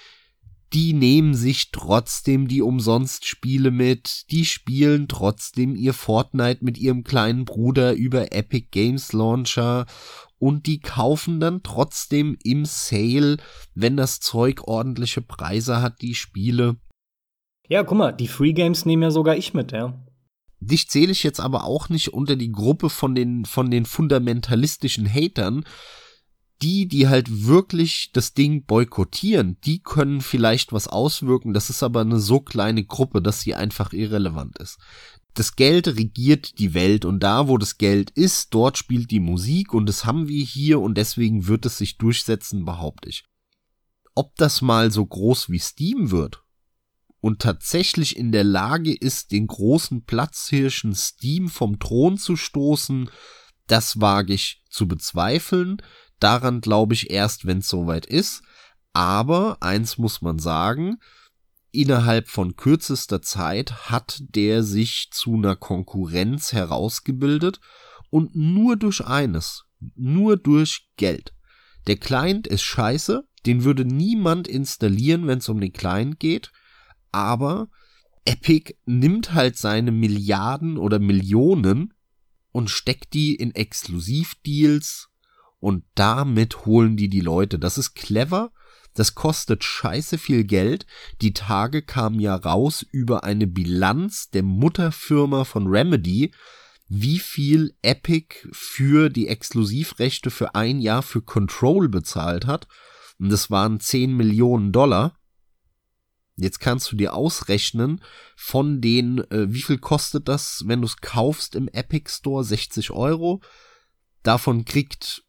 die 0.72 0.94
nehmen 0.94 1.34
sich 1.34 1.70
trotzdem 1.70 2.48
die 2.48 2.62
Umsonst-Spiele 2.62 3.70
mit, 3.70 4.30
die 4.30 4.46
spielen 4.46 5.06
trotzdem 5.06 5.76
ihr 5.76 5.92
Fortnite 5.92 6.64
mit 6.64 6.78
ihrem 6.78 7.04
kleinen 7.04 7.44
Bruder 7.44 7.92
über 7.92 8.32
Epic 8.32 8.68
Games 8.70 9.12
Launcher 9.12 9.86
und 10.38 10.66
die 10.66 10.80
kaufen 10.80 11.40
dann 11.40 11.62
trotzdem 11.62 12.38
im 12.42 12.64
Sale, 12.64 13.36
wenn 13.74 13.96
das 13.96 14.20
Zeug 14.20 14.66
ordentliche 14.66 15.20
Preise 15.20 15.82
hat, 15.82 16.00
die 16.00 16.14
Spiele. 16.14 16.76
Ja, 17.68 17.84
guck 17.84 17.98
mal, 17.98 18.12
die 18.12 18.28
Free 18.28 18.52
Games 18.52 18.86
nehmen 18.86 19.02
ja 19.02 19.10
sogar 19.10 19.36
ich 19.36 19.54
mit, 19.54 19.72
ja. 19.72 20.04
Dich 20.60 20.88
zähle 20.88 21.12
ich 21.12 21.22
jetzt 21.22 21.40
aber 21.40 21.64
auch 21.64 21.88
nicht 21.88 22.12
unter 22.12 22.36
die 22.36 22.52
Gruppe 22.52 22.88
von 22.88 23.14
den, 23.14 23.44
von 23.44 23.70
den 23.70 23.84
fundamentalistischen 23.84 25.12
Hatern, 25.12 25.64
die, 26.62 26.86
die 26.86 27.08
halt 27.08 27.46
wirklich 27.46 28.10
das 28.12 28.34
Ding 28.34 28.64
boykottieren, 28.64 29.58
die 29.64 29.80
können 29.80 30.20
vielleicht 30.20 30.72
was 30.72 30.86
auswirken. 30.88 31.52
Das 31.52 31.70
ist 31.70 31.82
aber 31.82 32.02
eine 32.02 32.20
so 32.20 32.40
kleine 32.40 32.84
Gruppe, 32.84 33.20
dass 33.20 33.40
sie 33.40 33.54
einfach 33.54 33.92
irrelevant 33.92 34.58
ist. 34.58 34.78
Das 35.34 35.56
Geld 35.56 35.88
regiert 35.88 36.58
die 36.58 36.74
Welt 36.74 37.04
und 37.04 37.20
da, 37.20 37.48
wo 37.48 37.56
das 37.58 37.78
Geld 37.78 38.10
ist, 38.10 38.52
dort 38.54 38.76
spielt 38.76 39.10
die 39.10 39.20
Musik 39.20 39.72
und 39.72 39.86
das 39.86 40.04
haben 40.04 40.28
wir 40.28 40.44
hier 40.44 40.80
und 40.80 40.96
deswegen 40.96 41.46
wird 41.46 41.64
es 41.66 41.78
sich 41.78 41.96
durchsetzen, 41.96 42.64
behaupte 42.64 43.08
ich. 43.08 43.24
Ob 44.14 44.36
das 44.36 44.60
mal 44.60 44.90
so 44.90 45.04
groß 45.06 45.48
wie 45.48 45.58
Steam 45.58 46.10
wird 46.10 46.42
und 47.20 47.40
tatsächlich 47.40 48.16
in 48.16 48.30
der 48.30 48.44
Lage 48.44 48.94
ist, 48.94 49.32
den 49.32 49.46
großen 49.46 50.04
Platzhirschen 50.04 50.94
Steam 50.94 51.48
vom 51.48 51.78
Thron 51.78 52.18
zu 52.18 52.36
stoßen, 52.36 53.08
das 53.66 54.00
wage 54.00 54.34
ich 54.34 54.62
zu 54.68 54.86
bezweifeln. 54.86 55.78
Daran 56.22 56.60
glaube 56.60 56.94
ich 56.94 57.10
erst, 57.10 57.46
wenn 57.46 57.58
es 57.58 57.68
soweit 57.68 58.06
ist. 58.06 58.42
Aber 58.92 59.56
eins 59.60 59.98
muss 59.98 60.22
man 60.22 60.38
sagen, 60.38 60.98
innerhalb 61.72 62.28
von 62.28 62.54
kürzester 62.54 63.22
Zeit 63.22 63.90
hat 63.90 64.18
der 64.20 64.62
sich 64.62 65.08
zu 65.10 65.34
einer 65.34 65.56
Konkurrenz 65.56 66.52
herausgebildet 66.52 67.58
und 68.10 68.36
nur 68.36 68.76
durch 68.76 69.04
eines, 69.04 69.64
nur 69.96 70.36
durch 70.36 70.90
Geld. 70.96 71.34
Der 71.88 71.96
Client 71.96 72.46
ist 72.46 72.62
scheiße, 72.62 73.24
den 73.44 73.64
würde 73.64 73.84
niemand 73.84 74.46
installieren, 74.46 75.26
wenn 75.26 75.38
es 75.38 75.48
um 75.48 75.60
den 75.60 75.72
Client 75.72 76.20
geht, 76.20 76.52
aber 77.10 77.68
Epic 78.24 78.74
nimmt 78.84 79.34
halt 79.34 79.56
seine 79.56 79.90
Milliarden 79.90 80.78
oder 80.78 81.00
Millionen 81.00 81.94
und 82.52 82.70
steckt 82.70 83.14
die 83.14 83.34
in 83.34 83.52
Exklusivdeals 83.56 85.08
und 85.62 85.84
damit 85.94 86.66
holen 86.66 86.96
die 86.96 87.08
die 87.08 87.20
Leute. 87.20 87.56
Das 87.56 87.78
ist 87.78 87.94
clever. 87.94 88.50
Das 88.94 89.14
kostet 89.14 89.62
scheiße 89.62 90.18
viel 90.18 90.42
Geld. 90.42 90.86
Die 91.20 91.34
Tage 91.34 91.82
kamen 91.82 92.18
ja 92.18 92.34
raus 92.34 92.84
über 92.90 93.22
eine 93.22 93.46
Bilanz 93.46 94.28
der 94.28 94.42
Mutterfirma 94.42 95.44
von 95.44 95.68
Remedy, 95.68 96.34
wie 96.88 97.20
viel 97.20 97.76
Epic 97.80 98.48
für 98.50 99.08
die 99.08 99.28
Exklusivrechte 99.28 100.32
für 100.32 100.56
ein 100.56 100.80
Jahr 100.80 101.00
für 101.00 101.22
Control 101.22 101.88
bezahlt 101.88 102.44
hat. 102.44 102.66
Und 103.20 103.30
das 103.30 103.48
waren 103.48 103.78
10 103.78 104.16
Millionen 104.16 104.72
Dollar. 104.72 105.16
Jetzt 106.34 106.58
kannst 106.58 106.90
du 106.90 106.96
dir 106.96 107.14
ausrechnen, 107.14 108.02
von 108.34 108.80
den, 108.80 109.18
äh, 109.30 109.46
wie 109.52 109.62
viel 109.62 109.78
kostet 109.78 110.26
das, 110.26 110.64
wenn 110.66 110.80
du 110.80 110.86
es 110.86 110.96
kaufst 110.96 111.54
im 111.54 111.68
Epic 111.68 112.10
Store? 112.10 112.42
60 112.42 112.90
Euro. 112.90 113.40
Davon 114.24 114.64
kriegt 114.64 115.22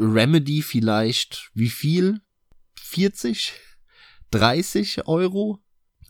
Remedy 0.00 0.62
vielleicht 0.62 1.50
wie 1.54 1.68
viel? 1.68 2.20
40? 2.80 3.52
30 4.30 5.06
Euro? 5.06 5.60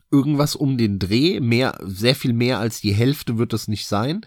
Irgendwas 0.09 0.55
um 0.55 0.77
den 0.77 0.99
Dreh. 0.99 1.39
Mehr, 1.39 1.77
sehr 1.83 2.15
viel 2.15 2.33
mehr 2.33 2.59
als 2.59 2.81
die 2.81 2.93
Hälfte 2.93 3.37
wird 3.37 3.53
das 3.53 3.67
nicht 3.67 3.85
sein. 3.85 4.21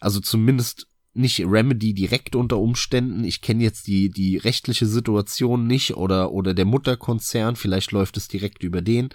Also 0.00 0.20
zumindest 0.20 0.86
nicht 1.14 1.40
Remedy 1.40 1.94
direkt 1.94 2.34
unter 2.34 2.58
Umständen. 2.58 3.24
Ich 3.24 3.42
kenne 3.42 3.62
jetzt 3.62 3.86
die, 3.86 4.08
die 4.08 4.36
rechtliche 4.36 4.86
Situation 4.86 5.66
nicht 5.66 5.96
oder, 5.96 6.32
oder 6.32 6.54
der 6.54 6.64
Mutterkonzern. 6.64 7.56
Vielleicht 7.56 7.92
läuft 7.92 8.16
es 8.16 8.28
direkt 8.28 8.62
über 8.62 8.80
den. 8.80 9.10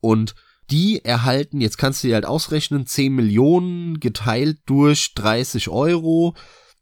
Und 0.00 0.34
die 0.70 1.04
erhalten, 1.04 1.60
jetzt 1.60 1.78
kannst 1.78 2.02
du 2.02 2.08
dir 2.08 2.14
halt 2.14 2.26
ausrechnen, 2.26 2.86
10 2.86 3.14
Millionen 3.14 4.00
geteilt 4.00 4.58
durch 4.66 5.14
30 5.14 5.68
Euro. 5.68 6.34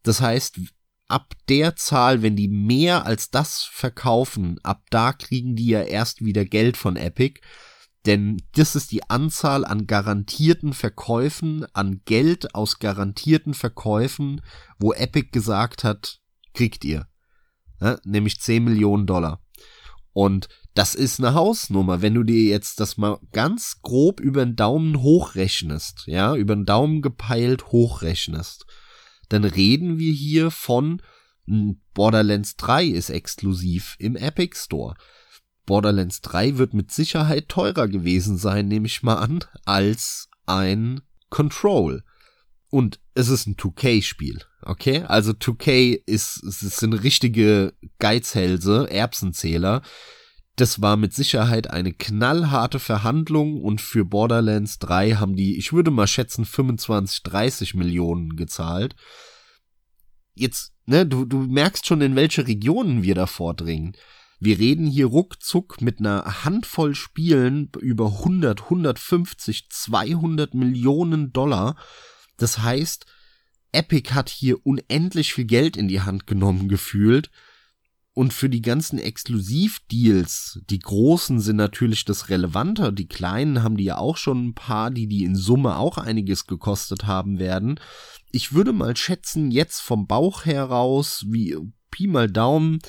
Das 0.03 0.21
heißt, 0.21 0.59
ab 1.09 1.33
der 1.49 1.75
Zahl, 1.75 2.21
wenn 2.21 2.35
die 2.35 2.47
mehr 2.47 3.05
als 3.05 3.29
das 3.29 3.63
verkaufen, 3.63 4.59
ab 4.63 4.83
da 4.89 5.11
kriegen 5.11 5.55
die 5.55 5.67
ja 5.67 5.81
erst 5.81 6.23
wieder 6.23 6.45
Geld 6.45 6.77
von 6.77 6.95
Epic. 6.95 7.41
Denn 8.05 8.41
das 8.53 8.75
ist 8.75 8.91
die 8.91 9.09
Anzahl 9.09 9.65
an 9.65 9.85
garantierten 9.85 10.73
Verkäufen, 10.73 11.65
an 11.73 12.01
Geld 12.05 12.55
aus 12.55 12.79
garantierten 12.79 13.53
Verkäufen, 13.53 14.41
wo 14.79 14.93
Epic 14.93 15.29
gesagt 15.31 15.83
hat, 15.83 16.19
kriegt 16.53 16.85
ihr. 16.85 17.07
Ja, 17.81 17.97
nämlich 18.05 18.39
10 18.39 18.63
Millionen 18.63 19.05
Dollar. 19.05 19.41
Und 20.13 20.47
das 20.73 20.95
ist 20.95 21.19
eine 21.19 21.33
Hausnummer. 21.33 22.01
Wenn 22.01 22.13
du 22.13 22.23
dir 22.23 22.43
jetzt 22.43 22.79
das 22.79 22.97
mal 22.97 23.19
ganz 23.31 23.81
grob 23.81 24.19
über 24.19 24.45
den 24.45 24.55
Daumen 24.55 25.01
hochrechnest, 25.01 26.03
ja, 26.07 26.35
über 26.35 26.55
den 26.55 26.65
Daumen 26.65 27.01
gepeilt 27.01 27.67
hochrechnest, 27.67 28.65
dann 29.29 29.43
reden 29.43 29.97
wir 29.97 30.11
hier 30.11 30.51
von 30.51 31.01
hm, 31.45 31.79
Borderlands 31.93 32.55
3 32.57 32.85
ist 32.85 33.09
exklusiv 33.09 33.95
im 33.99 34.15
Epic 34.15 34.55
Store. 34.57 34.95
Borderlands 35.65 36.21
3 36.21 36.57
wird 36.57 36.73
mit 36.73 36.91
Sicherheit 36.91 37.49
teurer 37.49 37.87
gewesen 37.87 38.37
sein, 38.37 38.67
nehme 38.67 38.87
ich 38.87 39.03
mal 39.03 39.15
an, 39.15 39.43
als 39.65 40.29
ein 40.45 41.01
Control. 41.29 42.03
Und 42.69 42.99
es 43.15 43.29
ist 43.29 43.47
ein 43.47 43.55
2K-Spiel, 43.55 44.43
okay? 44.61 45.03
Also 45.03 45.31
2K 45.31 46.01
ist, 46.05 46.43
es 46.43 46.59
sind 46.59 46.93
richtige 46.93 47.73
Geizhälse, 47.97 48.87
Erbsenzähler, 48.89 49.81
das 50.59 50.81
war 50.81 50.97
mit 50.97 51.13
Sicherheit 51.13 51.69
eine 51.69 51.93
knallharte 51.93 52.79
Verhandlung 52.79 53.61
und 53.61 53.79
für 53.79 54.03
Borderlands 54.03 54.79
3 54.79 55.13
haben 55.13 55.35
die, 55.35 55.57
ich 55.57 55.71
würde 55.71 55.91
mal 55.91 56.07
schätzen, 56.07 56.43
25, 56.43 57.23
30 57.23 57.75
Millionen 57.75 58.35
gezahlt. 58.35 58.95
Jetzt, 60.35 60.73
ne, 60.85 61.05
du, 61.05 61.25
du 61.25 61.37
merkst 61.39 61.85
schon, 61.85 62.01
in 62.01 62.15
welche 62.15 62.45
Regionen 62.45 63.03
wir 63.03 63.15
da 63.15 63.25
vordringen. 63.25 63.93
Wir 64.41 64.59
reden 64.59 64.87
hier 64.87 65.05
ruckzuck 65.05 65.81
mit 65.81 65.99
einer 65.99 66.43
Handvoll 66.43 66.95
Spielen 66.95 67.69
über 67.79 68.07
100, 68.19 68.63
150, 68.63 69.69
200 69.69 70.53
Millionen 70.53 71.31
Dollar. 71.31 71.77
Das 72.37 72.59
heißt, 72.59 73.05
Epic 73.71 74.13
hat 74.13 74.29
hier 74.29 74.65
unendlich 74.65 75.33
viel 75.33 75.45
Geld 75.45 75.77
in 75.77 75.87
die 75.87 76.01
Hand 76.01 76.27
genommen 76.27 76.67
gefühlt 76.67 77.29
und 78.13 78.33
für 78.33 78.49
die 78.49 78.61
ganzen 78.61 78.99
Exklusivdeals, 78.99 80.59
die 80.69 80.79
großen 80.79 81.39
sind 81.39 81.55
natürlich 81.55 82.05
das 82.05 82.29
relevanter, 82.29 82.91
die 82.91 83.07
kleinen 83.07 83.63
haben 83.63 83.77
die 83.77 83.85
ja 83.85 83.97
auch 83.97 84.17
schon 84.17 84.47
ein 84.47 84.53
paar, 84.53 84.91
die 84.91 85.07
die 85.07 85.23
in 85.23 85.35
Summe 85.35 85.77
auch 85.77 85.97
einiges 85.97 86.45
gekostet 86.45 87.05
haben 87.05 87.39
werden. 87.39 87.79
Ich 88.31 88.53
würde 88.53 88.73
mal 88.73 88.97
schätzen, 88.97 89.51
jetzt 89.51 89.79
vom 89.79 90.07
Bauch 90.07 90.45
heraus, 90.45 91.25
wie 91.29 91.55
Pi 91.91 92.07
mal 92.07 92.29
Daumen, 92.29 92.79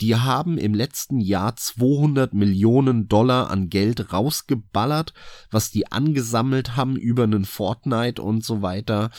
die 0.00 0.16
haben 0.16 0.58
im 0.58 0.74
letzten 0.74 1.20
Jahr 1.20 1.56
200 1.56 2.32
Millionen 2.32 3.08
Dollar 3.08 3.50
an 3.50 3.68
Geld 3.68 4.12
rausgeballert, 4.12 5.12
was 5.50 5.70
die 5.70 5.90
angesammelt 5.92 6.76
haben 6.76 6.96
über 6.96 7.24
einen 7.24 7.44
Fortnite 7.44 8.22
und 8.22 8.44
so 8.44 8.62
weiter, 8.62 9.10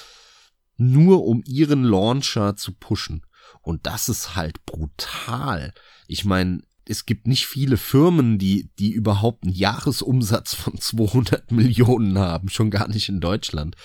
nur 0.77 1.25
um 1.25 1.43
ihren 1.45 1.83
Launcher 1.83 2.55
zu 2.55 2.73
pushen. 2.73 3.23
Und 3.61 3.85
das 3.85 4.09
ist 4.09 4.35
halt 4.35 4.65
brutal. 4.65 5.73
Ich 6.07 6.25
meine, 6.25 6.61
es 6.85 7.05
gibt 7.05 7.27
nicht 7.27 7.47
viele 7.47 7.77
Firmen, 7.77 8.37
die, 8.37 8.69
die 8.79 8.91
überhaupt 8.91 9.43
einen 9.43 9.53
Jahresumsatz 9.53 10.53
von 10.53 10.77
200 10.79 11.51
Millionen 11.51 12.17
haben, 12.17 12.49
schon 12.49 12.71
gar 12.71 12.87
nicht 12.87 13.09
in 13.09 13.19
Deutschland. 13.19 13.75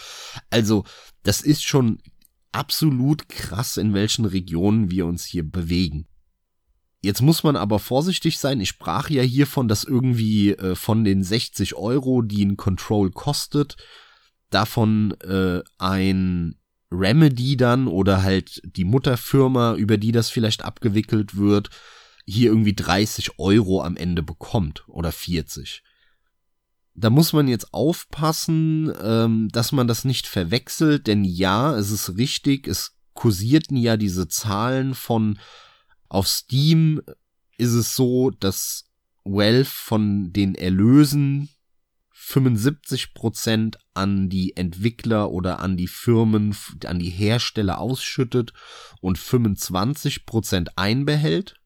Also, 0.50 0.84
das 1.22 1.40
ist 1.40 1.64
schon 1.64 1.98
absolut 2.52 3.28
krass, 3.28 3.76
in 3.76 3.94
welchen 3.94 4.24
Regionen 4.24 4.90
wir 4.90 5.06
uns 5.06 5.24
hier 5.24 5.48
bewegen. 5.48 6.06
Jetzt 7.00 7.20
muss 7.20 7.42
man 7.42 7.56
aber 7.56 7.80
vorsichtig 7.80 8.38
sein. 8.38 8.60
Ich 8.60 8.68
sprach 8.68 9.10
ja 9.10 9.22
hiervon, 9.22 9.66
dass 9.66 9.82
irgendwie 9.82 10.50
äh, 10.52 10.76
von 10.76 11.02
den 11.02 11.24
60 11.24 11.74
Euro, 11.74 12.22
die 12.22 12.44
ein 12.44 12.56
Control 12.56 13.10
kostet, 13.10 13.76
davon 14.50 15.12
äh, 15.22 15.62
ein 15.78 16.54
Remedy 16.92 17.56
dann 17.56 17.88
oder 17.88 18.22
halt 18.22 18.60
die 18.64 18.84
Mutterfirma, 18.84 19.74
über 19.74 19.96
die 19.96 20.12
das 20.12 20.30
vielleicht 20.30 20.62
abgewickelt 20.64 21.36
wird, 21.36 21.70
hier 22.26 22.50
irgendwie 22.50 22.74
30 22.74 23.38
Euro 23.38 23.82
am 23.82 23.96
Ende 23.96 24.22
bekommt 24.22 24.84
oder 24.88 25.10
40. 25.10 25.82
Da 26.94 27.10
muss 27.10 27.32
man 27.32 27.48
jetzt 27.48 27.72
aufpassen, 27.72 28.92
ähm, 29.02 29.48
dass 29.50 29.72
man 29.72 29.88
das 29.88 30.04
nicht 30.04 30.26
verwechselt, 30.26 31.06
denn 31.06 31.24
ja, 31.24 31.76
es 31.76 31.90
ist 31.90 32.16
richtig, 32.16 32.68
es 32.68 32.96
kursierten 33.14 33.76
ja 33.76 33.96
diese 33.96 34.28
Zahlen 34.28 34.94
von 34.94 35.38
auf 36.08 36.28
Steam 36.28 37.00
ist 37.56 37.72
es 37.72 37.94
so, 37.94 38.30
dass 38.30 38.84
Valve 39.24 39.64
von 39.64 40.32
den 40.32 40.54
Erlösen 40.54 41.48
75% 42.24 43.76
an 43.94 44.28
die 44.28 44.56
Entwickler 44.56 45.30
oder 45.30 45.58
an 45.58 45.76
die 45.76 45.88
Firmen, 45.88 46.56
an 46.86 46.98
die 46.98 47.10
Hersteller 47.10 47.78
ausschüttet 47.78 48.52
und 49.00 49.18
25% 49.18 50.68
einbehält. 50.76 51.56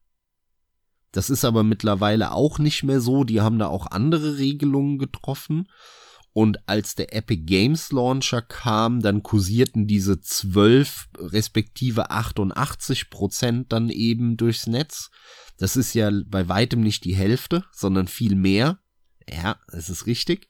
Das 1.11 1.29
ist 1.29 1.45
aber 1.45 1.63
mittlerweile 1.63 2.31
auch 2.31 2.59
nicht 2.59 2.83
mehr 2.83 3.01
so. 3.01 3.23
Die 3.23 3.39
haben 3.39 3.59
da 3.59 3.67
auch 3.67 3.87
andere 3.91 4.37
Regelungen 4.37 4.97
getroffen. 4.97 5.69
Und 6.33 6.67
als 6.67 6.95
der 6.95 7.15
Epic 7.15 7.43
Games 7.45 7.91
Launcher 7.91 8.41
kam, 8.41 9.01
dann 9.01 9.23
kursierten 9.23 9.87
diese 9.87 10.19
12 10.19 11.07
respektive 11.17 12.11
88 12.11 13.09
Prozent 13.09 13.71
dann 13.71 13.89
eben 13.89 14.37
durchs 14.37 14.67
Netz. 14.67 15.09
Das 15.57 15.75
ist 15.75 15.93
ja 15.93 16.11
bei 16.27 16.47
weitem 16.49 16.81
nicht 16.81 17.05
die 17.05 17.15
Hälfte, 17.15 17.63
sondern 17.71 18.07
viel 18.07 18.35
mehr. 18.35 18.79
Ja, 19.29 19.57
es 19.71 19.89
ist 19.89 20.05
richtig. 20.05 20.49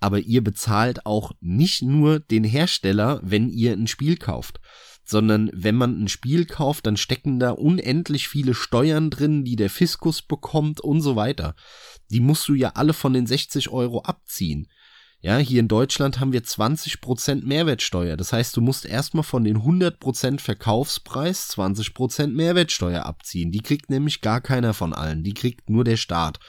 Aber 0.00 0.20
ihr 0.20 0.42
bezahlt 0.44 1.06
auch 1.06 1.32
nicht 1.40 1.82
nur 1.82 2.20
den 2.20 2.44
Hersteller, 2.44 3.20
wenn 3.22 3.48
ihr 3.48 3.72
ein 3.72 3.88
Spiel 3.88 4.16
kauft, 4.16 4.60
sondern 5.04 5.50
wenn 5.52 5.74
man 5.74 6.02
ein 6.02 6.08
Spiel 6.08 6.46
kauft, 6.46 6.86
dann 6.86 6.96
stecken 6.96 7.40
da 7.40 7.50
unendlich 7.50 8.28
viele 8.28 8.54
Steuern 8.54 9.10
drin, 9.10 9.44
die 9.44 9.56
der 9.56 9.70
Fiskus 9.70 10.22
bekommt 10.22 10.80
und 10.80 11.00
so 11.00 11.16
weiter. 11.16 11.54
Die 12.10 12.20
musst 12.20 12.48
du 12.48 12.54
ja 12.54 12.70
alle 12.74 12.92
von 12.92 13.12
den 13.12 13.26
60 13.26 13.70
Euro 13.70 14.02
abziehen. 14.02 14.68
Ja, 15.20 15.38
hier 15.38 15.60
in 15.60 15.68
Deutschland 15.68 16.18
haben 16.18 16.32
wir 16.32 16.42
20% 16.42 17.44
Mehrwertsteuer. 17.44 18.16
Das 18.16 18.32
heißt, 18.32 18.56
du 18.56 18.60
musst 18.60 18.84
erstmal 18.84 19.22
von 19.22 19.44
den 19.44 19.58
100% 19.58 20.40
Verkaufspreis 20.40 21.48
20% 21.50 22.26
Mehrwertsteuer 22.28 23.06
abziehen. 23.06 23.52
Die 23.52 23.60
kriegt 23.60 23.88
nämlich 23.88 24.20
gar 24.20 24.40
keiner 24.40 24.74
von 24.74 24.92
allen. 24.92 25.22
Die 25.22 25.34
kriegt 25.34 25.70
nur 25.70 25.84
der 25.84 25.96
Staat. 25.96 26.40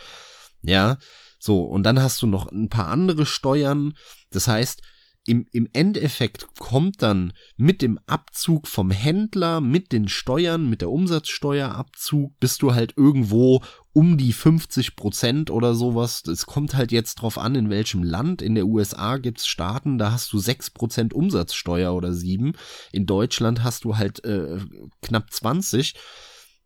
Ja, 0.64 0.98
so. 1.44 1.64
Und 1.64 1.84
dann 1.84 2.02
hast 2.02 2.22
du 2.22 2.28
noch 2.28 2.50
ein 2.52 2.70
paar 2.70 2.88
andere 2.88 3.26
Steuern. 3.26 3.96
Das 4.32 4.48
heißt, 4.48 4.82
im, 5.26 5.46
im 5.52 5.70
Endeffekt 5.74 6.48
kommt 6.58 7.02
dann 7.02 7.34
mit 7.58 7.82
dem 7.82 8.00
Abzug 8.08 8.68
vom 8.68 8.92
Händler, 8.92 9.62
mit 9.62 9.92
den 9.92 10.08
Steuern, 10.08 10.70
mit 10.70 10.82
der 10.82 10.90
Umsatzsteuerabzug, 10.90 12.38
bist 12.40 12.62
du 12.62 12.74
halt 12.74 12.94
irgendwo 12.98 13.62
um 13.94 14.18
die 14.18 14.34
50 14.34 14.96
Prozent 14.96 15.50
oder 15.50 15.76
sowas. 15.76 16.24
Es 16.28 16.46
kommt 16.46 16.76
halt 16.76 16.92
jetzt 16.92 17.16
drauf 17.16 17.38
an, 17.38 17.56
in 17.56 17.70
welchem 17.70 18.04
Land. 18.04 18.42
In 18.42 18.56
der 18.56 18.66
USA 18.66 19.18
gibt's 19.18 19.46
Staaten, 19.46 19.98
da 19.98 20.12
hast 20.12 20.32
du 20.32 20.40
6 20.40 20.72
Prozent 20.72 21.14
Umsatzsteuer 21.14 21.94
oder 21.94 22.14
7. 22.14 22.54
In 22.92 23.06
Deutschland 23.06 23.64
hast 23.64 23.84
du 23.84 23.98
halt 23.98 24.24
äh, 24.26 24.60
knapp 25.02 25.32
20 25.32 25.94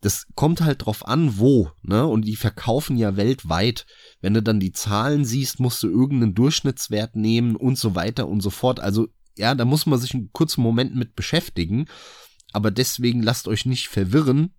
das 0.01 0.27
kommt 0.35 0.61
halt 0.61 0.85
drauf 0.85 1.07
an, 1.07 1.37
wo, 1.37 1.71
ne? 1.81 2.05
Und 2.05 2.23
die 2.23 2.35
verkaufen 2.35 2.97
ja 2.97 3.17
weltweit. 3.17 3.85
Wenn 4.21 4.33
du 4.33 4.43
dann 4.43 4.59
die 4.59 4.71
Zahlen 4.71 5.25
siehst, 5.25 5.59
musst 5.59 5.81
du 5.81 5.89
irgendeinen 5.89 6.35
Durchschnittswert 6.35 7.15
nehmen 7.15 7.55
und 7.55 7.77
so 7.77 7.95
weiter 7.95 8.27
und 8.27 8.41
so 8.41 8.49
fort. 8.49 8.79
Also, 8.79 9.07
ja, 9.35 9.55
da 9.55 9.65
muss 9.65 9.85
man 9.85 9.99
sich 9.99 10.13
einen 10.13 10.31
kurzen 10.31 10.61
Moment 10.61 10.95
mit 10.95 11.15
beschäftigen. 11.15 11.87
Aber 12.53 12.71
deswegen 12.71 13.23
lasst 13.23 13.47
euch 13.47 13.65
nicht 13.65 13.87
verwirren. 13.87 14.53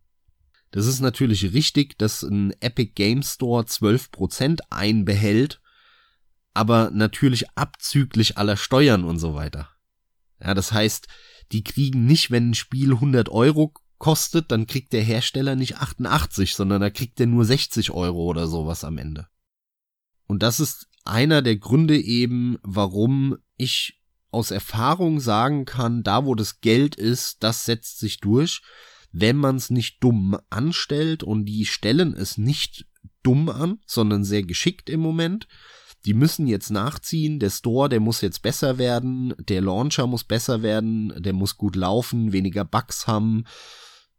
Das 0.70 0.86
ist 0.86 1.00
natürlich 1.00 1.54
richtig, 1.54 1.98
dass 1.98 2.22
ein 2.22 2.52
Epic 2.60 2.92
Game 2.94 3.22
Store 3.22 3.64
12% 3.64 4.60
einbehält, 4.68 5.60
aber 6.52 6.90
natürlich 6.90 7.46
abzüglich 7.54 8.36
aller 8.36 8.56
Steuern 8.56 9.04
und 9.04 9.18
so 9.18 9.34
weiter. 9.34 9.70
Ja, 10.40 10.54
das 10.54 10.72
heißt, 10.72 11.08
die 11.52 11.64
kriegen 11.64 12.04
nicht, 12.04 12.30
wenn 12.30 12.50
ein 12.50 12.54
Spiel 12.54 12.92
100 12.92 13.30
Euro 13.30 13.72
kostet, 13.98 14.50
dann 14.50 14.66
kriegt 14.66 14.92
der 14.92 15.02
Hersteller 15.02 15.56
nicht 15.56 15.76
88, 15.76 16.54
sondern 16.54 16.80
da 16.80 16.90
kriegt 16.90 17.20
er 17.20 17.26
nur 17.26 17.44
60 17.44 17.90
Euro 17.90 18.24
oder 18.24 18.46
sowas 18.46 18.84
am 18.84 18.98
Ende. 18.98 19.26
Und 20.26 20.42
das 20.42 20.60
ist 20.60 20.88
einer 21.04 21.42
der 21.42 21.56
Gründe 21.56 21.98
eben, 21.98 22.58
warum 22.62 23.38
ich 23.56 24.00
aus 24.30 24.50
Erfahrung 24.50 25.20
sagen 25.20 25.64
kann, 25.64 26.02
da 26.02 26.26
wo 26.26 26.34
das 26.34 26.60
Geld 26.60 26.96
ist, 26.96 27.42
das 27.42 27.64
setzt 27.64 27.98
sich 27.98 28.20
durch, 28.20 28.60
wenn 29.10 29.36
man 29.36 29.56
es 29.56 29.70
nicht 29.70 30.02
dumm 30.02 30.36
anstellt 30.50 31.22
und 31.22 31.46
die 31.46 31.64
stellen 31.64 32.14
es 32.14 32.36
nicht 32.36 32.86
dumm 33.22 33.48
an, 33.48 33.78
sondern 33.86 34.22
sehr 34.24 34.42
geschickt 34.42 34.90
im 34.90 35.00
Moment. 35.00 35.48
Die 36.04 36.14
müssen 36.14 36.46
jetzt 36.46 36.70
nachziehen, 36.70 37.40
der 37.40 37.50
Store, 37.50 37.88
der 37.88 38.00
muss 38.00 38.20
jetzt 38.20 38.42
besser 38.42 38.78
werden, 38.78 39.34
der 39.38 39.62
Launcher 39.62 40.06
muss 40.06 40.24
besser 40.24 40.62
werden, 40.62 41.12
der 41.16 41.32
muss 41.32 41.56
gut 41.56 41.74
laufen, 41.74 42.32
weniger 42.32 42.64
Bugs 42.64 43.06
haben, 43.06 43.44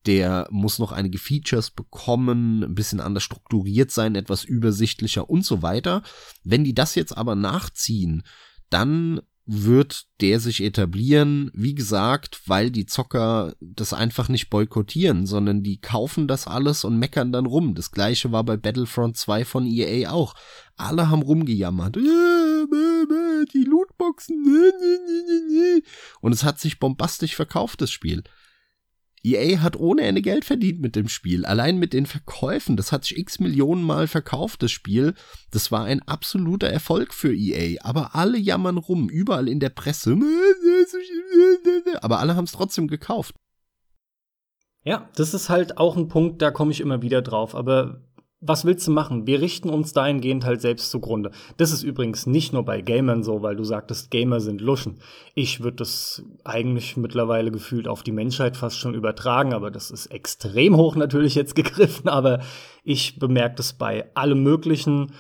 der 0.06 0.48
muss 0.50 0.80
noch 0.80 0.92
einige 0.92 1.18
Features 1.18 1.72
bekommen, 1.72 2.64
ein 2.64 2.76
bisschen 2.76 3.00
anders 3.00 3.24
strukturiert 3.24 3.92
sein, 3.92 4.16
etwas 4.16 4.44
übersichtlicher 4.44 5.30
und 5.30 5.46
so 5.46 5.62
weiter. 5.62 6.04
Wenn 6.44 6.64
die 6.64 6.74
das 6.74 6.96
jetzt 6.96 7.18
aber 7.18 7.36
nachziehen, 7.36 8.24
dann 8.70 9.22
wird 9.52 10.06
der 10.22 10.40
sich 10.40 10.62
etablieren, 10.62 11.50
wie 11.56 11.74
gesagt, 11.74 12.42
weil 12.46 12.70
die 12.70 12.86
Zocker 12.86 13.56
das 13.60 13.94
einfach 13.94 14.30
nicht 14.30 14.52
boykottieren, 14.52 15.26
sondern 15.26 15.64
die 15.64 15.82
kaufen 15.82 16.28
das 16.28 16.46
alles 16.46 16.84
und 16.84 17.00
meckern 17.00 17.32
dann 17.32 17.48
rum. 17.48 17.74
Das 17.74 17.90
gleiche 17.90 18.32
war 18.32 18.44
bei 18.44 18.58
Battlefront 18.58 19.18
2 19.18 19.46
von 19.46 19.66
EA 19.66 20.12
auch. 20.12 20.36
Alle 20.76 21.10
haben 21.10 21.24
rumgejammert. 21.24 21.96
Die 21.96 23.64
Lootboxen. 23.64 24.46
Und 26.22 26.32
es 26.32 26.44
hat 26.44 26.60
sich 26.60 26.78
bombastisch 26.78 27.36
verkauft, 27.36 27.82
das 27.82 27.90
Spiel. 27.90 28.24
EA 29.24 29.60
hat 29.62 29.76
ohne 29.76 30.04
Ende 30.04 30.22
Geld 30.22 30.46
verdient 30.46 30.80
mit 30.80 30.96
dem 30.96 31.10
Spiel. 31.10 31.46
Allein 31.46 31.78
mit 31.78 31.94
den 31.94 32.06
Verkäufen. 32.06 32.78
Das 32.78 32.92
hat 32.92 33.06
sich 33.06 33.18
x 33.18 33.40
Millionen 33.40 33.84
Mal 33.84 34.08
verkauft, 34.08 34.64
das 34.64 34.72
Spiel. 34.72 35.14
Das 35.52 35.72
war 35.72 35.86
ein 35.86 36.02
absoluter 36.04 36.68
Erfolg 36.68 37.14
für 37.14 37.34
EA. 37.34 37.82
Aber 37.84 38.16
alle 38.16 38.38
jammern 38.38 38.78
rum, 38.78 39.10
überall 39.10 39.48
in 39.48 39.60
der 39.60 39.70
Presse. 39.70 40.18
Aber 42.02 42.20
alle 42.20 42.36
haben 42.36 42.46
es 42.46 42.52
trotzdem 42.52 42.88
gekauft. 42.88 43.36
Ja, 44.84 45.10
das 45.16 45.34
ist 45.34 45.50
halt 45.50 45.78
auch 45.78 45.98
ein 45.98 46.08
Punkt, 46.08 46.42
da 46.42 46.52
komme 46.52 46.72
ich 46.72 46.80
immer 46.80 47.02
wieder 47.02 47.22
drauf. 47.22 47.54
Aber 47.54 48.02
was 48.42 48.64
willst 48.64 48.88
du 48.88 48.92
machen? 48.92 49.28
Wir 49.28 49.42
richten 49.42 49.70
uns 49.70 49.92
dahingehend 49.92 50.46
halt 50.46 50.62
selbst 50.62 50.92
zugrunde. 50.92 51.32
Das 51.58 51.72
ist 51.72 51.84
übrigens 51.84 52.26
nicht 52.26 52.54
nur 52.54 52.64
bei 52.64 52.82
Gamern 52.82 53.24
so, 53.24 53.42
weil 53.42 53.58
du 53.58 53.66
sagtest, 53.66 54.12
Gamer 54.12 54.40
sind 54.40 54.62
Luschen. 54.62 55.00
Ich 55.36 55.62
würde 55.62 55.78
das 55.78 56.24
eigentlich 56.46 56.96
mittlerweile 56.96 57.52
gefühlt 57.52 57.88
auf 57.88 58.02
die 58.02 58.14
Menschheit 58.14 58.56
fast 58.56 58.78
schon 58.78 58.94
übertragen, 58.94 59.54
aber 59.54 59.72
das 59.72 59.92
ist 59.92 60.08
extrem 60.08 60.78
hoch 60.78 60.96
natürlich 60.96 61.36
jetzt 61.36 61.56
gegriffen, 61.56 62.08
aber 62.08 62.40
ich 62.84 63.20
bemerke 63.20 63.56
das 63.56 63.74
bei 63.74 64.10
allem 64.16 64.42
Möglichen. 64.42 65.12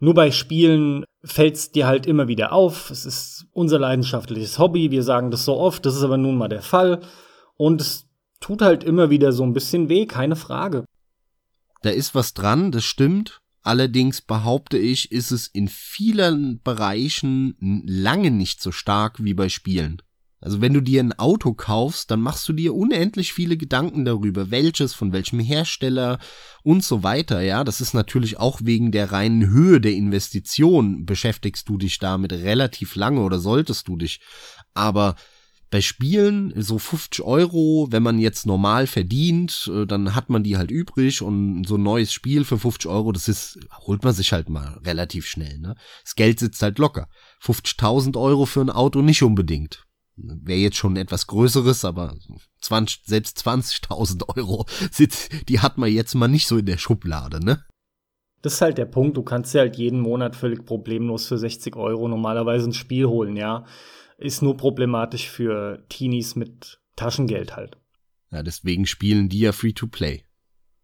Nur 0.00 0.14
bei 0.14 0.32
Spielen 0.32 1.04
fällt 1.22 1.54
es 1.54 1.70
dir 1.70 1.86
halt 1.86 2.06
immer 2.06 2.26
wieder 2.26 2.52
auf. 2.52 2.90
Es 2.90 3.06
ist 3.06 3.46
unser 3.52 3.78
leidenschaftliches 3.78 4.58
Hobby. 4.58 4.90
Wir 4.90 5.04
sagen 5.04 5.30
das 5.30 5.44
so 5.44 5.56
oft. 5.56 5.86
Das 5.86 5.94
ist 5.94 6.02
aber 6.02 6.16
nun 6.16 6.36
mal 6.36 6.48
der 6.48 6.60
Fall. 6.60 7.00
Und 7.56 7.80
es 7.80 8.08
tut 8.40 8.60
halt 8.60 8.84
immer 8.84 9.10
wieder 9.10 9.32
so 9.32 9.44
ein 9.44 9.54
bisschen 9.54 9.88
weh, 9.88 10.06
keine 10.06 10.36
Frage. 10.36 10.84
Da 11.84 11.90
ist 11.90 12.14
was 12.14 12.32
dran, 12.32 12.72
das 12.72 12.82
stimmt. 12.82 13.42
Allerdings 13.60 14.22
behaupte 14.22 14.78
ich, 14.78 15.12
ist 15.12 15.30
es 15.32 15.46
in 15.46 15.68
vielen 15.68 16.62
Bereichen 16.62 17.56
lange 17.86 18.30
nicht 18.30 18.62
so 18.62 18.72
stark 18.72 19.22
wie 19.22 19.34
bei 19.34 19.50
Spielen. 19.50 20.00
Also 20.40 20.62
wenn 20.62 20.72
du 20.72 20.80
dir 20.80 21.02
ein 21.02 21.12
Auto 21.18 21.52
kaufst, 21.52 22.10
dann 22.10 22.22
machst 22.22 22.48
du 22.48 22.54
dir 22.54 22.74
unendlich 22.74 23.34
viele 23.34 23.58
Gedanken 23.58 24.06
darüber, 24.06 24.50
welches, 24.50 24.94
von 24.94 25.12
welchem 25.12 25.40
Hersteller 25.40 26.18
und 26.62 26.82
so 26.82 27.02
weiter. 27.02 27.42
Ja, 27.42 27.64
das 27.64 27.82
ist 27.82 27.92
natürlich 27.92 28.38
auch 28.38 28.60
wegen 28.62 28.90
der 28.90 29.12
reinen 29.12 29.50
Höhe 29.50 29.78
der 29.78 29.92
Investition 29.92 31.04
beschäftigst 31.04 31.68
du 31.68 31.76
dich 31.76 31.98
damit 31.98 32.32
relativ 32.32 32.96
lange 32.96 33.20
oder 33.20 33.38
solltest 33.38 33.88
du 33.88 33.98
dich. 33.98 34.20
Aber 34.72 35.16
bei 35.74 35.80
Spielen 35.80 36.52
so 36.54 36.78
50 36.78 37.24
Euro, 37.24 37.88
wenn 37.90 38.04
man 38.04 38.20
jetzt 38.20 38.46
normal 38.46 38.86
verdient, 38.86 39.68
äh, 39.74 39.86
dann 39.86 40.14
hat 40.14 40.30
man 40.30 40.44
die 40.44 40.56
halt 40.56 40.70
übrig 40.70 41.20
und 41.20 41.64
so 41.64 41.74
ein 41.74 41.82
neues 41.82 42.12
Spiel 42.12 42.44
für 42.44 42.60
50 42.60 42.88
Euro, 42.88 43.10
das 43.10 43.26
ist, 43.26 43.58
holt 43.80 44.04
man 44.04 44.14
sich 44.14 44.32
halt 44.32 44.48
mal 44.48 44.78
relativ 44.84 45.26
schnell, 45.26 45.58
ne? 45.58 45.74
Das 46.04 46.14
Geld 46.14 46.38
sitzt 46.38 46.62
halt 46.62 46.78
locker. 46.78 47.08
50.000 47.42 48.16
Euro 48.16 48.46
für 48.46 48.60
ein 48.60 48.70
Auto 48.70 49.02
nicht 49.02 49.24
unbedingt. 49.24 49.84
Wäre 50.14 50.60
jetzt 50.60 50.76
schon 50.76 50.94
etwas 50.94 51.26
Größeres, 51.26 51.84
aber 51.84 52.14
20, 52.60 53.02
selbst 53.04 53.44
20.000 53.44 54.28
Euro, 54.36 54.66
die 55.48 55.58
hat 55.58 55.76
man 55.76 55.90
jetzt 55.90 56.14
mal 56.14 56.28
nicht 56.28 56.46
so 56.46 56.56
in 56.56 56.66
der 56.66 56.78
Schublade, 56.78 57.44
ne? 57.44 57.64
Das 58.42 58.54
ist 58.54 58.60
halt 58.60 58.78
der 58.78 58.84
Punkt. 58.84 59.16
Du 59.16 59.24
kannst 59.24 59.52
dir 59.52 59.58
halt 59.58 59.74
jeden 59.74 59.98
Monat 59.98 60.36
völlig 60.36 60.64
problemlos 60.64 61.26
für 61.26 61.36
60 61.36 61.74
Euro 61.74 62.06
normalerweise 62.06 62.68
ein 62.68 62.74
Spiel 62.74 63.06
holen, 63.06 63.34
ja. 63.34 63.64
Ist 64.18 64.42
nur 64.42 64.56
problematisch 64.56 65.28
für 65.28 65.84
Teenies 65.88 66.36
mit 66.36 66.80
Taschengeld 66.96 67.56
halt. 67.56 67.76
Ja, 68.30 68.42
deswegen 68.42 68.86
spielen 68.86 69.28
die 69.28 69.40
ja 69.40 69.52
Free-to-Play. 69.52 70.24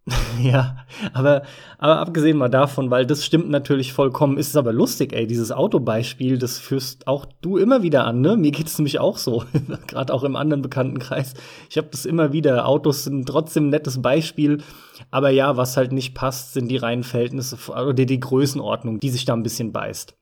ja, 0.43 0.79
aber, 1.13 1.43
aber 1.79 1.99
abgesehen 1.99 2.39
mal 2.39 2.49
davon, 2.49 2.91
weil 2.91 3.07
das 3.07 3.25
stimmt 3.25 3.51
natürlich 3.51 3.93
vollkommen, 3.93 4.39
ist 4.39 4.49
es 4.49 4.57
aber 4.57 4.73
lustig, 4.73 5.13
ey, 5.13 5.27
dieses 5.27 5.53
Autobeispiel, 5.53 6.39
das 6.39 6.59
führst 6.59 7.07
auch 7.07 7.27
du 7.43 7.59
immer 7.59 7.83
wieder 7.83 8.07
an, 8.07 8.21
ne? 8.21 8.37
Mir 8.37 8.51
geht 8.51 8.67
es 8.67 8.79
nämlich 8.79 8.99
auch 8.99 9.19
so, 9.19 9.45
gerade 9.87 10.13
auch 10.13 10.25
im 10.25 10.37
anderen 10.37 10.63
Bekanntenkreis. 10.63 11.35
Ich 11.69 11.77
habe 11.77 11.89
das 11.91 12.07
immer 12.07 12.33
wieder. 12.33 12.67
Autos 12.67 13.05
sind 13.05 13.27
trotzdem 13.27 13.67
ein 13.67 13.71
nettes 13.71 14.01
Beispiel, 14.01 14.63
aber 15.11 15.31
ja, 15.31 15.57
was 15.57 15.77
halt 15.77 15.93
nicht 15.93 16.15
passt, 16.15 16.55
sind 16.55 16.69
die 16.69 16.79
reinen 16.79 17.05
Verhältnisse 17.05 17.57
oder 17.71 17.93
die 17.93 18.21
Größenordnung, 18.21 19.01
die 19.01 19.11
sich 19.11 19.25
da 19.25 19.35
ein 19.35 19.43
bisschen 19.43 19.73
beißt. 19.73 20.17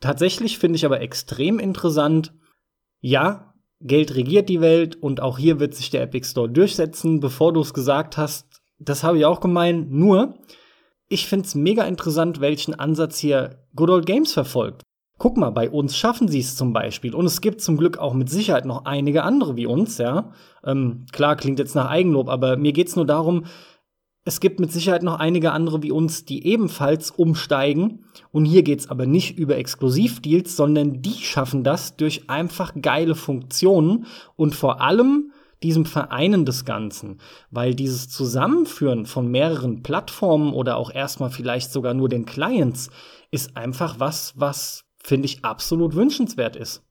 Tatsächlich 0.00 0.58
finde 0.58 0.76
ich 0.76 0.84
aber 0.84 1.00
extrem 1.00 1.58
interessant, 1.58 2.32
ja, 3.06 3.52
Geld 3.82 4.14
regiert 4.14 4.48
die 4.48 4.62
Welt 4.62 4.96
und 4.96 5.20
auch 5.20 5.36
hier 5.36 5.60
wird 5.60 5.74
sich 5.74 5.90
der 5.90 6.00
Epic 6.00 6.26
Store 6.26 6.48
durchsetzen. 6.48 7.20
Bevor 7.20 7.52
du 7.52 7.60
es 7.60 7.74
gesagt 7.74 8.16
hast, 8.16 8.62
das 8.78 9.04
habe 9.04 9.18
ich 9.18 9.26
auch 9.26 9.40
gemeint. 9.40 9.92
Nur, 9.92 10.38
ich 11.08 11.26
finde 11.26 11.44
es 11.44 11.54
mega 11.54 11.84
interessant, 11.84 12.40
welchen 12.40 12.72
Ansatz 12.72 13.18
hier 13.18 13.58
Good 13.76 13.90
Old 13.90 14.06
Games 14.06 14.32
verfolgt. 14.32 14.84
Guck 15.18 15.36
mal, 15.36 15.50
bei 15.50 15.68
uns 15.68 15.98
schaffen 15.98 16.28
sie 16.28 16.40
es 16.40 16.56
zum 16.56 16.72
Beispiel. 16.72 17.14
Und 17.14 17.26
es 17.26 17.42
gibt 17.42 17.60
zum 17.60 17.76
Glück 17.76 17.98
auch 17.98 18.14
mit 18.14 18.30
Sicherheit 18.30 18.64
noch 18.64 18.86
einige 18.86 19.22
andere 19.22 19.54
wie 19.54 19.66
uns, 19.66 19.98
ja. 19.98 20.32
Ähm, 20.64 21.04
klar, 21.12 21.36
klingt 21.36 21.58
jetzt 21.58 21.74
nach 21.74 21.90
Eigenlob, 21.90 22.30
aber 22.30 22.56
mir 22.56 22.72
geht 22.72 22.88
es 22.88 22.96
nur 22.96 23.06
darum, 23.06 23.44
es 24.24 24.40
gibt 24.40 24.58
mit 24.58 24.72
Sicherheit 24.72 25.02
noch 25.02 25.18
einige 25.18 25.52
andere 25.52 25.82
wie 25.82 25.92
uns, 25.92 26.24
die 26.24 26.46
ebenfalls 26.46 27.10
umsteigen. 27.10 28.04
Und 28.32 28.46
hier 28.46 28.62
geht 28.62 28.80
es 28.80 28.88
aber 28.88 29.04
nicht 29.04 29.36
über 29.38 29.56
Exklusivdeals, 29.58 30.56
sondern 30.56 31.02
die 31.02 31.22
schaffen 31.22 31.62
das 31.62 31.96
durch 31.96 32.30
einfach 32.30 32.72
geile 32.80 33.14
Funktionen 33.14 34.06
und 34.36 34.54
vor 34.54 34.80
allem 34.80 35.32
diesem 35.62 35.84
Vereinen 35.84 36.44
des 36.44 36.64
Ganzen, 36.64 37.18
weil 37.50 37.74
dieses 37.74 38.08
Zusammenführen 38.08 39.06
von 39.06 39.30
mehreren 39.30 39.82
Plattformen 39.82 40.52
oder 40.52 40.76
auch 40.76 40.90
erstmal 40.90 41.30
vielleicht 41.30 41.70
sogar 41.72 41.94
nur 41.94 42.08
den 42.08 42.26
Clients 42.26 42.90
ist 43.30 43.56
einfach 43.56 44.00
was, 44.00 44.32
was 44.36 44.84
finde 45.02 45.26
ich 45.26 45.44
absolut 45.44 45.94
wünschenswert 45.94 46.56
ist. 46.56 46.82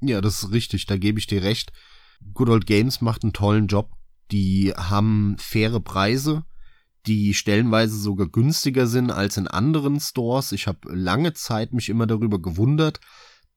Ja, 0.00 0.20
das 0.20 0.42
ist 0.42 0.52
richtig, 0.52 0.86
da 0.86 0.96
gebe 0.96 1.18
ich 1.18 1.26
dir 1.26 1.42
recht. 1.42 1.72
Good 2.34 2.48
Old 2.48 2.66
Games 2.66 3.00
macht 3.00 3.22
einen 3.22 3.32
tollen 3.32 3.66
Job. 3.66 3.90
Die 4.30 4.72
haben 4.76 5.36
faire 5.38 5.80
Preise, 5.80 6.44
die 7.06 7.34
stellenweise 7.34 7.98
sogar 7.98 8.28
günstiger 8.28 8.86
sind 8.86 9.10
als 9.10 9.36
in 9.36 9.48
anderen 9.48 10.00
Stores. 10.00 10.52
Ich 10.52 10.66
habe 10.66 10.92
lange 10.92 11.34
Zeit 11.34 11.72
mich 11.72 11.88
immer 11.88 12.06
darüber 12.06 12.40
gewundert, 12.40 13.00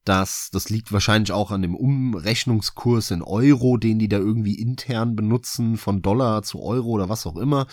dass 0.03 0.49
das 0.51 0.70
liegt 0.70 0.91
wahrscheinlich 0.91 1.32
auch 1.32 1.51
an 1.51 1.61
dem 1.61 1.76
Umrechnungskurs 1.76 3.11
in 3.11 3.22
Euro, 3.22 3.78
den 3.78 3.99
die 3.99 4.07
da 4.07 4.18
irgendwie 4.18 4.55
intern 4.55 5.15
benutzen, 5.15 5.78
von 5.78 6.01
Dollar 6.01 6.43
zu 6.43 6.61
Euro 6.61 6.89
oder 6.89 7.09
was 7.09 7.26
auch 7.26 7.38
immer, 7.38 7.68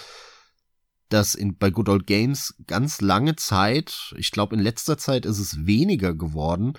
dass 1.08 1.34
in, 1.34 1.56
bei 1.56 1.70
Good 1.70 1.88
Old 1.88 2.06
Games 2.06 2.54
ganz 2.66 3.00
lange 3.00 3.36
Zeit, 3.36 4.14
ich 4.16 4.30
glaube 4.30 4.56
in 4.56 4.62
letzter 4.62 4.98
Zeit 4.98 5.26
ist 5.26 5.38
es 5.38 5.66
weniger 5.66 6.14
geworden, 6.14 6.74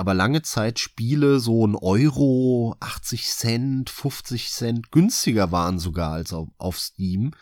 aber 0.00 0.14
lange 0.14 0.40
Zeit 0.40 0.78
Spiele 0.78 1.40
so 1.40 1.66
ein 1.66 1.76
Euro, 1.76 2.74
80 2.80 3.26
Cent, 3.26 3.90
50 3.90 4.50
Cent 4.50 4.90
günstiger 4.90 5.52
waren 5.52 5.78
sogar 5.78 6.12
als 6.12 6.32
auf, 6.32 6.48
auf 6.56 6.78
Steam. 6.78 7.32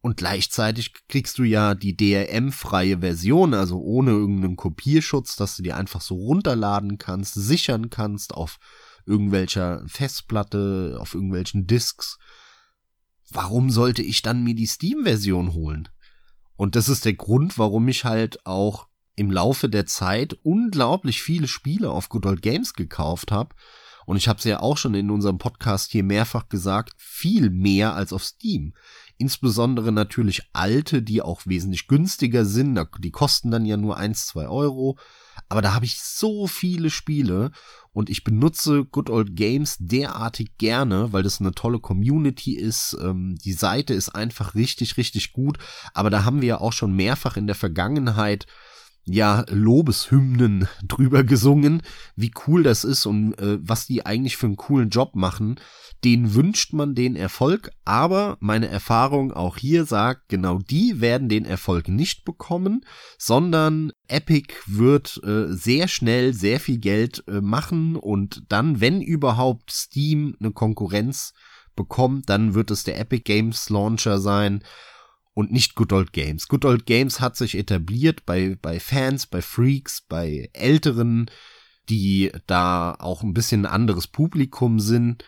Und 0.00 0.16
gleichzeitig 0.16 0.92
kriegst 1.08 1.38
du 1.38 1.44
ja 1.44 1.76
die 1.76 1.96
DRM-freie 1.96 2.98
Version, 2.98 3.54
also 3.54 3.78
ohne 3.78 4.10
irgendeinen 4.10 4.56
Kopierschutz, 4.56 5.36
dass 5.36 5.56
du 5.56 5.62
die 5.62 5.72
einfach 5.72 6.00
so 6.00 6.16
runterladen 6.16 6.98
kannst, 6.98 7.34
sichern 7.34 7.90
kannst 7.90 8.34
auf 8.34 8.58
irgendwelcher 9.06 9.84
Festplatte, 9.86 10.96
auf 10.98 11.14
irgendwelchen 11.14 11.68
Disks. 11.68 12.18
Warum 13.30 13.70
sollte 13.70 14.02
ich 14.02 14.20
dann 14.20 14.42
mir 14.42 14.56
die 14.56 14.66
Steam-Version 14.66 15.54
holen? 15.54 15.88
Und 16.56 16.74
das 16.74 16.88
ist 16.88 17.04
der 17.04 17.14
Grund, 17.14 17.56
warum 17.56 17.86
ich 17.86 18.04
halt 18.04 18.44
auch 18.44 18.88
im 19.16 19.30
Laufe 19.30 19.68
der 19.68 19.86
Zeit 19.86 20.34
unglaublich 20.42 21.22
viele 21.22 21.48
Spiele 21.48 21.90
auf 21.90 22.08
Good 22.08 22.26
Old 22.26 22.42
Games 22.42 22.74
gekauft 22.74 23.32
habe. 23.32 23.54
Und 24.06 24.16
ich 24.16 24.28
habe 24.28 24.38
es 24.38 24.44
ja 24.44 24.60
auch 24.60 24.76
schon 24.76 24.94
in 24.94 25.10
unserem 25.10 25.38
Podcast 25.38 25.90
hier 25.92 26.04
mehrfach 26.04 26.48
gesagt, 26.48 26.92
viel 26.98 27.50
mehr 27.50 27.94
als 27.94 28.12
auf 28.12 28.24
Steam. 28.24 28.74
Insbesondere 29.16 29.92
natürlich 29.92 30.42
alte, 30.52 31.02
die 31.02 31.22
auch 31.22 31.42
wesentlich 31.46 31.86
günstiger 31.86 32.44
sind. 32.44 32.78
Die 32.98 33.10
kosten 33.10 33.50
dann 33.50 33.64
ja 33.64 33.76
nur 33.76 33.96
eins, 33.96 34.26
zwei 34.26 34.48
Euro. 34.48 34.98
Aber 35.48 35.62
da 35.62 35.72
habe 35.72 35.84
ich 35.84 36.00
so 36.00 36.46
viele 36.46 36.90
Spiele 36.90 37.50
und 37.92 38.10
ich 38.10 38.24
benutze 38.24 38.84
Good 38.84 39.08
Old 39.08 39.36
Games 39.36 39.76
derartig 39.78 40.58
gerne, 40.58 41.12
weil 41.12 41.22
das 41.22 41.40
eine 41.40 41.52
tolle 41.52 41.78
Community 41.78 42.56
ist. 42.56 42.96
Ähm, 43.00 43.36
die 43.42 43.52
Seite 43.52 43.94
ist 43.94 44.10
einfach 44.10 44.54
richtig, 44.54 44.96
richtig 44.96 45.32
gut. 45.32 45.58
Aber 45.94 46.10
da 46.10 46.24
haben 46.24 46.42
wir 46.42 46.48
ja 46.48 46.60
auch 46.60 46.72
schon 46.72 46.94
mehrfach 46.94 47.36
in 47.36 47.46
der 47.46 47.56
Vergangenheit 47.56 48.46
ja 49.06 49.44
Lobeshymnen 49.48 50.68
drüber 50.82 51.24
gesungen, 51.24 51.82
wie 52.16 52.32
cool 52.46 52.62
das 52.62 52.84
ist 52.84 53.06
und 53.06 53.34
äh, 53.38 53.58
was 53.60 53.86
die 53.86 54.06
eigentlich 54.06 54.36
für 54.36 54.46
einen 54.46 54.56
coolen 54.56 54.90
Job 54.90 55.14
machen. 55.14 55.60
Den 56.04 56.34
wünscht 56.34 56.74
man 56.74 56.94
den 56.94 57.16
Erfolg, 57.16 57.70
aber 57.86 58.36
meine 58.40 58.68
Erfahrung 58.68 59.32
auch 59.32 59.56
hier 59.56 59.86
sagt, 59.86 60.28
genau 60.28 60.58
die 60.58 61.00
werden 61.00 61.30
den 61.30 61.46
Erfolg 61.46 61.88
nicht 61.88 62.24
bekommen, 62.24 62.84
sondern 63.18 63.90
Epic 64.06 64.52
wird 64.66 65.18
äh, 65.24 65.46
sehr 65.48 65.88
schnell 65.88 66.34
sehr 66.34 66.60
viel 66.60 66.78
Geld 66.78 67.24
äh, 67.26 67.40
machen 67.40 67.96
und 67.96 68.42
dann, 68.48 68.82
wenn 68.82 69.00
überhaupt 69.00 69.70
Steam 69.70 70.36
eine 70.40 70.52
Konkurrenz 70.52 71.32
bekommt, 71.74 72.28
dann 72.28 72.54
wird 72.54 72.70
es 72.70 72.84
der 72.84 72.98
Epic 73.00 73.22
Games 73.24 73.70
Launcher 73.70 74.18
sein 74.18 74.62
und 75.34 75.52
nicht 75.52 75.74
Good 75.74 75.92
Old 75.92 76.12
Games. 76.12 76.48
Good 76.48 76.64
Old 76.64 76.86
Games 76.86 77.20
hat 77.20 77.36
sich 77.36 77.56
etabliert 77.56 78.24
bei, 78.24 78.56
bei 78.60 78.80
Fans, 78.80 79.26
bei 79.26 79.42
Freaks, 79.42 80.00
bei 80.08 80.48
Älteren, 80.52 81.30
die 81.88 82.32
da 82.46 82.94
auch 82.98 83.22
ein 83.22 83.34
bisschen 83.34 83.66
anderes 83.66 84.06
Publikum 84.06 84.80
sind, 84.80 85.24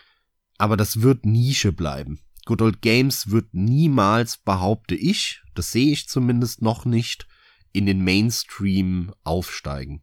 aber 0.57 0.77
das 0.77 1.01
wird 1.01 1.25
Nische 1.25 1.71
bleiben. 1.71 2.19
Good 2.45 2.61
Old 2.61 2.81
Games 2.81 3.29
wird 3.29 3.53
niemals, 3.53 4.37
behaupte 4.37 4.95
ich, 4.95 5.41
das 5.53 5.71
sehe 5.71 5.91
ich 5.91 6.07
zumindest 6.07 6.61
noch 6.61 6.85
nicht, 6.85 7.27
in 7.73 7.85
den 7.85 8.03
Mainstream 8.03 9.13
aufsteigen. 9.23 10.01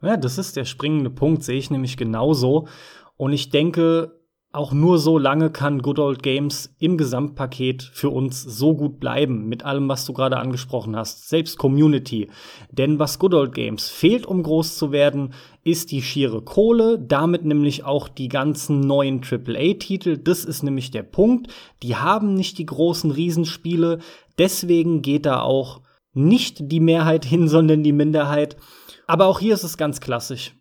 Ja, 0.00 0.16
das 0.16 0.38
ist 0.38 0.56
der 0.56 0.64
springende 0.64 1.10
Punkt, 1.10 1.42
sehe 1.42 1.58
ich 1.58 1.70
nämlich 1.70 1.96
genauso. 1.96 2.68
Und 3.16 3.32
ich 3.32 3.50
denke, 3.50 4.21
auch 4.52 4.72
nur 4.72 4.98
so 4.98 5.16
lange 5.16 5.50
kann 5.50 5.80
Good 5.80 5.98
Old 5.98 6.22
Games 6.22 6.74
im 6.78 6.98
Gesamtpaket 6.98 7.82
für 7.82 8.10
uns 8.10 8.42
so 8.42 8.74
gut 8.74 9.00
bleiben, 9.00 9.48
mit 9.48 9.64
allem, 9.64 9.88
was 9.88 10.04
du 10.04 10.12
gerade 10.12 10.36
angesprochen 10.36 10.94
hast, 10.94 11.30
selbst 11.30 11.56
Community. 11.56 12.30
Denn 12.70 12.98
was 12.98 13.18
Good 13.18 13.32
Old 13.32 13.54
Games 13.54 13.88
fehlt, 13.88 14.26
um 14.26 14.42
groß 14.42 14.76
zu 14.76 14.92
werden, 14.92 15.32
ist 15.64 15.90
die 15.90 16.02
schiere 16.02 16.42
Kohle, 16.42 16.98
damit 16.98 17.46
nämlich 17.46 17.84
auch 17.84 18.08
die 18.08 18.28
ganzen 18.28 18.80
neuen 18.80 19.22
AAA-Titel. 19.22 20.18
Das 20.18 20.44
ist 20.44 20.62
nämlich 20.62 20.90
der 20.90 21.04
Punkt. 21.04 21.50
Die 21.82 21.96
haben 21.96 22.34
nicht 22.34 22.58
die 22.58 22.66
großen 22.66 23.10
Riesenspiele, 23.10 24.00
deswegen 24.36 25.00
geht 25.00 25.24
da 25.24 25.40
auch 25.40 25.80
nicht 26.12 26.70
die 26.70 26.80
Mehrheit 26.80 27.24
hin, 27.24 27.48
sondern 27.48 27.82
die 27.82 27.92
Minderheit. 27.92 28.58
Aber 29.06 29.26
auch 29.26 29.40
hier 29.40 29.54
ist 29.54 29.64
es 29.64 29.78
ganz 29.78 30.00
klassisch. 30.00 30.54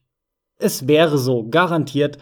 Es 0.58 0.88
wäre 0.88 1.18
so, 1.18 1.50
garantiert, 1.50 2.18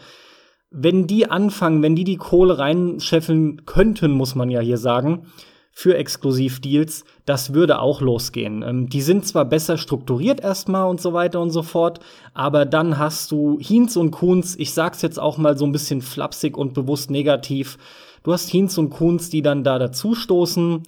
wenn 0.70 1.06
die 1.06 1.28
anfangen, 1.28 1.82
wenn 1.82 1.96
die 1.96 2.04
die 2.04 2.16
Kohle 2.16 2.58
reinscheffeln 2.58 3.66
könnten, 3.66 4.12
muss 4.12 4.34
man 4.34 4.50
ja 4.50 4.60
hier 4.60 4.78
sagen, 4.78 5.26
für 5.72 5.96
Exklusivdeals, 5.96 7.04
das 7.26 7.54
würde 7.54 7.78
auch 7.78 8.00
losgehen. 8.00 8.62
Ähm, 8.62 8.88
die 8.88 9.02
sind 9.02 9.26
zwar 9.26 9.44
besser 9.44 9.78
strukturiert 9.78 10.40
erstmal 10.40 10.88
und 10.88 11.00
so 11.00 11.12
weiter 11.12 11.40
und 11.40 11.50
so 11.50 11.62
fort, 11.62 12.00
aber 12.34 12.66
dann 12.66 12.98
hast 12.98 13.30
du 13.30 13.58
Hinz 13.60 13.96
und 13.96 14.10
Kunz, 14.10 14.56
ich 14.58 14.74
sag's 14.74 15.02
jetzt 15.02 15.18
auch 15.18 15.38
mal 15.38 15.56
so 15.56 15.64
ein 15.64 15.72
bisschen 15.72 16.02
flapsig 16.02 16.56
und 16.56 16.74
bewusst 16.74 17.10
negativ, 17.10 17.78
du 18.24 18.32
hast 18.32 18.50
Hinz 18.50 18.78
und 18.78 18.90
Kunz, 18.90 19.30
die 19.30 19.42
dann 19.42 19.64
da 19.64 19.78
dazustoßen 19.78 20.82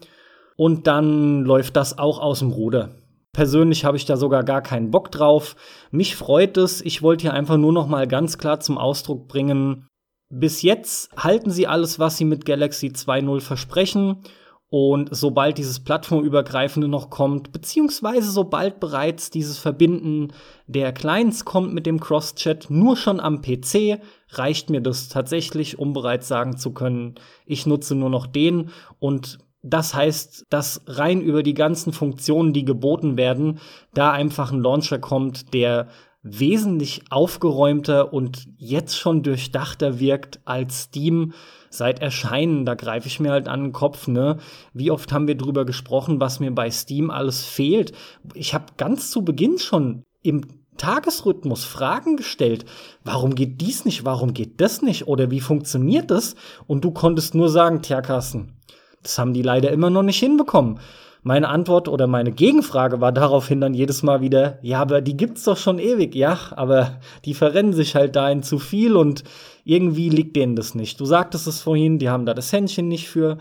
und 0.56 0.86
dann 0.86 1.42
läuft 1.42 1.76
das 1.76 1.98
auch 1.98 2.20
aus 2.20 2.40
dem 2.40 2.50
Ruder. 2.50 2.90
Persönlich 3.34 3.84
habe 3.84 3.96
ich 3.96 4.04
da 4.04 4.16
sogar 4.16 4.44
gar 4.44 4.60
keinen 4.60 4.90
Bock 4.90 5.10
drauf. 5.10 5.56
Mich 5.90 6.16
freut 6.16 6.56
es. 6.58 6.82
Ich 6.82 7.02
wollte 7.02 7.22
hier 7.22 7.32
einfach 7.32 7.56
nur 7.56 7.72
noch 7.72 7.86
mal 7.86 8.06
ganz 8.06 8.36
klar 8.36 8.60
zum 8.60 8.76
Ausdruck 8.76 9.26
bringen, 9.26 9.88
bis 10.34 10.62
jetzt 10.62 11.14
halten 11.14 11.50
sie 11.50 11.66
alles, 11.66 11.98
was 11.98 12.16
sie 12.16 12.24
mit 12.24 12.46
Galaxy 12.46 12.88
2.0 12.88 13.40
versprechen. 13.42 14.22
Und 14.70 15.14
sobald 15.14 15.58
dieses 15.58 15.80
plattformübergreifende 15.80 16.88
noch 16.88 17.10
kommt, 17.10 17.52
beziehungsweise 17.52 18.30
sobald 18.30 18.80
bereits 18.80 19.28
dieses 19.28 19.58
Verbinden 19.58 20.32
der 20.66 20.92
Clients 20.92 21.44
kommt 21.44 21.74
mit 21.74 21.84
dem 21.84 22.00
Cross-Chat, 22.00 22.70
nur 22.70 22.96
schon 22.96 23.20
am 23.20 23.42
PC, 23.42 24.00
reicht 24.30 24.70
mir 24.70 24.80
das 24.80 25.10
tatsächlich, 25.10 25.78
um 25.78 25.92
bereits 25.92 26.28
sagen 26.28 26.56
zu 26.56 26.72
können, 26.72 27.16
ich 27.44 27.66
nutze 27.66 27.94
nur 27.94 28.08
noch 28.08 28.26
den. 28.26 28.70
Und 28.98 29.38
das 29.62 29.94
heißt, 29.94 30.46
dass 30.50 30.82
rein 30.86 31.20
über 31.20 31.42
die 31.42 31.54
ganzen 31.54 31.92
Funktionen, 31.92 32.52
die 32.52 32.64
geboten 32.64 33.16
werden, 33.16 33.60
da 33.94 34.10
einfach 34.10 34.52
ein 34.52 34.60
Launcher 34.60 34.98
kommt, 34.98 35.54
der 35.54 35.88
wesentlich 36.24 37.02
aufgeräumter 37.10 38.12
und 38.12 38.46
jetzt 38.56 38.96
schon 38.96 39.22
durchdachter 39.22 39.98
wirkt 39.98 40.40
als 40.44 40.84
Steam 40.84 41.32
seit 41.68 42.00
Erscheinen. 42.00 42.64
Da 42.64 42.74
greife 42.74 43.08
ich 43.08 43.18
mir 43.18 43.30
halt 43.30 43.48
an 43.48 43.64
den 43.64 43.72
Kopf, 43.72 44.06
ne? 44.06 44.38
Wie 44.72 44.90
oft 44.90 45.12
haben 45.12 45.26
wir 45.26 45.36
drüber 45.36 45.64
gesprochen, 45.64 46.20
was 46.20 46.38
mir 46.38 46.52
bei 46.52 46.70
Steam 46.70 47.10
alles 47.10 47.44
fehlt? 47.44 47.92
Ich 48.34 48.54
habe 48.54 48.66
ganz 48.76 49.10
zu 49.10 49.24
Beginn 49.24 49.58
schon 49.58 50.04
im 50.22 50.42
Tagesrhythmus 50.76 51.64
Fragen 51.64 52.16
gestellt. 52.16 52.64
Warum 53.04 53.34
geht 53.34 53.60
dies 53.60 53.84
nicht? 53.84 54.04
Warum 54.04 54.32
geht 54.32 54.60
das 54.60 54.80
nicht? 54.80 55.06
Oder 55.08 55.30
wie 55.30 55.40
funktioniert 55.40 56.10
das? 56.10 56.34
Und 56.66 56.84
du 56.84 56.92
konntest 56.92 57.34
nur 57.34 57.48
sagen, 57.48 57.82
tja, 57.82 58.00
Carsten, 58.00 58.56
das 59.02 59.18
haben 59.18 59.34
die 59.34 59.42
leider 59.42 59.70
immer 59.70 59.90
noch 59.90 60.02
nicht 60.02 60.18
hinbekommen. 60.18 60.78
Meine 61.24 61.48
Antwort 61.48 61.86
oder 61.86 62.08
meine 62.08 62.32
Gegenfrage 62.32 63.00
war 63.00 63.12
daraufhin 63.12 63.60
dann 63.60 63.74
jedes 63.74 64.02
Mal 64.02 64.22
wieder, 64.22 64.58
ja, 64.62 64.80
aber 64.80 65.00
die 65.00 65.16
gibt's 65.16 65.44
doch 65.44 65.56
schon 65.56 65.78
ewig, 65.78 66.16
ja, 66.16 66.36
aber 66.56 66.98
die 67.24 67.34
verrennen 67.34 67.72
sich 67.72 67.94
halt 67.94 68.16
dahin 68.16 68.42
zu 68.42 68.58
viel 68.58 68.96
und 68.96 69.22
irgendwie 69.64 70.08
liegt 70.08 70.34
denen 70.34 70.56
das 70.56 70.74
nicht. 70.74 70.98
Du 70.98 71.04
sagtest 71.04 71.46
es 71.46 71.60
vorhin, 71.60 72.00
die 72.00 72.10
haben 72.10 72.26
da 72.26 72.34
das 72.34 72.52
Händchen 72.52 72.88
nicht 72.88 73.08
für. 73.08 73.38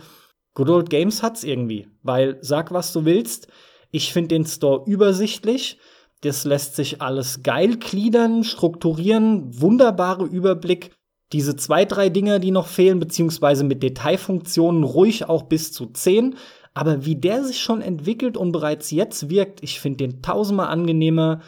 Good 0.54 0.70
Old 0.70 0.90
Games 0.92 1.24
hat's 1.24 1.44
irgendwie, 1.44 1.88
weil 2.04 2.38
sag 2.42 2.72
was 2.72 2.94
du 2.94 3.06
willst. 3.06 3.48
Ich 3.90 4.14
finde 4.14 4.30
den 4.30 4.46
Store 4.46 4.84
übersichtlich. 4.86 5.80
Das 6.22 6.46
lässt 6.46 6.76
sich 6.76 7.02
alles 7.02 7.42
geil 7.42 7.78
gliedern, 7.78 8.44
strukturieren, 8.44 9.60
wunderbare 9.60 10.26
Überblick. 10.26 10.92
Diese 11.34 11.56
zwei, 11.56 11.86
drei 11.86 12.10
Dinger, 12.10 12.40
die 12.40 12.52
noch 12.52 12.68
fehlen, 12.68 13.00
beziehungsweise 13.00 13.64
mit 13.64 13.82
Detailfunktionen 13.84 14.84
ruhig 14.84 15.30
auch 15.30 15.44
bis 15.44 15.72
zu 15.72 15.88
zehn. 15.88 16.36
Aber 16.74 17.06
wie 17.06 17.16
der 17.16 17.44
sich 17.44 17.62
schon 17.62 17.82
entwickelt 17.82 18.38
und 18.38 18.52
bereits 18.52 18.92
jetzt 18.92 19.30
wirkt, 19.30 19.64
ich 19.64 19.80
finde 19.80 20.08
den 20.08 20.22
tausendmal 20.22 20.68
angenehmer, 20.68 21.42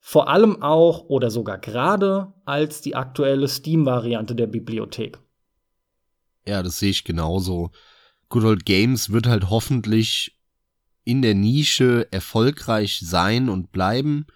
vor 0.00 0.28
allem 0.28 0.62
auch 0.62 1.08
oder 1.08 1.30
sogar 1.30 1.58
gerade 1.58 2.32
als 2.44 2.80
die 2.80 2.94
aktuelle 2.94 3.48
Steam-Variante 3.48 4.34
der 4.34 4.46
Bibliothek. 4.46 5.18
Ja, 6.46 6.62
das 6.62 6.78
sehe 6.78 6.90
ich 6.90 7.04
genauso. 7.04 7.70
Good 8.28 8.44
Old 8.44 8.66
Games 8.66 9.10
wird 9.10 9.26
halt 9.26 9.50
hoffentlich 9.50 10.38
in 11.04 11.22
der 11.22 11.34
Nische 11.34 12.06
erfolgreich 12.10 13.00
sein 13.02 13.48
und 13.48 13.72
bleiben 13.72 14.26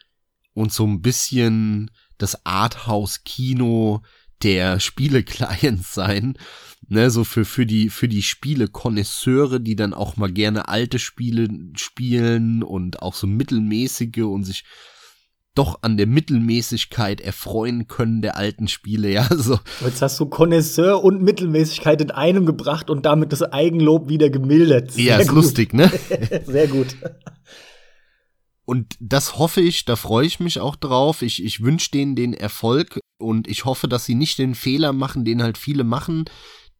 und 0.54 0.72
so 0.72 0.84
ein 0.86 1.02
bisschen 1.02 1.90
das 2.18 2.44
Arthouse-Kino 2.44 4.02
der 4.42 4.80
Spiele-Clients 4.80 5.94
sein. 5.94 6.34
Ne, 6.88 7.08
so 7.10 7.22
für, 7.22 7.44
für 7.44 7.66
die, 7.66 7.88
für 7.88 8.08
die 8.08 8.22
Spiele-Konnoisseure, 8.22 9.60
die 9.60 9.76
dann 9.76 9.94
auch 9.94 10.16
mal 10.16 10.32
gerne 10.32 10.68
alte 10.68 10.98
Spiele 10.98 11.48
spielen 11.76 12.64
und 12.64 13.00
auch 13.00 13.14
so 13.14 13.28
mittelmäßige 13.28 14.24
und 14.24 14.42
sich 14.42 14.64
doch 15.54 15.82
an 15.82 15.96
der 15.96 16.06
Mittelmäßigkeit 16.06 17.20
erfreuen 17.20 17.86
können 17.88 18.22
der 18.22 18.36
alten 18.36 18.68
Spiele, 18.68 19.10
ja, 19.10 19.28
so. 19.36 19.58
Jetzt 19.84 20.02
hast 20.02 20.18
du 20.20 20.26
Connoisseur 20.26 21.02
und 21.02 21.22
Mittelmäßigkeit 21.22 22.00
in 22.00 22.10
einem 22.10 22.46
gebracht 22.46 22.90
und 22.90 23.04
damit 23.06 23.32
das 23.32 23.42
Eigenlob 23.42 24.08
wieder 24.08 24.30
gemildert. 24.30 24.92
Sehr 24.92 25.04
ja, 25.04 25.16
ist 25.18 25.28
gut. 25.28 25.36
lustig, 25.36 25.74
ne? 25.74 25.90
Sehr 26.46 26.68
gut. 26.68 26.96
Und 28.64 28.94
das 29.00 29.36
hoffe 29.38 29.60
ich, 29.60 29.84
da 29.84 29.96
freue 29.96 30.26
ich 30.26 30.38
mich 30.38 30.60
auch 30.60 30.76
drauf. 30.76 31.22
Ich, 31.22 31.44
ich 31.44 31.62
wünsche 31.62 31.90
denen 31.90 32.14
den 32.14 32.32
Erfolg 32.34 32.99
und 33.20 33.48
ich 33.48 33.64
hoffe, 33.64 33.88
dass 33.88 34.04
sie 34.04 34.14
nicht 34.14 34.38
den 34.38 34.54
Fehler 34.54 34.92
machen, 34.92 35.24
den 35.24 35.42
halt 35.42 35.58
viele 35.58 35.84
machen, 35.84 36.24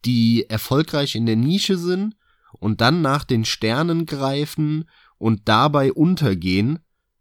die 0.05 0.49
erfolgreich 0.49 1.15
in 1.15 1.27
der 1.27 1.37
Nische 1.37 1.77
sind 1.77 2.17
und 2.59 2.81
dann 2.81 3.03
nach 3.03 3.25
den 3.25 3.45
Sternen 3.45 4.07
greifen 4.07 4.85
und 5.19 5.43
dabei 5.45 5.93
untergehen, 5.93 6.81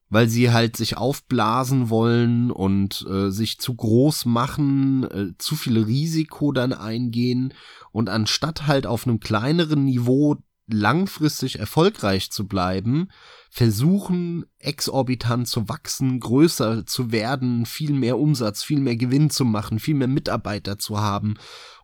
weil 0.09 0.27
sie 0.27 0.51
halt 0.51 0.75
sich 0.75 0.97
aufblasen 0.97 1.89
wollen 1.89 2.51
und 2.51 3.05
äh, 3.09 3.29
sich 3.29 3.59
zu 3.59 3.75
groß 3.75 4.25
machen, 4.25 5.03
äh, 5.03 5.37
zu 5.37 5.55
viel 5.55 5.77
Risiko 5.77 6.51
dann 6.51 6.73
eingehen 6.73 7.53
und 7.91 8.09
anstatt 8.09 8.67
halt 8.67 8.87
auf 8.87 9.05
einem 9.05 9.19
kleineren 9.19 9.85
Niveau 9.85 10.37
langfristig 10.73 11.59
erfolgreich 11.59 12.31
zu 12.31 12.47
bleiben, 12.47 13.09
versuchen 13.49 14.45
exorbitant 14.59 15.47
zu 15.47 15.67
wachsen, 15.69 16.19
größer 16.19 16.85
zu 16.85 17.11
werden, 17.11 17.65
viel 17.65 17.93
mehr 17.93 18.17
Umsatz, 18.17 18.63
viel 18.63 18.79
mehr 18.79 18.95
Gewinn 18.95 19.29
zu 19.29 19.45
machen, 19.45 19.79
viel 19.79 19.95
mehr 19.95 20.07
Mitarbeiter 20.07 20.77
zu 20.77 20.99
haben 20.99 21.35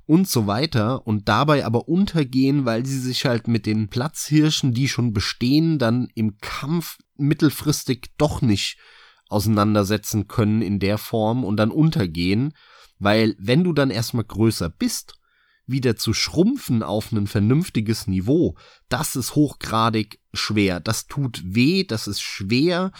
und 0.05 0.29
so 0.29 0.47
weiter 0.47 1.05
und 1.07 1.27
dabei 1.27 1.65
aber 1.65 1.87
untergehen, 1.87 2.65
weil 2.65 2.85
sie 2.85 2.99
sich 2.99 3.25
halt 3.25 3.47
mit 3.47 3.65
den 3.65 3.89
Platzhirschen, 3.89 4.73
die 4.73 4.87
schon 4.87 5.13
bestehen, 5.13 5.79
dann 5.79 6.07
im 6.13 6.37
Kampf 6.39 6.97
mittelfristig 7.17 8.11
doch 8.17 8.41
nicht 8.41 8.77
auseinandersetzen 9.27 10.27
können 10.27 10.61
in 10.61 10.79
der 10.79 10.97
Form 10.97 11.43
und 11.43 11.57
dann 11.57 11.71
untergehen, 11.71 12.53
weil 12.99 13.35
wenn 13.39 13.63
du 13.63 13.73
dann 13.73 13.89
erstmal 13.89 14.23
größer 14.23 14.69
bist 14.69 15.15
wieder 15.67 15.95
zu 15.95 16.13
schrumpfen 16.13 16.83
auf 16.83 17.11
ein 17.11 17.27
vernünftiges 17.27 18.07
Niveau, 18.07 18.55
das 18.89 19.15
ist 19.15 19.35
hochgradig 19.35 20.19
schwer. 20.33 20.79
Das 20.79 21.07
tut 21.07 21.41
weh, 21.45 21.83
das 21.83 22.07
ist 22.07 22.21
schwer, 22.21 22.91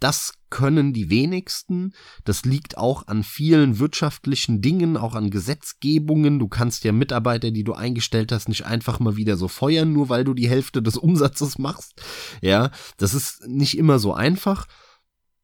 das 0.00 0.34
können 0.50 0.92
die 0.92 1.08
wenigsten. 1.08 1.94
Das 2.24 2.44
liegt 2.44 2.76
auch 2.76 3.08
an 3.08 3.22
vielen 3.24 3.78
wirtschaftlichen 3.78 4.60
Dingen, 4.60 4.96
auch 4.96 5.14
an 5.14 5.30
Gesetzgebungen. 5.30 6.38
Du 6.38 6.46
kannst 6.46 6.84
ja 6.84 6.92
Mitarbeiter, 6.92 7.50
die 7.50 7.64
du 7.64 7.72
eingestellt 7.72 8.30
hast, 8.30 8.48
nicht 8.48 8.66
einfach 8.66 9.00
mal 9.00 9.16
wieder 9.16 9.36
so 9.36 9.48
feuern, 9.48 9.92
nur 9.92 10.10
weil 10.10 10.24
du 10.24 10.34
die 10.34 10.48
Hälfte 10.48 10.82
des 10.82 10.96
Umsatzes 10.96 11.58
machst. 11.58 12.02
Ja, 12.42 12.70
das 12.98 13.14
ist 13.14 13.46
nicht 13.46 13.78
immer 13.78 13.98
so 13.98 14.12
einfach. 14.12 14.66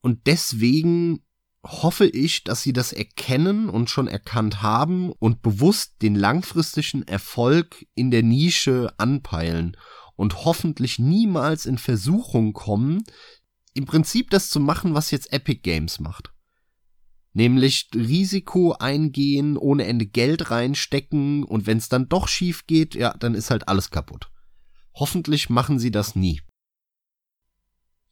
Und 0.01 0.27
deswegen 0.27 1.23
hoffe 1.65 2.07
ich, 2.07 2.45
dass 2.45 2.63
sie 2.63 2.73
das 2.73 2.93
erkennen 2.93 3.69
und 3.69 3.91
schon 3.91 4.09
erkannt 4.09 4.63
haben 4.63 5.13
und 5.13 5.43
bewusst 5.43 6.01
den 6.03 6.15
langfristigen 6.15 7.03
Erfolg 7.03 7.87
in 7.95 8.11
der 8.11 8.23
Nische 8.23 8.95
anpeilen 8.97 9.77
und 10.17 10.45
hoffentlich 10.45 10.99
niemals 10.99 11.67
in 11.67 11.79
Versuchung 11.79 12.53
kommen, 12.53 13.05
im 13.75 13.85
Prinzip 13.85 14.31
das 14.31 14.51
zu 14.51 14.59
machen, 14.59 14.95
was 14.95 15.11
jetzt 15.11 15.33
Epic 15.33 15.61
Games 15.63 16.01
macht. 16.01 16.33
Nämlich 17.33 17.89
Risiko 17.95 18.73
eingehen, 18.73 19.57
ohne 19.57 19.85
Ende 19.85 20.07
Geld 20.07 20.51
reinstecken 20.51 21.45
und 21.45 21.67
wenn 21.67 21.79
es 21.79 21.89
dann 21.89 22.09
doch 22.09 22.27
schief 22.27 22.67
geht, 22.67 22.95
ja, 22.95 23.15
dann 23.19 23.35
ist 23.35 23.51
halt 23.51 23.69
alles 23.69 23.91
kaputt. 23.91 24.31
Hoffentlich 24.95 25.49
machen 25.49 25.79
sie 25.79 25.93
das 25.93 26.17
nie 26.17 26.41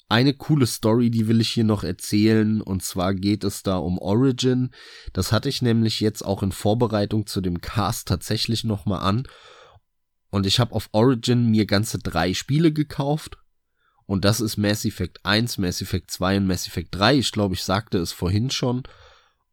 eine 0.09 0.33
coole 0.33 0.67
Story, 0.67 1.11
die 1.11 1.29
will 1.29 1.41
ich 1.41 1.51
hier 1.51 1.65
noch 1.65 1.85
erzählen. 1.85 2.61
Und 2.63 2.83
zwar 2.83 3.15
geht 3.15 3.45
es 3.45 3.63
da 3.63 3.77
um 3.77 3.99
Origin. 3.99 4.71
Das 5.13 5.33
hatte 5.33 5.49
ich 5.49 5.63
nämlich 5.63 6.01
jetzt 6.01 6.23
auch 6.25 6.43
in 6.43 6.53
Vorbereitung 6.53 7.27
zu 7.27 7.41
dem 7.41 7.61
Cast 7.61 8.09
tatsächlich 8.09 8.65
nochmal 8.65 9.01
an. 9.01 9.29
Und 10.31 10.47
ich 10.47 10.61
habe 10.61 10.75
auf 10.75 10.89
Origin 10.93 11.51
mir 11.51 11.67
ganze 11.67 11.99
drei 11.99 12.35
Spiele 12.35 12.73
gekauft. 12.73 13.39
Und 14.07 14.25
das 14.25 14.41
ist 14.41 14.57
Mass 14.57 14.87
Effect 14.87 15.25
1, 15.25 15.59
Mass 15.59 15.83
Effect 15.83 16.11
2 16.11 16.39
und 16.39 16.47
Mass 16.47 16.67
Effect 16.67 16.95
3. 16.95 17.19
Ich 17.19 17.33
glaube, 17.33 17.55
ich 17.55 17.63
sagte 17.63 17.99
es 17.99 18.13
vorhin 18.13 18.51
schon. 18.51 18.85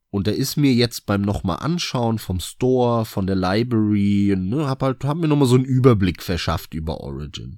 Und 0.10 0.28
da 0.28 0.32
ist 0.32 0.56
mir 0.56 0.74
jetzt 0.74 1.06
beim 1.06 1.22
nochmal 1.22 1.58
anschauen 1.60 2.20
vom 2.20 2.39
Store, 2.39 3.03
von 3.03 3.28
der 3.28 3.36
Library, 3.36 4.34
ne, 4.38 4.66
hab 4.66 4.82
halt, 4.82 5.03
hab 5.03 5.18
mir 5.18 5.28
nochmal 5.28 5.49
so 5.49 5.56
einen 5.56 5.66
Überblick 5.66 6.24
verschafft 6.24 6.74
über 6.74 7.01
Origin. 7.01 7.58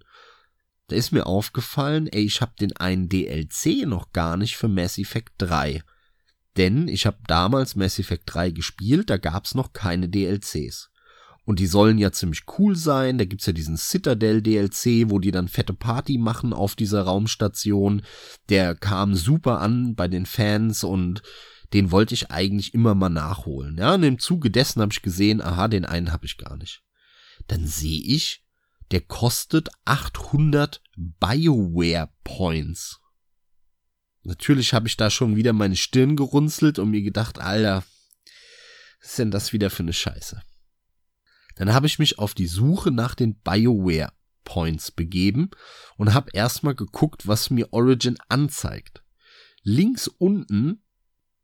Da 0.87 0.95
ist 0.95 1.11
mir 1.11 1.25
aufgefallen, 1.25 2.07
ey, 2.07 2.23
ich 2.23 2.41
habe 2.41 2.53
den 2.59 2.75
einen 2.77 3.09
DLC 3.09 3.85
noch 3.85 4.13
gar 4.13 4.37
nicht 4.37 4.55
für 4.55 4.69
Mass 4.69 4.97
Effect 4.97 5.33
3. 5.39 5.83
Denn 6.55 6.87
ich 6.87 7.05
habe 7.05 7.17
damals 7.27 7.75
Mass 7.75 7.99
Effect 7.99 8.23
3 8.33 8.51
gespielt, 8.51 9.09
da 9.09 9.17
gab's 9.17 9.53
noch 9.53 9.73
keine 9.73 10.09
DLCs. 10.09 10.89
Und 11.47 11.59
die 11.59 11.67
sollen 11.67 11.97
ja 11.97 12.11
ziemlich 12.11 12.43
cool 12.57 12.75
sein. 12.75 13.17
Da 13.17 13.23
gibt's 13.23 13.45
ja 13.45 13.53
diesen 13.53 13.77
Citadel 13.77 14.41
DLC, 14.41 15.09
wo 15.09 15.19
die 15.19 15.31
dann 15.31 15.47
fette 15.47 15.73
Party 15.73 16.17
machen 16.17 16.51
auf 16.51 16.75
dieser 16.75 17.03
Raumstation. 17.03 18.01
Der 18.49 18.75
kam 18.75 19.15
super 19.15 19.61
an 19.61 19.95
bei 19.95 20.09
den 20.09 20.25
Fans 20.25 20.83
und 20.83 21.21
den 21.73 21.91
wollte 21.91 22.15
ich 22.15 22.31
eigentlich 22.31 22.73
immer 22.73 22.95
mal 22.95 23.07
nachholen. 23.07 23.77
Ja, 23.77 23.93
und 23.93 24.03
im 24.03 24.19
Zuge 24.19 24.51
dessen 24.51 24.81
habe 24.81 24.91
ich 24.91 25.01
gesehen, 25.01 25.41
aha, 25.41 25.69
den 25.69 25.85
einen 25.85 26.11
habe 26.11 26.25
ich 26.25 26.37
gar 26.37 26.57
nicht. 26.57 26.81
Dann 27.47 27.65
sehe 27.65 28.01
ich, 28.01 28.43
der 28.91 29.01
kostet 29.01 29.69
800 29.85 30.81
BioWare 30.95 32.09
Points. 32.23 32.99
Natürlich 34.23 34.73
habe 34.73 34.87
ich 34.87 34.97
da 34.97 35.09
schon 35.09 35.35
wieder 35.35 35.53
meine 35.53 35.75
Stirn 35.75 36.15
gerunzelt 36.15 36.79
und 36.79 36.91
mir 36.91 37.01
gedacht, 37.01 37.39
Alter, 37.39 37.83
was 38.99 39.09
ist 39.09 39.19
denn 39.19 39.31
das 39.31 39.53
wieder 39.53 39.69
für 39.69 39.83
eine 39.83 39.93
Scheiße? 39.93 40.41
Dann 41.55 41.73
habe 41.73 41.87
ich 41.87 41.97
mich 41.97 42.19
auf 42.19 42.33
die 42.33 42.47
Suche 42.47 42.91
nach 42.91 43.15
den 43.15 43.35
BioWare 43.39 44.11
Points 44.43 44.91
begeben 44.91 45.49
und 45.97 46.13
habe 46.13 46.31
erstmal 46.33 46.75
geguckt, 46.75 47.27
was 47.27 47.49
mir 47.49 47.73
Origin 47.73 48.17
anzeigt. 48.29 49.03
Links 49.63 50.07
unten 50.07 50.83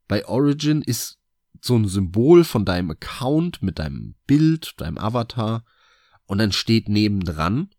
bei 0.08 0.26
Origin 0.26 0.82
ist 0.82 1.18
so 1.60 1.76
ein 1.76 1.88
Symbol 1.88 2.44
von 2.44 2.64
deinem 2.64 2.90
Account 2.90 3.62
mit 3.62 3.78
deinem 3.78 4.14
Bild, 4.26 4.74
deinem 4.78 4.98
Avatar 4.98 5.64
und 6.26 6.38
dann 6.38 6.52
steht 6.52 6.88
nebendran, 6.88 7.70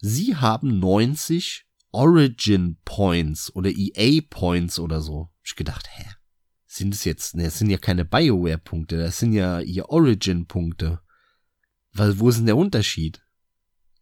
sie 0.00 0.36
haben 0.36 0.78
90 0.78 1.66
Origin 1.92 2.78
Points 2.84 3.54
oder 3.54 3.70
EA 3.70 4.20
Points 4.28 4.78
oder 4.78 5.00
so. 5.00 5.30
Ich 5.44 5.54
gedacht, 5.54 5.88
hä? 5.92 6.06
Sind 6.66 6.92
es 6.92 7.04
jetzt, 7.04 7.36
ne, 7.36 7.44
das 7.44 7.58
sind 7.58 7.70
ja 7.70 7.78
keine 7.78 8.04
BioWare 8.04 8.58
Punkte, 8.58 8.98
das 8.98 9.20
sind 9.20 9.32
ja 9.32 9.60
ihr 9.60 9.88
Origin 9.90 10.46
Punkte. 10.46 11.00
Weil, 11.92 12.18
wo 12.18 12.28
ist 12.28 12.38
denn 12.38 12.46
der 12.46 12.56
Unterschied? 12.56 13.24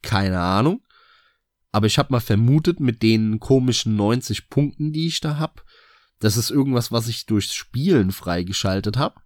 Keine 0.00 0.40
Ahnung. 0.40 0.82
Aber 1.70 1.86
ich 1.86 1.98
habe 1.98 2.12
mal 2.12 2.20
vermutet, 2.20 2.80
mit 2.80 3.02
den 3.02 3.40
komischen 3.40 3.96
90 3.96 4.48
Punkten, 4.48 4.92
die 4.92 5.06
ich 5.06 5.20
da 5.20 5.38
hab, 5.38 5.64
das 6.18 6.36
ist 6.36 6.50
irgendwas, 6.50 6.92
was 6.92 7.08
ich 7.08 7.26
durchs 7.26 7.52
Spielen 7.52 8.12
freigeschaltet 8.12 8.96
habe. 8.96 9.20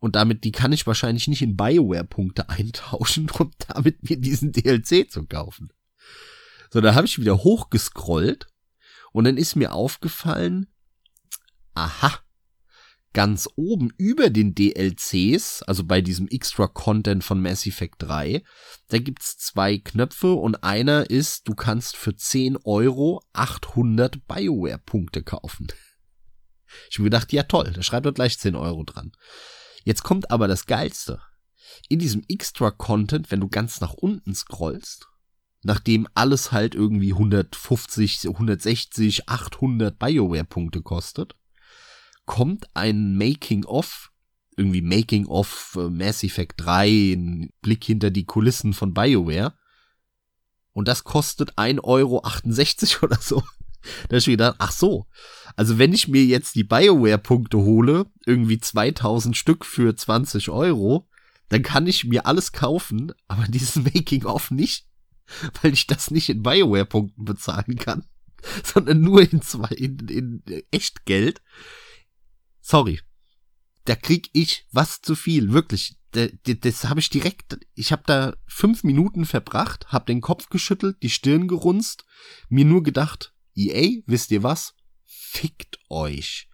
Und 0.00 0.16
damit, 0.16 0.44
die 0.44 0.52
kann 0.52 0.72
ich 0.72 0.86
wahrscheinlich 0.86 1.28
nicht 1.28 1.42
in 1.42 1.56
Bioware-Punkte 1.56 2.48
eintauschen, 2.48 3.30
um 3.30 3.50
damit 3.68 4.08
mir 4.08 4.16
diesen 4.16 4.52
DLC 4.52 5.10
zu 5.10 5.26
kaufen. 5.26 5.72
So, 6.70 6.80
da 6.80 6.94
habe 6.94 7.06
ich 7.06 7.18
wieder 7.18 7.38
hochgescrollt 7.38 8.46
und 9.12 9.24
dann 9.24 9.36
ist 9.36 9.56
mir 9.56 9.72
aufgefallen, 9.72 10.66
aha, 11.74 12.20
ganz 13.14 13.48
oben 13.56 13.90
über 13.96 14.30
den 14.30 14.54
DLCs, 14.54 15.62
also 15.62 15.84
bei 15.84 16.00
diesem 16.00 16.28
Extra 16.28 16.66
Content 16.66 17.24
von 17.24 17.40
Mass 17.40 17.66
Effect 17.66 17.96
3, 17.98 18.42
da 18.88 18.98
gibt's 18.98 19.38
zwei 19.38 19.78
Knöpfe 19.78 20.34
und 20.34 20.62
einer 20.62 21.08
ist, 21.08 21.48
du 21.48 21.54
kannst 21.54 21.96
für 21.96 22.14
10 22.14 22.58
Euro 22.64 23.22
800 23.32 24.26
Bioware 24.26 24.78
Punkte 24.78 25.22
kaufen. 25.22 25.68
Ich 26.90 26.98
habe 26.98 27.04
gedacht, 27.04 27.32
ja 27.32 27.44
toll, 27.44 27.72
da 27.74 27.82
schreibt 27.82 28.06
er 28.06 28.12
gleich 28.12 28.38
10 28.38 28.54
Euro 28.54 28.84
dran. 28.84 29.12
Jetzt 29.88 30.02
kommt 30.02 30.30
aber 30.30 30.48
das 30.48 30.66
Geilste. 30.66 31.22
In 31.88 31.98
diesem 31.98 32.22
Extra 32.28 32.70
Content, 32.70 33.30
wenn 33.30 33.40
du 33.40 33.48
ganz 33.48 33.80
nach 33.80 33.94
unten 33.94 34.34
scrollst, 34.34 35.08
nachdem 35.62 36.06
alles 36.12 36.52
halt 36.52 36.74
irgendwie 36.74 37.14
150, 37.14 38.26
160, 38.28 39.30
800 39.30 39.98
Bioware-Punkte 39.98 40.82
kostet, 40.82 41.36
kommt 42.26 42.66
ein 42.74 43.16
Making-of, 43.16 44.10
irgendwie 44.58 44.82
Making-of 44.82 45.78
äh, 45.80 45.88
Mass 45.88 46.22
Effect 46.22 46.60
3, 46.60 47.14
ein 47.14 47.50
Blick 47.62 47.82
hinter 47.82 48.10
die 48.10 48.26
Kulissen 48.26 48.74
von 48.74 48.92
Bioware. 48.92 49.54
Und 50.74 50.86
das 50.86 51.02
kostet 51.02 51.54
1,68 51.54 51.82
Euro 51.82 52.22
oder 53.06 53.18
so. 53.22 53.42
Da 54.08 54.16
hab 54.16 54.18
ich 54.18 54.26
mir 54.26 54.32
gedacht, 54.32 54.56
ach 54.58 54.72
so. 54.72 55.06
Also 55.56 55.78
wenn 55.78 55.92
ich 55.92 56.08
mir 56.08 56.24
jetzt 56.24 56.54
die 56.54 56.64
Bioware-Punkte 56.64 57.58
hole, 57.58 58.06
irgendwie 58.26 58.58
2000 58.58 59.36
Stück 59.36 59.64
für 59.64 59.94
20 59.94 60.50
Euro, 60.50 61.08
dann 61.48 61.62
kann 61.62 61.86
ich 61.86 62.04
mir 62.04 62.26
alles 62.26 62.52
kaufen, 62.52 63.12
aber 63.26 63.44
diesen 63.48 63.84
Making-of 63.84 64.50
nicht, 64.50 64.86
weil 65.62 65.72
ich 65.72 65.86
das 65.86 66.10
nicht 66.10 66.28
in 66.28 66.42
Bioware-Punkten 66.42 67.24
bezahlen 67.24 67.76
kann, 67.76 68.04
sondern 68.64 69.00
nur 69.00 69.20
in 69.20 69.42
zwei, 69.42 69.68
in, 69.74 69.98
in 70.08 70.42
Echtgeld. 70.70 71.42
Sorry. 72.60 73.00
Da 73.84 73.96
krieg 73.96 74.28
ich 74.34 74.66
was 74.70 75.00
zu 75.00 75.14
viel, 75.14 75.52
wirklich. 75.52 75.96
Das, 76.12 76.84
habe 76.84 77.00
ich 77.00 77.10
direkt, 77.10 77.58
ich 77.74 77.92
habe 77.92 78.02
da 78.06 78.34
fünf 78.46 78.82
Minuten 78.82 79.24
verbracht, 79.24 79.88
hab 79.88 80.06
den 80.06 80.20
Kopf 80.20 80.48
geschüttelt, 80.48 81.02
die 81.02 81.10
Stirn 81.10 81.48
gerunzt, 81.48 82.04
mir 82.48 82.64
nur 82.64 82.82
gedacht, 82.82 83.34
EA, 83.58 84.02
wisst 84.06 84.30
ihr 84.30 84.42
was? 84.42 84.74
Fickt 85.04 85.78
euch. 85.90 86.48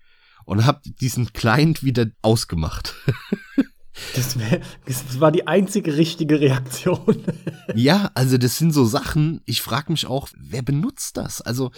Und 0.46 0.66
hab 0.66 0.82
diesen 1.00 1.32
Client 1.32 1.84
wieder 1.84 2.06
ausgemacht. 2.22 2.94
Das, 4.16 4.38
wär, 4.38 4.60
das 4.86 5.20
war 5.20 5.30
die 5.30 5.46
einzige 5.46 5.96
richtige 5.96 6.40
Reaktion. 6.40 7.22
ja, 7.76 8.10
also 8.14 8.38
das 8.38 8.58
sind 8.58 8.72
so 8.72 8.84
Sachen, 8.84 9.40
ich 9.46 9.62
frage 9.62 9.92
mich 9.92 10.06
auch, 10.06 10.28
wer 10.36 10.62
benutzt 10.62 11.16
das? 11.16 11.40
Also, 11.40 11.70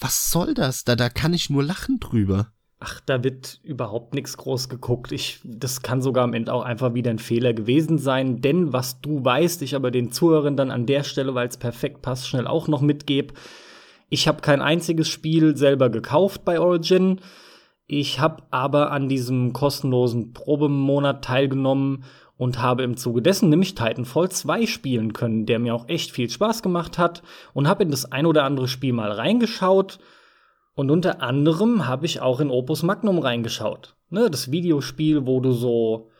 was 0.00 0.30
soll 0.30 0.54
das? 0.54 0.82
Da, 0.82 0.96
da 0.96 1.08
kann 1.08 1.32
ich 1.32 1.48
nur 1.48 1.62
lachen 1.62 2.00
drüber. 2.00 2.52
Ach, 2.80 3.00
da 3.06 3.22
wird 3.22 3.60
überhaupt 3.62 4.14
nichts 4.14 4.36
groß 4.36 4.68
geguckt. 4.68 5.12
Ich, 5.12 5.40
das 5.44 5.82
kann 5.82 6.00
sogar 6.00 6.24
am 6.24 6.32
Ende 6.32 6.52
auch 6.52 6.64
einfach 6.64 6.94
wieder 6.94 7.10
ein 7.10 7.18
Fehler 7.18 7.52
gewesen 7.52 7.98
sein. 7.98 8.40
Denn 8.40 8.72
was 8.72 9.00
du 9.00 9.22
weißt, 9.22 9.60
ich 9.62 9.76
aber 9.76 9.90
den 9.90 10.10
Zuhörern 10.10 10.56
dann 10.56 10.70
an 10.70 10.86
der 10.86 11.04
Stelle, 11.04 11.34
weil 11.34 11.46
es 11.46 11.58
perfekt 11.58 12.00
passt, 12.00 12.26
schnell 12.26 12.46
auch 12.46 12.68
noch 12.68 12.80
mitgebe. 12.80 13.34
Ich 14.10 14.28
habe 14.28 14.42
kein 14.42 14.60
einziges 14.60 15.08
Spiel 15.08 15.56
selber 15.56 15.88
gekauft 15.88 16.44
bei 16.44 16.60
Origin. 16.60 17.20
Ich 17.86 18.20
habe 18.20 18.42
aber 18.50 18.90
an 18.90 19.08
diesem 19.08 19.52
kostenlosen 19.52 20.32
Probemonat 20.32 21.24
teilgenommen 21.24 22.04
und 22.36 22.60
habe 22.60 22.82
im 22.82 22.96
Zuge 22.96 23.22
dessen 23.22 23.48
nämlich 23.48 23.74
Titanfall 23.74 24.30
2 24.30 24.66
spielen 24.66 25.12
können, 25.12 25.46
der 25.46 25.58
mir 25.58 25.74
auch 25.74 25.88
echt 25.88 26.10
viel 26.10 26.28
Spaß 26.28 26.62
gemacht 26.62 26.98
hat 26.98 27.22
und 27.54 27.68
habe 27.68 27.84
in 27.84 27.90
das 27.90 28.10
ein 28.10 28.26
oder 28.26 28.44
andere 28.44 28.66
Spiel 28.66 28.92
mal 28.92 29.12
reingeschaut 29.12 30.00
und 30.74 30.90
unter 30.90 31.22
anderem 31.22 31.86
habe 31.86 32.06
ich 32.06 32.20
auch 32.20 32.40
in 32.40 32.50
Opus 32.50 32.82
Magnum 32.82 33.18
reingeschaut. 33.18 33.94
Ne, 34.08 34.30
das 34.30 34.50
Videospiel, 34.50 35.26
wo 35.26 35.40
du 35.40 35.52
so 35.52 36.10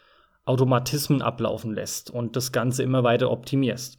Automatismen 0.45 1.23
ablaufen 1.23 1.73
lässt 1.73 2.11
und 2.11 2.37
das 2.37 2.53
Ganze 2.53 2.83
immer 2.83 3.03
weiter 3.03 3.31
optimierst. 3.31 3.99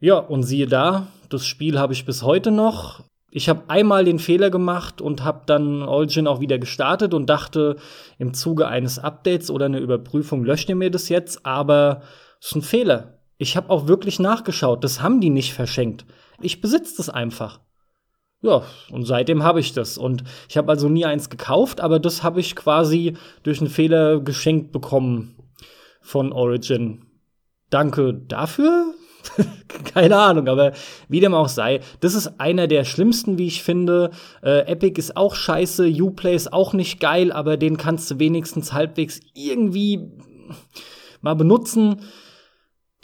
Ja, 0.00 0.18
und 0.18 0.42
siehe 0.42 0.66
da, 0.66 1.08
das 1.30 1.46
Spiel 1.46 1.78
habe 1.78 1.94
ich 1.94 2.04
bis 2.04 2.22
heute 2.22 2.50
noch 2.50 3.02
ich 3.36 3.48
habe 3.48 3.64
einmal 3.66 4.04
den 4.04 4.20
Fehler 4.20 4.48
gemacht 4.48 5.00
und 5.00 5.24
habe 5.24 5.42
dann 5.46 5.82
Origin 5.82 6.28
auch 6.28 6.38
wieder 6.38 6.60
gestartet 6.60 7.14
und 7.14 7.28
dachte, 7.28 7.74
im 8.16 8.32
Zuge 8.32 8.68
eines 8.68 9.00
Updates 9.00 9.50
oder 9.50 9.66
einer 9.66 9.80
Überprüfung 9.80 10.44
löscht 10.44 10.68
ihr 10.68 10.76
mir 10.76 10.88
das 10.88 11.08
jetzt, 11.08 11.44
aber 11.44 12.02
es 12.40 12.46
ist 12.46 12.54
ein 12.54 12.62
Fehler. 12.62 13.18
Ich 13.36 13.56
habe 13.56 13.70
auch 13.70 13.88
wirklich 13.88 14.20
nachgeschaut, 14.20 14.84
das 14.84 15.02
haben 15.02 15.20
die 15.20 15.30
nicht 15.30 15.52
verschenkt. 15.52 16.06
Ich 16.40 16.60
besitze 16.60 16.94
das 16.98 17.10
einfach. 17.10 17.58
Ja, 18.40 18.62
und 18.92 19.04
seitdem 19.04 19.42
habe 19.42 19.58
ich 19.58 19.72
das. 19.72 19.98
Und 19.98 20.22
ich 20.48 20.56
habe 20.56 20.70
also 20.70 20.88
nie 20.88 21.04
eins 21.04 21.28
gekauft, 21.28 21.80
aber 21.80 21.98
das 21.98 22.22
habe 22.22 22.38
ich 22.38 22.54
quasi 22.54 23.16
durch 23.42 23.58
einen 23.60 23.68
Fehler 23.68 24.20
geschenkt 24.20 24.70
bekommen 24.70 25.34
von 26.00 26.32
Origin. 26.32 27.06
Danke 27.68 28.14
dafür. 28.14 28.94
Keine 29.94 30.16
Ahnung, 30.16 30.48
aber 30.48 30.72
wie 31.08 31.20
dem 31.20 31.34
auch 31.34 31.48
sei, 31.48 31.80
das 32.00 32.14
ist 32.14 32.40
einer 32.40 32.66
der 32.66 32.84
schlimmsten, 32.84 33.38
wie 33.38 33.46
ich 33.46 33.62
finde. 33.62 34.10
Äh, 34.42 34.66
Epic 34.66 34.98
ist 34.98 35.16
auch 35.16 35.34
scheiße, 35.34 35.88
Uplay 35.88 36.34
ist 36.34 36.52
auch 36.52 36.72
nicht 36.72 37.00
geil, 37.00 37.32
aber 37.32 37.56
den 37.56 37.76
kannst 37.76 38.10
du 38.10 38.18
wenigstens 38.18 38.72
halbwegs 38.72 39.20
irgendwie 39.34 40.10
mal 41.20 41.34
benutzen. 41.34 42.02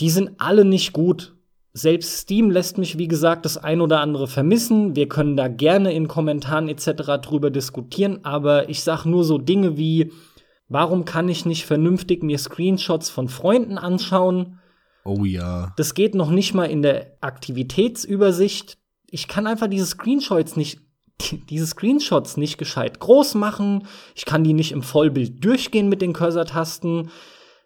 Die 0.01 0.11
sind 0.11 0.33
alle 0.39 0.65
nicht 0.65 0.93
gut. 0.93 1.35
Selbst 1.73 2.19
Steam 2.19 2.51
lässt 2.51 2.79
mich, 2.79 2.99
wie 2.99 3.07
gesagt, 3.07 3.45
das 3.45 3.57
ein 3.57 3.81
oder 3.81 4.01
andere 4.01 4.27
vermissen. 4.27 4.97
Wir 4.97 5.09
können 5.09 5.37
da 5.37 5.47
gerne 5.49 5.93
in 5.93 6.09
Kommentaren 6.09 6.69
etc. 6.69 7.21
drüber 7.23 7.51
diskutieren, 7.51 8.25
aber 8.25 8.69
ich 8.69 8.83
sag 8.83 9.05
nur 9.05 9.25
so 9.25 9.39
Dinge 9.39 9.77
wie, 9.77 10.13
warum 10.69 11.05
kann 11.05 11.29
ich 11.29 11.47
nicht 11.47 11.65
vernünftig 11.65 12.25
mir 12.25 12.39
Screenshots 12.39 13.09
von 13.09 13.29
Freunden 13.29 13.79
anschauen? 13.79 14.60
Oh 15.05 15.25
ja. 15.25 15.73
Das 15.77 15.95
geht 15.95 16.15
noch 16.15 16.31
nicht 16.31 16.55
mal 16.55 16.67
in 16.67 16.83
der 16.83 17.17
Aktivitätsübersicht. 17.21 18.79
Ich 19.11 19.29
kann 19.29 19.47
einfach 19.47 19.69
diese 19.69 19.87
Screenshots 19.87 20.57
nicht 20.57 20.81
diese 21.51 21.67
Screenshots 21.67 22.37
nicht 22.37 22.59
gescheit 22.59 23.01
groß 23.01 23.35
machen. 23.35 23.87
Ich 24.15 24.25
kann 24.25 24.45
die 24.45 24.53
nicht 24.53 24.73
im 24.73 24.83
Vollbild 24.83 25.45
durchgehen 25.45 25.89
mit 25.89 26.03
den 26.03 26.13
Cursor-Tasten. 26.13 27.11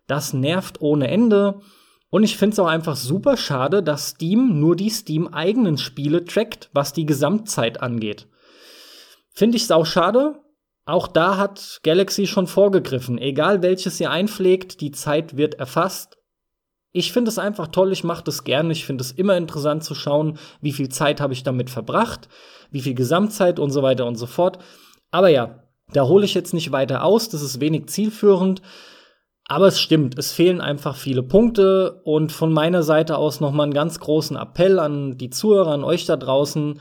Das 0.06 0.32
nervt 0.32 0.81
ohne 0.81 1.09
Ende. 1.09 1.61
Und 2.11 2.23
ich 2.23 2.36
finde 2.36 2.55
es 2.55 2.59
auch 2.59 2.66
einfach 2.69 2.97
super 2.97 3.36
schade, 3.36 3.82
dass 3.82 4.11
Steam 4.11 4.61
nur 4.61 4.77
die 4.77 4.90
Steam-eigenen 4.90 5.78
Spiele 5.78 6.24
trackt, 6.24 6.70
was 6.73 6.93
die 6.93 7.06
Gesamtzeit 7.06 7.82
angeht. 7.82 8.28
Finde 9.31 9.56
ich 9.56 9.66
sau 9.66 9.85
schade. 9.85 10.40
Auch 10.86 11.09
da 11.09 11.39
hat 11.39 11.81
Galaxy 11.82 12.27
schon 12.27 12.47
vorgegriffen. 12.47 13.19
Egal 13.19 13.62
welches 13.62 13.98
ihr 13.98 14.11
einpflegt, 14.11 14.81
die 14.81 14.93
Zeit 14.93 15.36
wird 15.36 15.55
erfasst 15.55 16.19
ich 16.97 17.12
finde 17.12 17.29
es 17.29 17.41
einfach 17.41 17.66
toll, 17.66 17.91
ich 17.91 18.05
mache 18.05 18.23
das 18.23 18.45
gerne. 18.45 18.71
Ich 18.71 18.87
finde 18.87 19.03
es 19.03 19.11
immer 19.11 19.37
interessant 19.37 19.83
zu 19.83 19.97
schauen, 19.97 20.39
wie 20.61 20.73
viel 20.73 20.89
Zeit 20.89 21.21
habe 21.21 21.33
ich 21.33 21.43
damit 21.43 21.69
verbracht, 21.69 22.29
wie 22.71 22.81
viel 22.81 22.95
Gesamtzeit 22.95 23.59
und 23.59 23.73
so 23.73 23.83
weiter 23.83 24.07
und 24.07 24.15
so 24.15 24.27
fort. 24.27 24.61
Aber 25.11 25.29
ja, 25.29 25.65
da 25.93 26.07
hole 26.07 26.25
ich 26.25 26.35
jetzt 26.35 26.55
nicht 26.55 26.71
weiter 26.71 27.03
aus, 27.03 27.29
das 27.29 27.43
ist 27.43 27.61
wenig 27.61 27.89
zielführend. 27.89 28.62
Aber 29.47 29.66
es 29.66 29.81
stimmt, 29.81 30.16
es 30.16 30.31
fehlen 30.31 30.61
einfach 30.61 30.97
viele 30.97 31.25
Punkte 31.25 32.01
und 32.05 32.31
von 32.31 32.53
meiner 32.53 32.85
Seite 32.85 33.19
aus 33.19 33.41
nochmal 33.41 33.65
einen 33.65 33.75
ganz 33.75 33.99
großen 33.99 34.37
Appell 34.37 34.79
an 34.79 35.19
die 35.19 35.31
Zuhörer, 35.31 35.73
an 35.73 35.83
euch 35.83 36.07
da 36.07 36.16
draußen. 36.16 36.81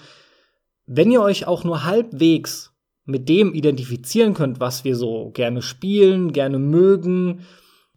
Wenn 0.86 1.12
ihr 1.12 1.24
euch 1.24 1.48
auch 1.48 1.64
nur 1.64 1.86
halbwegs 1.86 2.72
mit 3.06 3.28
dem 3.30 3.56
identifizieren 3.56 4.36
könnt, 4.36 4.60
was 4.60 4.84
wir 4.84 4.96
so 4.96 5.32
gerne 5.32 5.64
spielen, 5.64 6.34
gerne 6.34 6.60
mögen, 6.60 7.42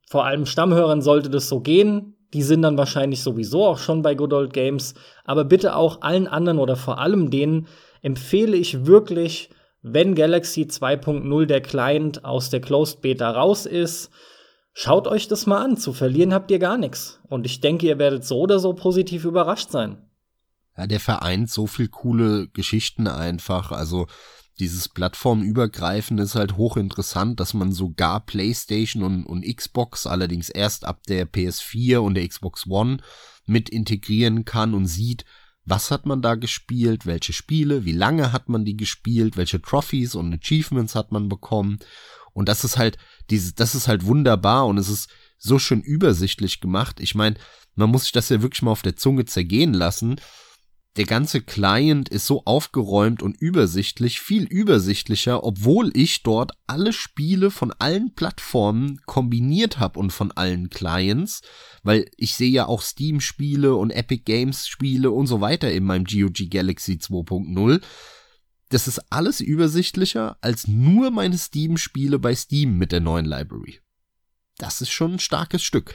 vor 0.09 0.25
allem 0.25 0.47
Stammhörern 0.47 1.03
sollte 1.03 1.31
das 1.31 1.49
so 1.49 1.61
gehen. 1.61 2.15
Die 2.33 2.43
sind 2.43 2.63
dann 2.63 2.79
wahrscheinlich 2.79 3.23
sowieso 3.23 3.65
auch 3.65 3.79
schon 3.79 4.03
bei 4.03 4.15
Good 4.15 4.33
Old 4.33 4.53
Games. 4.53 4.95
Aber 5.25 5.45
bitte 5.45 5.75
auch 5.77 6.03
allen 6.03 6.29
anderen 6.29 6.59
oder 6.59 6.77
vor 6.77 6.99
allem 6.99 7.31
denen 7.31 7.67
empfehle 8.03 8.57
ich 8.57 8.87
wirklich, 8.87 9.51
wenn 9.83 10.15
Galaxy 10.15 10.63
2.0 10.63 11.47
der 11.47 11.61
Client 11.61 12.25
aus 12.25 12.51
der 12.51 12.61
Closed 12.61 13.01
Beta 13.01 13.31
raus 13.31 13.67
ist, 13.67 14.11
schaut 14.73 15.09
euch 15.09 15.29
das 15.29 15.47
mal 15.47 15.65
an. 15.65 15.77
Zu 15.77 15.93
verlieren 15.93 16.35
habt 16.35 16.51
ihr 16.51 16.59
gar 16.59 16.79
nichts. 16.79 17.21
Und 17.29 17.47
ich 17.47 17.61
denke, 17.61 17.87
ihr 17.87 17.99
werdet 17.99 18.25
so 18.25 18.41
oder 18.41 18.59
so 18.59 18.75
positiv 18.75 19.25
überrascht 19.25 19.71
sein. 19.71 19.99
Ja, 20.77 20.87
der 20.87 21.01
vereint 21.01 21.51
so 21.51 21.67
viel 21.67 21.89
coole 21.89 22.49
Geschichten 22.49 23.09
einfach. 23.09 23.73
Also 23.73 24.07
dieses 24.59 24.89
Plattformübergreifen 24.89 26.19
ist 26.19 26.35
halt 26.35 26.57
hochinteressant, 26.57 27.39
dass 27.39 27.53
man 27.53 27.73
sogar 27.73 28.25
PlayStation 28.25 29.03
und, 29.03 29.25
und 29.25 29.45
Xbox, 29.45 30.07
allerdings 30.07 30.49
erst 30.49 30.85
ab 30.85 31.03
der 31.09 31.31
PS4 31.31 31.99
und 31.99 32.15
der 32.15 32.27
Xbox 32.27 32.67
One 32.67 32.99
mit 33.45 33.69
integrieren 33.69 34.45
kann 34.45 34.75
und 34.75 34.87
sieht, 34.87 35.25
was 35.65 35.91
hat 35.91 36.07
man 36.07 36.23
da 36.23 36.37
gespielt, 36.37 37.07
welche 37.07 37.33
Spiele, 37.33 37.85
wie 37.85 37.93
lange 37.93 38.33
hat 38.33 38.49
man 38.49 38.65
die 38.65 38.77
gespielt, 38.77 39.37
welche 39.37 39.61
Trophies 39.61 40.15
und 40.15 40.33
Achievements 40.33 40.95
hat 40.95 41.13
man 41.13 41.29
bekommen. 41.29 41.79
Und 42.33 42.49
das 42.49 42.65
ist 42.65 42.79
halt, 42.79 42.99
dieses, 43.31 43.55
das 43.55 43.75
ist 43.75 43.89
halt 43.89 44.07
wunderbar 44.07 44.67
und 44.67 44.79
es 44.79 44.89
ist 44.89 45.11
so 45.39 45.59
schön 45.59 45.83
übersichtlich 45.83 46.61
gemacht. 46.61 47.01
Ich 47.01 47.15
meine, 47.15 47.37
man 47.75 47.91
muss 47.91 48.05
sich 48.05 48.13
das 48.13 48.29
ja 48.29 48.43
wirklich 48.43 48.63
mal 48.63 48.71
auf 48.71 48.83
der 48.83 48.97
Zunge 48.97 49.25
zergehen 49.27 49.75
lassen 49.75 50.17
der 50.97 51.05
ganze 51.05 51.43
Client 51.43 52.09
ist 52.09 52.27
so 52.27 52.43
aufgeräumt 52.47 53.23
und 53.23 53.37
übersichtlich, 53.37 54.21
viel 54.21 54.45
übersichtlicher, 54.45 55.45
obwohl 55.45 55.91
ich 55.95 56.23
dort 56.23 56.53
alle 56.67 56.93
Spiele 56.93 57.51
von 57.51 57.73
allen 57.79 58.15
Plattformen 58.15 59.01
kombiniert 59.05 59.79
habe 59.79 59.99
und 59.99 60.13
von 60.13 60.33
allen 60.33 60.71
Clients, 60.71 61.43
weil 61.83 62.11
ich 62.17 62.35
sehe 62.35 62.51
ja 62.51 62.67
auch 62.67 62.81
Steam-Spiele 62.81 63.75
und 63.75 63.91
Epic 63.91 64.23
Games-Spiele 64.25 65.11
und 65.11 65.27
so 65.27 65.41
weiter 65.43 65.71
in 65.71 65.85
meinem 65.85 66.05
GOG 66.05 66.49
Galaxy 66.51 66.95
2.0. 66.95 67.83
Das 68.71 68.89
ist 68.89 69.13
alles 69.13 69.41
übersichtlicher 69.41 70.39
als 70.41 70.67
nur 70.67 71.11
meine 71.11 71.37
Steam-Spiele 71.37 72.19
bei 72.19 72.35
Steam 72.35 72.79
mit 72.79 72.91
der 72.91 73.01
neuen 73.01 73.27
Library. 73.27 73.81
Das 74.57 74.81
ist 74.81 74.91
schon 74.91 75.15
ein 75.15 75.19
starkes 75.19 75.63
Stück. 75.63 75.95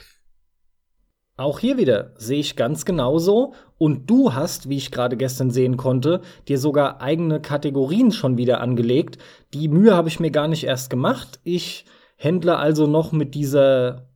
Auch 1.42 1.58
hier 1.58 1.76
wieder 1.76 2.12
sehe 2.14 2.38
ich 2.38 2.54
ganz 2.54 2.84
genauso. 2.84 3.54
Und 3.76 4.08
du 4.08 4.32
hast, 4.32 4.68
wie 4.68 4.76
ich 4.76 4.92
gerade 4.92 5.16
gestern 5.16 5.50
sehen 5.50 5.76
konnte, 5.76 6.20
dir 6.46 6.56
sogar 6.56 7.00
eigene 7.00 7.40
Kategorien 7.40 8.12
schon 8.12 8.38
wieder 8.38 8.60
angelegt. 8.60 9.18
Die 9.52 9.66
Mühe 9.66 9.92
habe 9.92 10.08
ich 10.08 10.20
mir 10.20 10.30
gar 10.30 10.46
nicht 10.46 10.62
erst 10.62 10.88
gemacht. 10.88 11.40
Ich 11.42 11.84
händle 12.14 12.58
also 12.58 12.86
noch 12.86 13.10
mit 13.10 13.34
dieser 13.34 14.06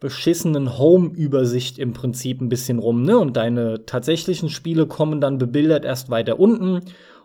beschissenen 0.00 0.78
Home-Übersicht 0.78 1.78
im 1.78 1.92
Prinzip 1.92 2.40
ein 2.40 2.48
bisschen 2.48 2.80
rum, 2.80 3.02
ne? 3.02 3.16
Und 3.18 3.36
deine 3.36 3.86
tatsächlichen 3.86 4.48
Spiele 4.48 4.88
kommen 4.88 5.20
dann 5.20 5.38
bebildert 5.38 5.84
erst 5.84 6.10
weiter 6.10 6.40
unten. 6.40 6.80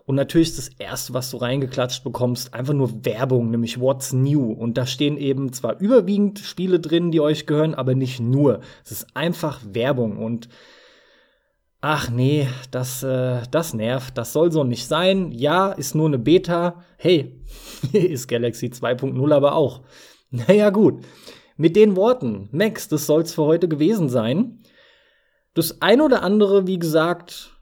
Und 0.08 0.16
natürlich 0.16 0.52
ist 0.52 0.58
das 0.58 0.70
erste, 0.80 1.14
was 1.14 1.32
du 1.32 1.38
reingeklatscht 1.38 2.02
bekommst, 2.02 2.54
einfach 2.54 2.74
nur 2.74 3.04
Werbung, 3.04 3.52
nämlich 3.52 3.78
What's 3.82 4.14
New. 4.14 4.54
Und 4.54 4.78
da 4.78 4.86
stehen 4.86 5.18
eben 5.18 5.52
zwar 5.52 5.82
überwiegend 5.82 6.40
Spiele 6.40 6.80
drin, 6.80 7.12
die 7.12 7.20
euch 7.20 7.46
gehören, 7.46 7.76
aber 7.76 7.94
nicht 7.94 8.22
nur. 8.22 8.62
Es 8.86 8.94
ist 8.94 9.08
einfach 9.16 9.60
Werbung 9.74 10.16
und 10.16 10.48
ach 11.82 12.10
nee, 12.10 12.48
das, 12.72 13.04
äh, 13.04 13.42
das 13.52 13.74
nervt, 13.74 14.18
das 14.18 14.32
soll 14.32 14.50
so 14.50 14.64
nicht 14.64 14.88
sein. 14.88 15.34
Ja, 15.34 15.74
ist 15.74 15.94
nur 15.94 16.08
eine 16.08 16.20
Beta. 16.20 16.86
Hey, 16.96 17.42
ist 17.92 18.30
Galaxy 18.30 18.68
2.0 18.68 19.36
aber 19.36 19.56
auch. 19.56 19.82
Naja, 20.30 20.70
gut. 20.72 21.06
Mit 21.58 21.76
den 21.76 21.98
Worten, 21.98 22.48
Max, 22.52 22.88
das 22.88 23.08
soll's 23.08 23.34
für 23.34 23.44
heute 23.44 23.68
gewesen 23.68 24.08
sein. 24.08 24.60
Das 25.54 25.82
ein 25.82 26.00
oder 26.00 26.22
andere, 26.22 26.68
wie 26.68 26.80
gesagt, 26.80 27.57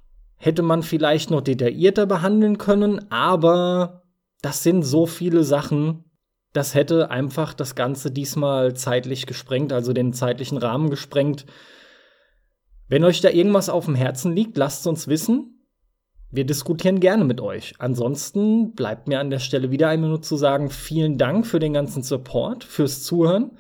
hätte 0.46 0.62
man 0.62 0.84
vielleicht 0.84 1.32
noch 1.32 1.42
detaillierter 1.42 2.06
behandeln 2.06 2.60
können, 2.60 3.12
aber 3.12 4.04
das 4.44 4.62
sind 4.62 4.84
so 4.84 5.08
viele 5.08 5.44
Sachen, 5.44 6.04
das 6.54 6.76
hätte 6.76 7.10
einfach 7.10 7.56
das 7.56 7.74
Ganze 7.74 8.12
diesmal 8.12 8.76
zeitlich 8.76 9.26
gesprengt, 9.26 9.74
also 9.74 9.92
den 9.92 10.14
zeitlichen 10.14 10.60
Rahmen 10.60 10.92
gesprengt. 10.92 11.48
Wenn 12.88 13.04
euch 13.04 13.22
da 13.22 13.30
irgendwas 13.30 13.70
auf 13.70 13.86
dem 13.86 13.96
Herzen 13.96 14.36
liegt, 14.36 14.56
lasst 14.56 14.86
uns 14.86 15.08
wissen. 15.08 15.66
Wir 16.30 16.46
diskutieren 16.46 17.00
gerne 17.00 17.24
mit 17.24 17.42
euch. 17.42 17.74
Ansonsten 17.80 18.76
bleibt 18.76 19.08
mir 19.08 19.20
an 19.20 19.32
der 19.32 19.40
Stelle 19.40 19.72
wieder 19.72 19.90
einmal 19.90 20.12
nur 20.12 20.22
zu 20.22 20.36
sagen, 20.36 20.70
vielen 20.70 21.18
Dank 21.18 21.48
für 21.48 21.60
den 21.60 21.74
ganzen 21.74 22.04
Support, 22.04 22.64
fürs 22.64 23.02
Zuhören. 23.02 23.58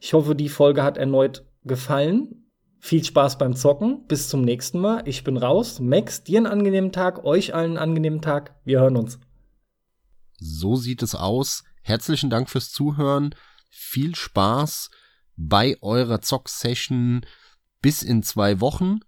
Ich 0.00 0.14
hoffe, 0.14 0.34
die 0.34 0.48
Folge 0.48 0.82
hat 0.82 0.96
erneut 0.96 1.44
gefallen. 1.64 2.41
Viel 2.84 3.04
Spaß 3.04 3.38
beim 3.38 3.54
Zocken. 3.54 4.08
Bis 4.08 4.28
zum 4.28 4.42
nächsten 4.42 4.80
Mal. 4.80 5.04
Ich 5.06 5.22
bin 5.22 5.36
raus. 5.36 5.78
Max, 5.78 6.24
dir 6.24 6.38
einen 6.38 6.48
angenehmen 6.48 6.90
Tag. 6.90 7.24
Euch 7.24 7.54
allen 7.54 7.70
einen 7.70 7.78
angenehmen 7.78 8.20
Tag. 8.20 8.56
Wir 8.64 8.80
hören 8.80 8.96
uns. 8.96 9.20
So 10.40 10.74
sieht 10.74 11.00
es 11.00 11.14
aus. 11.14 11.62
Herzlichen 11.82 12.28
Dank 12.28 12.50
fürs 12.50 12.72
Zuhören. 12.72 13.36
Viel 13.70 14.16
Spaß 14.16 14.90
bei 15.36 15.76
eurer 15.80 16.22
Zock-Session 16.22 17.24
bis 17.80 18.02
in 18.02 18.24
zwei 18.24 18.60
Wochen. 18.60 18.98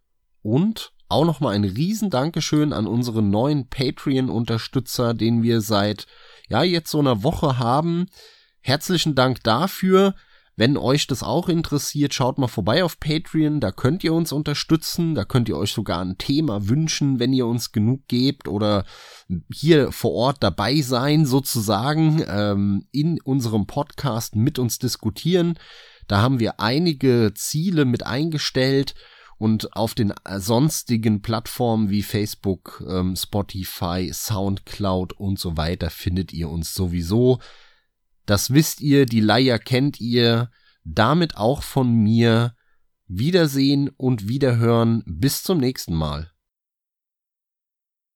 Und 0.41 0.93
auch 1.09 1.25
nochmal 1.25 1.57
ein 1.57 1.65
riesen 1.65 2.11
Dankeschön 2.11 2.73
an 2.73 2.87
unseren 2.87 3.31
neuen 3.31 3.69
Patreon-Unterstützer, 3.69 5.15
den 5.15 5.43
wir 5.43 5.61
seit, 5.61 6.07
ja, 6.49 6.63
jetzt 6.63 6.93
so 6.93 7.01
einer 7.01 7.25
Woche 7.25 7.59
haben. 7.59 8.07
Herzlichen 8.61 9.17
Dank 9.17 9.43
dafür. 9.43 10.15
Wenn 10.57 10.77
euch 10.77 11.09
das 11.09 11.25
auch 11.25 11.49
interessiert, 11.49 12.15
schaut 12.15 12.39
mal 12.39 12.47
vorbei 12.47 12.85
auf 12.85 13.01
Patreon, 13.01 13.59
da 13.59 13.73
könnt 13.73 14.05
ihr 14.05 14.15
uns 14.15 14.31
unterstützen, 14.31 15.17
da 15.17 15.25
könnt 15.25 15.49
ihr 15.49 15.57
euch 15.57 15.73
sogar 15.73 16.01
ein 16.01 16.17
Thema 16.17 16.69
wünschen, 16.69 17.19
wenn 17.19 17.33
ihr 17.33 17.47
uns 17.47 17.73
genug 17.73 18.07
gebt 18.07 18.47
oder 18.47 18.85
hier 19.53 19.91
vor 19.91 20.13
Ort 20.13 20.43
dabei 20.45 20.81
sein 20.81 21.27
sozusagen, 21.27 22.25
ähm, 22.29 22.87
in 22.93 23.21
unserem 23.21 23.67
Podcast 23.67 24.37
mit 24.37 24.61
uns 24.61 24.79
diskutieren. 24.79 25.59
Da 26.07 26.21
haben 26.21 26.39
wir 26.39 26.61
einige 26.61 27.33
Ziele 27.35 27.85
mit 27.85 28.07
eingestellt 28.07 28.95
und 29.39 29.77
auf 29.77 29.95
den 29.95 30.13
sonstigen 30.37 31.21
Plattformen 31.21 31.91
wie 31.91 32.03
Facebook, 32.03 32.85
ähm, 32.89 33.17
Spotify, 33.17 34.11
Soundcloud 34.13 35.15
und 35.15 35.41
so 35.41 35.57
weiter 35.57 35.91
findet 35.91 36.33
ihr 36.33 36.49
uns 36.49 36.75
sowieso. 36.75 37.41
Das 38.27 38.53
wisst 38.53 38.81
ihr, 38.81 39.07
die 39.07 39.21
Leier 39.21 39.59
kennt 39.59 40.01
ihr, 40.01 40.51
damit 40.85 41.37
auch 41.37 41.63
von 41.63 41.93
mir. 41.93 42.55
Wiedersehen 43.07 43.91
und 43.91 44.29
Wiederhören. 44.29 45.03
Bis 45.07 45.43
zum 45.43 45.59
nächsten 45.59 45.95
Mal. 45.95 46.34